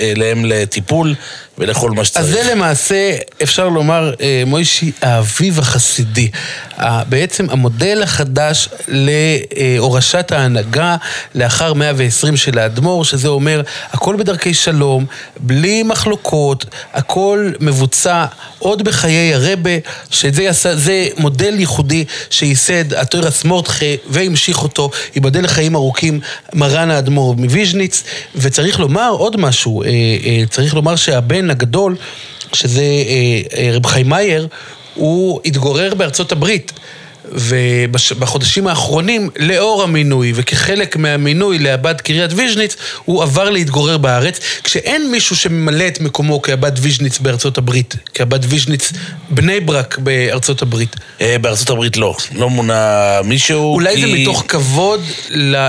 אליהם 0.00 0.44
לטיפול 0.44 1.14
ולכל 1.58 1.90
מה 1.90 2.00
אז 2.00 2.06
שצריך. 2.06 2.26
זה 2.26 2.42
למעשה, 2.52 3.16
אפשר 3.42 3.68
לומר, 3.68 4.12
אה, 4.20 4.42
מוישי, 4.46 4.92
האביב 5.02 5.58
החסידי. 5.58 6.30
בעצם 7.08 7.50
המודל 7.50 8.02
החדש 8.02 8.68
להורשת 8.88 10.32
ההנהגה 10.32 10.96
לאחר 11.34 11.72
120 11.72 12.36
של 12.36 12.58
האדמו"ר, 12.58 13.04
שזה 13.04 13.28
אומר, 13.28 13.62
הכל 13.92 14.16
בדרכי 14.16 14.54
שלום, 14.54 15.06
בלי 15.40 15.82
מחלוקות, 15.82 16.64
הכל 16.92 17.52
מבוצע 17.60 18.26
עוד 18.58 18.82
בחיי 18.82 19.34
הרבה, 19.34 19.70
שזה 20.10 20.42
יעשה, 20.42 20.76
זה 20.76 21.08
מודל 21.18 21.60
ייחודי 21.60 22.04
שייסד 22.30 22.94
התוירס 22.94 23.44
מורדכה 23.44 23.86
והמשיך 24.06 24.62
אותו, 24.62 24.90
ייבדל 25.14 25.44
לחיים 25.44 25.74
ארוכים, 25.74 26.20
מרן 26.52 26.90
האדמו"ר 26.90 27.34
מוויז'ניץ, 27.34 28.02
וצריך 28.36 28.80
לומר 28.80 29.10
עוד 29.10 29.40
משהו, 29.40 29.82
אה, 29.82 29.88
אה, 29.88 30.42
צריך 30.50 30.74
לומר 30.74 30.96
שהבן 30.96 31.50
הגדול, 31.50 31.96
שזה 32.52 32.82
אה, 32.82 33.70
רב 33.72 33.86
חיים 33.86 34.08
מאייר, 34.08 34.48
הוא 34.94 35.40
התגורר 35.44 35.94
בארצות 35.94 36.32
הברית. 36.32 36.72
ובחודשים 37.32 38.66
האחרונים, 38.66 39.30
לאור 39.38 39.82
המינוי 39.82 40.32
וכחלק 40.34 40.96
מהמינוי 40.96 41.58
לאב"ד 41.58 42.00
קריית 42.00 42.30
ויז'ניץ, 42.34 42.76
הוא 43.04 43.22
עבר 43.22 43.50
להתגורר 43.50 43.98
בארץ, 43.98 44.40
כשאין 44.64 45.10
מישהו 45.10 45.36
שממלא 45.36 45.88
את 45.88 46.00
מקומו 46.00 46.42
כאב"ד 46.42 46.72
ויז'ניץ 46.78 47.18
בארצות 47.18 47.58
הברית, 47.58 47.94
כאב"ד 48.14 48.38
ויז'ניץ 48.42 48.92
בני 49.30 49.60
ברק 49.60 49.98
בארצות 49.98 50.62
הברית. 50.62 50.96
אה, 51.20 51.36
בארצות 51.40 51.70
הברית 51.70 51.96
לא, 51.96 52.16
לא 52.34 52.50
מונה 52.50 53.20
מישהו, 53.24 53.74
אולי 53.74 53.94
כי... 53.94 54.00
זה 54.00 54.06
מתוך 54.06 54.44
כבוד 54.48 55.00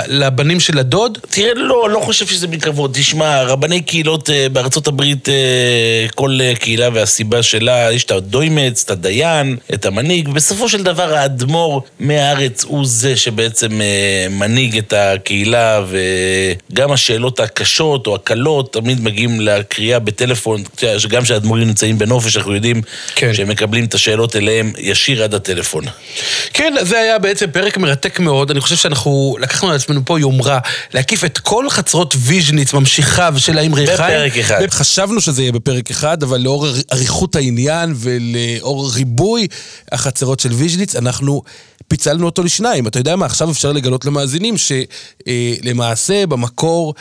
לבנים 0.08 0.60
של 0.60 0.80
הדוד? 0.80 1.18
תראה, 1.30 1.54
לא, 1.54 1.90
לא 1.90 2.00
חושב 2.00 2.28
שזה 2.28 2.48
מכבוד. 2.48 2.92
תשמע, 2.94 3.44
רבני 3.44 3.82
קהילות 3.82 4.30
אה, 4.30 4.50
בארצות 4.50 4.88
הברית, 4.88 5.30
אה, 5.30 6.06
כל 6.16 6.40
קהילה 6.60 6.90
והסיבה 6.94 7.44
שלה, 7.44 7.92
יש 7.92 8.04
את 8.04 8.12
הדומ"ץ, 8.12 8.84
את 8.86 8.92
הדיין, 8.92 9.58
את 9.74 9.86
המנהיג, 9.86 10.28
ובסופו 10.28 10.70
של 10.70 10.84
דבר 10.84 11.16
האדמו"ר 11.46 11.82
מהארץ 12.00 12.64
הוא 12.64 12.86
זה 12.86 13.18
שבעצם 13.18 13.82
אה, 13.82 14.28
מנהיג 14.30 14.78
את 14.78 14.94
הקהילה, 14.98 15.82
וגם 16.72 16.92
השאלות 16.92 17.40
הקשות 17.40 18.08
או 18.08 18.16
הקלות 18.16 18.74
תמיד 18.74 19.02
מגיעים 19.02 19.42
לקריאה 19.42 20.00
בטלפון, 20.00 20.64
שגם 20.98 21.24
כשהאדמו"רים 21.24 21.68
נמצאים 21.68 21.98
בנופש, 21.98 22.38
אנחנו 22.38 22.56
יודעים 22.56 22.82
כן. 23.16 23.34
שהם 23.34 23.50
מקבלים 23.50 23.86
את 23.86 23.94
השאלות 23.94 24.36
אליהם 24.36 24.74
ישיר 24.78 25.24
עד 25.24 25.34
הטלפון. 25.34 25.84
כן, 26.54 26.74
זה 26.82 27.00
היה 27.00 27.20
בעצם 27.20 27.52
פרק 27.52 27.78
מרתק 27.78 28.20
מאוד. 28.20 28.52
אני 28.52 28.62
חושב 28.62 28.76
שאנחנו 28.76 29.38
לקחנו 29.40 29.70
על 29.70 29.76
עצמנו 29.76 30.02
פה 30.06 30.20
יומרה 30.20 30.60
להקיף 30.94 31.24
את 31.24 31.38
כל 31.38 31.70
חצרות 31.70 32.16
ויז'ניץ, 32.18 32.74
ממשיכיו 32.74 33.34
של 33.38 33.58
האמרי 33.58 33.88
חיים. 33.88 33.98
בפרק 33.98 34.38
אחד. 34.38 34.68
חשבנו 34.70 35.22
שזה 35.22 35.42
יהיה 35.42 35.52
בפרק 35.52 35.92
אחד, 35.92 36.24
אבל 36.24 36.42
לאור 36.42 36.68
אריכות 36.94 37.36
העניין 37.36 37.94
ולאור 37.98 38.92
ריבוי 38.94 39.48
החצרות 39.92 40.40
של 40.40 40.54
ויז'ניץ, 40.54 40.96
אנחנו 40.96 41.35
פיצלנו 41.88 42.26
אותו 42.26 42.44
לשניים. 42.44 42.88
אתה 42.88 43.00
יודע 43.00 43.16
מה, 43.16 43.26
עכשיו 43.26 43.52
אפשר 43.52 43.72
לגלות 43.72 44.06
למאזינים 44.06 44.56
שלמעשה 44.58 46.28
במקור 46.28 46.94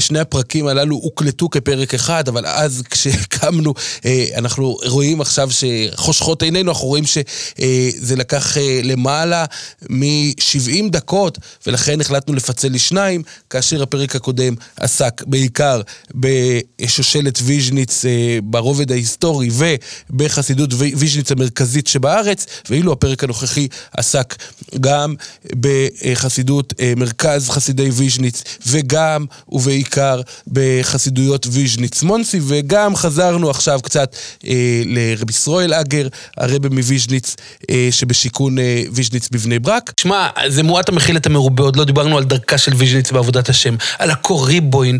שני 0.00 0.18
הפרקים 0.18 0.66
הללו 0.66 0.96
הוקלטו 0.96 1.50
כפרק 1.50 1.94
אחד, 1.94 2.28
אבל 2.28 2.46
אז 2.46 2.82
כשקמנו, 2.90 3.74
אה, 4.04 4.26
אנחנו 4.36 4.78
רואים 4.86 5.20
עכשיו 5.20 5.48
שחושכות 5.50 6.42
עינינו, 6.42 6.70
אנחנו 6.70 6.86
רואים 6.86 7.04
שזה 7.06 8.16
לקח 8.16 8.56
אה, 8.58 8.80
למעלה 8.84 9.44
מ-70 9.90 10.90
דקות, 10.90 11.38
ולכן 11.66 12.00
החלטנו 12.00 12.34
לפצל 12.34 12.68
לשניים, 12.72 13.22
כאשר 13.50 13.82
הפרק 13.82 14.16
הקודם 14.16 14.54
עסק 14.76 15.22
בעיקר 15.26 15.80
בשושלת 16.14 17.38
ויז'ניץ 17.42 18.04
אה, 18.04 18.10
ברובד 18.42 18.92
ההיסטורי 18.92 19.48
ובחסידות 20.10 20.70
וי- 20.74 20.94
ויז'ניץ 20.96 21.32
המרכזית 21.32 21.86
שבארץ, 21.86 22.46
ואילו 22.70 22.92
הפרק 22.92 23.24
הנוכחי 23.24 23.68
עסק 23.96 24.34
גם 24.80 25.14
בחסידות 25.60 26.74
אה, 26.80 26.92
מרכז 26.96 27.48
חסידי 27.50 27.90
ויז'ניץ, 27.90 28.42
וגם 28.66 29.24
ובעיקר 29.78 30.20
בחסידויות 30.52 31.46
ויז'ניץ 31.50 32.02
מונסי, 32.02 32.40
וגם 32.46 32.96
חזרנו 32.96 33.50
עכשיו 33.50 33.80
קצת 33.82 34.16
אה, 34.46 34.52
לרבי 34.86 35.32
ישראל 35.32 35.74
הגר, 35.74 36.08
הרב'ה 36.36 36.68
מוויז'ניץ, 36.68 37.36
אה, 37.70 37.88
שבשיכון 37.90 38.58
אה, 38.58 38.82
ויז'ניץ 38.92 39.28
בבני 39.28 39.58
ברק. 39.58 39.92
שמע, 40.00 40.28
זה 40.46 40.62
מועט 40.62 40.88
המכיל 40.88 41.16
את 41.16 41.26
המרובה, 41.26 41.62
עוד 41.64 41.76
לא 41.76 41.84
דיברנו 41.84 42.18
על 42.18 42.24
דרכה 42.24 42.58
של 42.58 42.74
ויז'ניץ 42.74 43.10
בעבודת 43.12 43.48
השם, 43.48 43.76
על 43.98 44.10
הקה 44.10 44.36
ריבוין, 44.36 44.98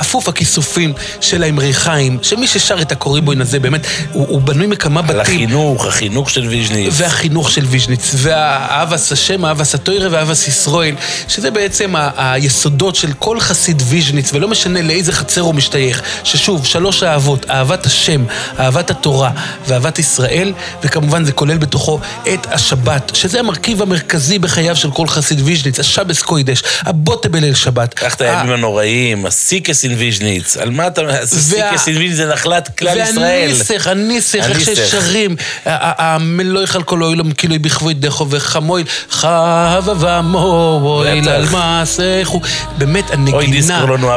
אפוף 0.00 0.28
הכיסופים 0.28 0.92
של 1.20 1.42
האמרי 1.42 1.72
חיים, 1.74 2.18
שמי 2.22 2.46
ששר 2.46 2.82
את 2.82 2.92
הקה 2.92 3.08
ריבוין 3.08 3.40
הזה, 3.40 3.60
באמת, 3.60 3.86
הוא, 4.12 4.26
הוא 4.28 4.40
בנוי 4.40 4.66
מכמה 4.66 5.00
על 5.00 5.06
בתים. 5.06 5.20
החינוך, 5.20 5.86
החינוך 5.86 6.30
של 6.30 6.48
ויז'ניץ. 6.48 6.94
והחינוך 6.96 7.50
של 7.50 7.64
ויז'ניץ, 7.64 8.10
ואהבס 8.14 9.12
השם, 9.12 9.44
אהבס 9.44 9.74
התוירה 9.74 10.08
ואהבס 10.10 10.48
ישראל, 10.48 10.94
שזה 11.28 11.50
בעצם 11.50 11.96
ה- 11.96 12.10
היסודות 12.32 12.94
של 12.96 13.12
כל 13.18 13.40
חסיד 13.40 13.82
ויז'ניץ, 13.84 14.34
ולא 14.34 14.48
משנה 14.48 14.82
לאיזה 14.82 15.12
חצר 15.12 15.40
הוא 15.40 15.54
משתייך, 15.54 16.02
ששוב, 16.24 16.66
שלוש 16.66 17.02
אהבות, 17.02 17.50
אהבת 17.50 17.86
השם, 17.86 18.24
אהבת 18.58 18.90
התורה 18.90 19.30
ואהבת 19.66 19.98
ישראל, 19.98 20.52
וכמובן 20.82 21.24
זה 21.24 21.32
כולל 21.32 21.56
בתוכו 21.56 22.00
את 22.34 22.46
השבת, 22.50 23.12
שזה 23.14 23.40
המרכיב 23.40 23.82
המרכזי 23.82 24.38
בחייו 24.38 24.76
של 24.76 24.90
כל 24.90 25.06
חסיד 25.06 25.40
ויז'ניץ, 25.44 25.80
השבס 25.80 26.22
קוידש, 26.22 26.62
הבוטה 26.80 27.28
בליל 27.28 27.54
שבת. 27.54 27.94
קח 27.94 28.14
את 28.14 28.20
הימים 28.20 28.52
הנוראים, 28.52 29.26
הסיקס 29.26 29.84
אין 29.84 29.94
ויז'ניץ. 29.98 30.56
על 30.56 30.70
מה 30.70 30.86
אתה... 30.86 31.00
הסיקס 31.22 31.88
אין 31.88 31.96
ויז'ניץ 31.96 32.16
זה 32.16 32.26
נחלת 32.26 32.78
כלל 32.78 32.98
ישראל. 33.00 33.50
והניסך, 33.50 33.86
הניסך, 33.86 34.44
איך. 34.48 34.60
ששרים, 34.60 35.36
המלוך 35.64 36.76
על 36.76 36.82
כל 36.82 37.02
אוילום 37.02 37.32
כאילו 37.32 37.54
בכבוד 37.60 38.06
דכו 38.06 38.26
וחמוי, 38.30 38.84
חבבה 39.10 40.20
מוי 40.20 41.20
בטח. 41.20 41.30
על 41.30 41.48
מעשיכו. 41.50 42.40
באמת, 42.78 43.10
הנגינה. 43.10 43.40
דיסקו 43.66 43.86
לנו 43.86 44.16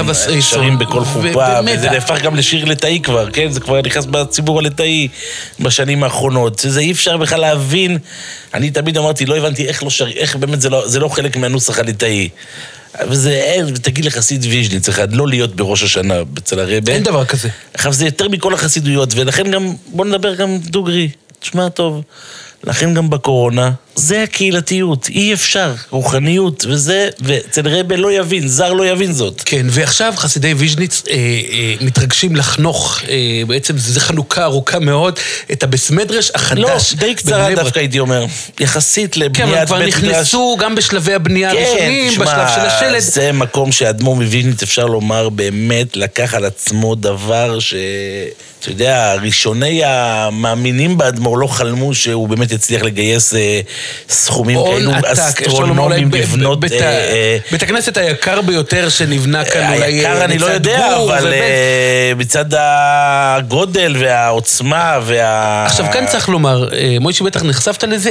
אבא 0.00 0.12
סייסון. 0.14 0.40
שרים 0.40 0.78
בכל 0.78 1.04
חופה, 1.04 1.60
וזה 1.76 1.90
נהפך 1.90 2.22
גם 2.22 2.36
לשיר 2.36 2.64
ליטאי 2.64 3.00
כבר, 3.02 3.30
כן? 3.30 3.50
זה 3.50 3.60
כבר 3.60 3.80
נכנס 3.82 4.04
בציבור 4.04 4.58
הליטאי 4.58 5.08
בשנים 5.60 6.04
האחרונות. 6.04 6.64
זה 6.68 6.80
אי 6.80 6.92
אפשר 6.92 7.16
בכלל 7.16 7.40
להבין. 7.40 7.98
אני 8.54 8.70
תמיד 8.70 8.98
אמרתי, 8.98 9.26
לא 9.26 9.36
הבנתי 9.36 9.66
איך 9.68 9.82
לא 9.82 9.90
שרים, 9.90 10.16
איך 10.16 10.36
באמת 10.36 10.60
זה 10.60 10.70
לא, 10.70 10.88
זה 10.88 11.00
לא 11.00 11.08
חלק 11.08 11.36
מהנוסח 11.36 11.78
הליטאי. 11.78 12.28
וזה, 13.08 13.30
אין, 13.30 13.64
ותגיד 13.64 14.04
לחסיד 14.04 14.44
ויז'ניץ 14.50 14.88
אחד, 14.88 15.12
לא 15.12 15.28
להיות 15.28 15.56
בראש 15.56 15.82
השנה 15.82 16.14
אצל 16.38 16.60
הרב'ה. 16.60 16.92
אין 16.92 17.02
דבר 17.02 17.24
כזה. 17.24 17.48
עכשיו, 17.74 17.92
זה 17.92 18.04
יותר 18.04 18.28
מכל 18.28 18.54
החסידויות, 18.54 19.14
ולכן 19.14 19.50
גם, 19.50 19.72
בוא 19.86 20.04
נדבר 20.04 20.34
גם 20.34 20.58
דוגרי, 20.58 21.08
תשמע 21.40 21.68
טוב. 21.68 22.02
לכן 22.64 22.94
גם 22.94 23.10
בקורונה, 23.10 23.70
זה 23.94 24.22
הקהילתיות, 24.22 25.08
אי 25.08 25.32
אפשר, 25.32 25.74
רוחניות, 25.90 26.64
וזה, 26.68 27.08
וזר 27.20 27.96
לא 27.96 28.12
יבין, 28.12 28.48
זר 28.48 28.72
לא 28.72 28.86
יבין 28.86 29.12
זאת. 29.12 29.42
כן, 29.44 29.66
ועכשיו 29.70 30.14
חסידי 30.16 30.54
ויז'ניץ 30.54 31.02
אה, 31.10 31.14
אה, 31.14 31.74
מתרגשים 31.80 32.36
לחנוך, 32.36 33.02
אה, 33.08 33.42
בעצם 33.46 33.78
זו 33.78 34.00
חנוכה 34.00 34.44
ארוכה 34.44 34.78
מאוד, 34.78 35.18
את 35.52 35.62
הבסמדרש 35.62 36.30
החדש. 36.34 36.60
לא, 36.60 36.98
די 36.98 37.14
קצרה. 37.14 37.54
דווקא 37.54 37.78
הייתי 37.78 37.98
אומר. 37.98 38.24
יחסית 38.60 39.14
כן, 39.14 39.20
לבניית 39.20 39.68
אבל 39.68 39.84
בית 39.84 39.94
כבר 39.94 40.02
מדרש. 40.02 40.16
נכנסו 40.16 40.56
גם 40.60 40.74
בשלבי 40.74 41.14
הבנייה 41.14 41.52
כן, 41.52 41.56
הראשונים, 41.56 42.12
בשלב 42.12 42.48
של 42.54 42.60
השלד. 42.60 42.98
זה 42.98 43.32
מקום 43.32 43.72
שאדמו"ר 43.72 44.16
מוויז'ניץ, 44.16 44.62
אפשר 44.62 44.86
לומר, 44.86 45.28
באמת 45.28 45.96
לקח 45.96 46.34
על 46.34 46.44
עצמו 46.44 46.94
דבר 46.94 47.58
ש... 47.60 47.74
אתה 48.62 48.70
יודע, 48.70 49.14
ראשוני 49.14 49.80
המאמינים 49.84 50.98
באדמו"ר 50.98 51.36
לא 51.36 51.46
חלמו 51.46 51.94
שהוא 51.94 52.28
באמת 52.28 52.52
יצליח 52.52 52.82
לגייס 52.82 53.34
אה, 53.34 53.60
סכומים 54.08 54.58
כאלו 54.64 54.90
אולי 54.90 55.12
אסטרונומיים 55.12 56.10
לבנות... 56.12 56.60
בית 56.60 56.72
אה, 56.72 56.78
אה, 56.78 57.38
בית 57.50 57.62
הכנסת 57.62 57.96
היקר 57.96 58.40
ביותר 58.40 58.88
שנבנה 58.88 59.44
כאן 59.44 59.74
אולי... 59.74 59.84
היקר 59.84 60.18
אה, 60.18 60.24
אני 60.24 60.38
לא 60.38 60.46
יודע, 60.46 60.88
גור 60.96 61.18
אבל 61.18 61.32
אה, 61.32 62.12
מצד 62.16 62.44
הגודל 62.58 63.96
והעוצמה 63.98 64.98
וה... 65.02 65.64
עכשיו 65.66 65.86
כאן 65.92 66.06
צריך 66.06 66.28
לומר, 66.28 66.68
אה, 66.74 66.96
מוישי 67.00 67.24
בטח 67.24 67.42
נחשפת 67.42 67.84
לזה, 67.84 68.10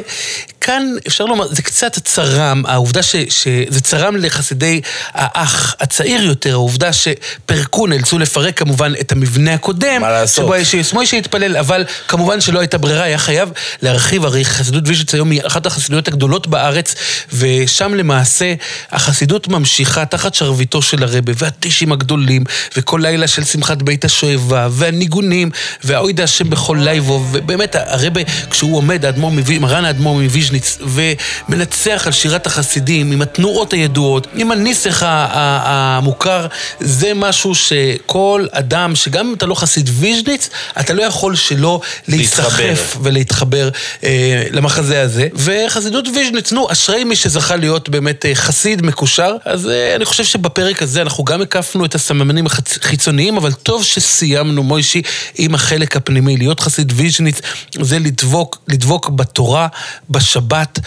כאן 0.62 0.96
אפשר 1.08 1.26
לומר, 1.26 1.48
זה 1.48 1.62
קצת 1.62 2.00
צרם, 2.04 2.64
העובדה 2.68 3.04
ש, 3.04 3.16
שזה 3.16 3.82
צרם 3.82 4.16
לחסידי 4.16 4.82
האח 5.14 5.76
הצעיר 5.80 6.22
יותר, 6.24 6.52
העובדה 6.52 6.90
שפירקו, 6.94 7.88
נאלצו 7.88 8.20
לפרק 8.20 8.58
כמובן 8.58 8.94
את 9.00 9.12
המבנה 9.12 9.54
הקודם, 9.54 10.02
מה 10.02 10.12
לעשות? 10.12 10.46
שבו 10.46 10.56
יש 10.56 10.94
מוישי 10.94 11.18
התפלל, 11.18 11.58
אבל 11.58 11.86
כמובן 12.08 12.42
שלא 12.42 12.60
הייתה 12.60 12.78
ברירה, 12.78 13.04
היה 13.04 13.18
חייב 13.18 13.52
להרחיב, 13.82 14.26
הרי 14.26 14.46
חסידות 14.46 14.84
ויז'יץ 14.88 15.14
היום 15.14 15.32
היא 15.32 15.42
אחת 15.48 15.66
החסידויות 15.66 16.08
הגדולות 16.08 16.48
בארץ, 16.48 16.96
ושם 17.34 17.94
למעשה 17.94 18.54
החסידות 18.92 19.48
ממשיכה 19.48 20.06
תחת 20.06 20.34
שרביטו 20.34 20.82
של 20.82 21.04
הרבה, 21.04 21.32
והטישים 21.38 21.92
הגדולים, 21.92 22.44
וכל 22.78 23.00
לילה 23.04 23.28
של 23.28 23.44
שמחת 23.44 23.82
בית 23.82 24.06
השואבה, 24.06 24.68
והניגונים, 24.72 25.50
והאוידה 25.84 26.24
השם 26.24 26.50
בכל 26.50 26.78
לייבוב, 26.82 27.26
ובאמת 27.32 27.76
הרב'ה, 27.80 28.22
כשהוא 28.50 28.78
עומד, 28.78 29.06
האדמו"ר 29.06 29.32
מרן 29.60 29.86
האדמו"ר 29.86 30.22
מוויז'ניץ, 30.22 30.51
ומנצח 30.82 32.04
על 32.06 32.12
שירת 32.12 32.48
החסידים, 32.48 33.12
עם 33.12 33.22
התנועות 33.22 33.74
הידועות, 33.74 34.28
עם 34.36 34.52
הניסח 34.52 35.04
המוכר, 35.06 36.48
זה 36.80 37.12
משהו 37.16 37.56
שכל 37.56 38.46
אדם, 38.52 38.96
שגם 38.96 39.28
אם 39.28 39.34
אתה 39.34 39.46
לא 39.46 39.56
חסיד 39.56 39.90
ויז'ניץ, 39.94 40.50
אתה 40.80 40.94
לא 40.94 41.04
יכול 41.04 41.36
שלא 41.36 41.82
להיסחף 42.08 42.60
להתחבר. 42.60 43.02
ולהתחבר 43.02 43.70
אה, 44.04 44.44
למחזה 44.52 45.02
הזה. 45.02 45.28
וחסידות 45.36 46.06
ויז'ניץ, 46.16 46.52
נו, 46.52 46.72
אשרי 46.72 47.04
מי 47.04 47.16
שזכה 47.16 47.56
להיות 47.56 47.90
באמת 47.90 48.26
אה, 48.26 48.36
חסיד 48.36 48.82
מקושר. 48.82 49.36
אז 49.46 49.70
אה, 49.70 49.96
אני 49.96 50.06
חושב 50.06 50.24
שבפרק 50.24 50.82
הזה 50.84 51.02
אנחנו 51.02 51.24
גם 51.24 51.42
הקפנו 51.42 51.86
את 51.86 51.96
הסממנים 51.96 52.46
החיצוניים, 52.46 53.38
אבל 53.38 53.52
טוב 53.54 53.84
שסיימנו, 53.84 54.64
מוישי, 54.64 55.02
עם 55.38 55.56
החלק 55.56 55.98
הפנימי. 55.98 56.38
להיות 56.38 56.60
חסיד 56.60 56.94
ויז'ניץ 56.96 57.42
זה 57.82 58.00
לדבוק, 58.00 58.58
לדבוק 58.68 59.10
בתורה, 59.10 59.68
בשבת. 60.10 60.41
But. 60.42 60.80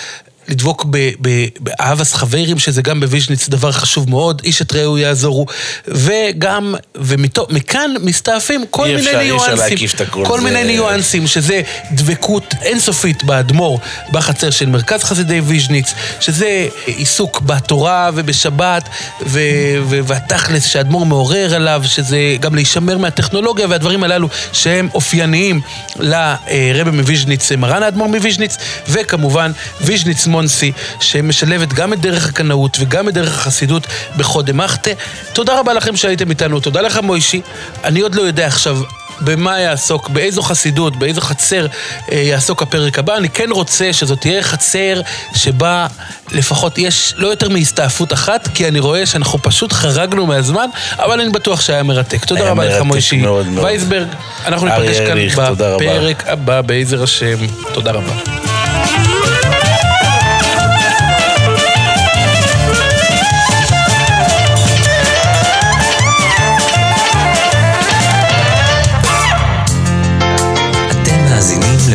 לדבוק 0.48 0.84
ב- 0.90 0.96
ב- 1.22 1.46
באהבס 1.60 2.14
חברים, 2.14 2.58
שזה 2.58 2.82
גם 2.82 3.00
בוויז'ניץ 3.00 3.48
דבר 3.48 3.72
חשוב 3.72 4.10
מאוד, 4.10 4.42
איש 4.44 4.62
את 4.62 4.72
רעהו 4.72 4.98
יעזורו, 4.98 5.46
וגם, 5.88 6.74
ומכאן 6.94 7.90
מסתעפים 8.02 8.64
כל 8.70 8.84
מיני 8.86 8.98
אפשר- 9.00 9.10
אי 9.20 9.32
אפשר 9.32 9.44
ניואנסים. 9.46 9.56
להקיף 9.72 9.94
את 9.94 10.00
הכל, 10.00 10.24
כל 10.26 10.38
זה- 10.40 10.44
מיני 10.44 10.64
ניואנסים, 10.64 11.26
שזה 11.26 11.62
דבקות 11.92 12.54
אינסופית 12.62 13.24
באדמו"ר, 13.24 13.78
בחצר 14.12 14.50
של 14.50 14.66
מרכז 14.66 15.04
חסידי 15.04 15.40
ויז'ניץ, 15.40 15.92
שזה 16.20 16.44
עיסוק 16.86 17.40
בתורה 17.40 18.10
ובשבת, 18.14 18.88
ו- 19.26 19.40
ו- 19.88 20.00
והתכלס 20.06 20.66
שהאדמו"ר 20.66 21.06
מעורר 21.06 21.54
עליו, 21.54 21.82
שזה 21.86 22.18
גם 22.40 22.54
להישמר 22.54 22.98
מהטכנולוגיה 22.98 23.66
והדברים 23.70 24.04
הללו 24.04 24.28
שהם 24.52 24.88
אופייניים 24.94 25.60
לרבי 25.98 26.90
מוויז'ניץ, 26.90 27.52
מרן 27.52 27.82
האדמו"ר 27.82 28.08
מוויז'ניץ, 28.08 28.56
וכמובן 28.88 29.52
ויז'ניץ 29.80 30.26
מונסי, 30.34 30.72
שמשלבת 31.00 31.72
גם 31.72 31.92
את 31.92 32.00
דרך 32.00 32.28
הקנאות 32.28 32.76
וגם 32.80 33.08
את 33.08 33.14
דרך 33.14 33.38
החסידות 33.38 33.86
כחודה 34.16 34.46
דמחטא. 34.46 34.90
תודה 35.32 35.60
רבה 35.60 35.72
לכם 35.72 35.96
שהייתם 35.96 36.30
איתנו, 36.30 36.60
תודה 36.60 36.80
לך 36.80 36.98
מוישי. 37.02 37.40
אני 37.84 38.00
עוד 38.00 38.14
לא 38.14 38.22
יודע 38.22 38.46
עכשיו 38.46 38.78
במה 39.20 39.60
יעסוק, 39.60 40.08
באיזו 40.08 40.42
חסידות, 40.42 40.96
באיזו 40.96 41.20
חצר 41.20 41.66
אה, 42.12 42.18
יעסוק 42.18 42.62
הפרק 42.62 42.98
הבא. 42.98 43.16
אני 43.16 43.28
כן 43.28 43.50
רוצה 43.50 43.92
שזאת 43.92 44.20
תהיה 44.20 44.42
חצר 44.42 45.00
שבה 45.34 45.86
לפחות 46.32 46.78
יש 46.78 47.14
לא 47.16 47.28
יותר 47.28 47.48
מהסתעפות 47.48 48.12
אחת, 48.12 48.48
כי 48.54 48.68
אני 48.68 48.80
רואה 48.80 49.06
שאנחנו 49.06 49.38
פשוט 49.42 49.72
חרגנו 49.72 50.26
מהזמן, 50.26 50.66
אבל 50.98 51.20
אני 51.20 51.30
בטוח 51.30 51.60
שהיה 51.60 51.82
מרתק. 51.82 52.24
תודה 52.24 52.40
היה 52.40 52.50
רבה 52.50 52.64
לך 52.64 52.82
מוישי. 52.82 53.22
וייסברג. 53.62 54.08
אנחנו 54.46 54.66
ניפגש 54.66 54.96
כאן. 54.96 55.18
בפרק 55.58 56.24
הבא, 56.26 56.60
בעזר 56.60 57.02
השם. 57.02 57.36
תודה 57.72 57.90
רבה. 57.90 58.12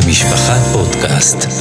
למשפחה 0.06 0.56
פודקאסט. 0.74 1.59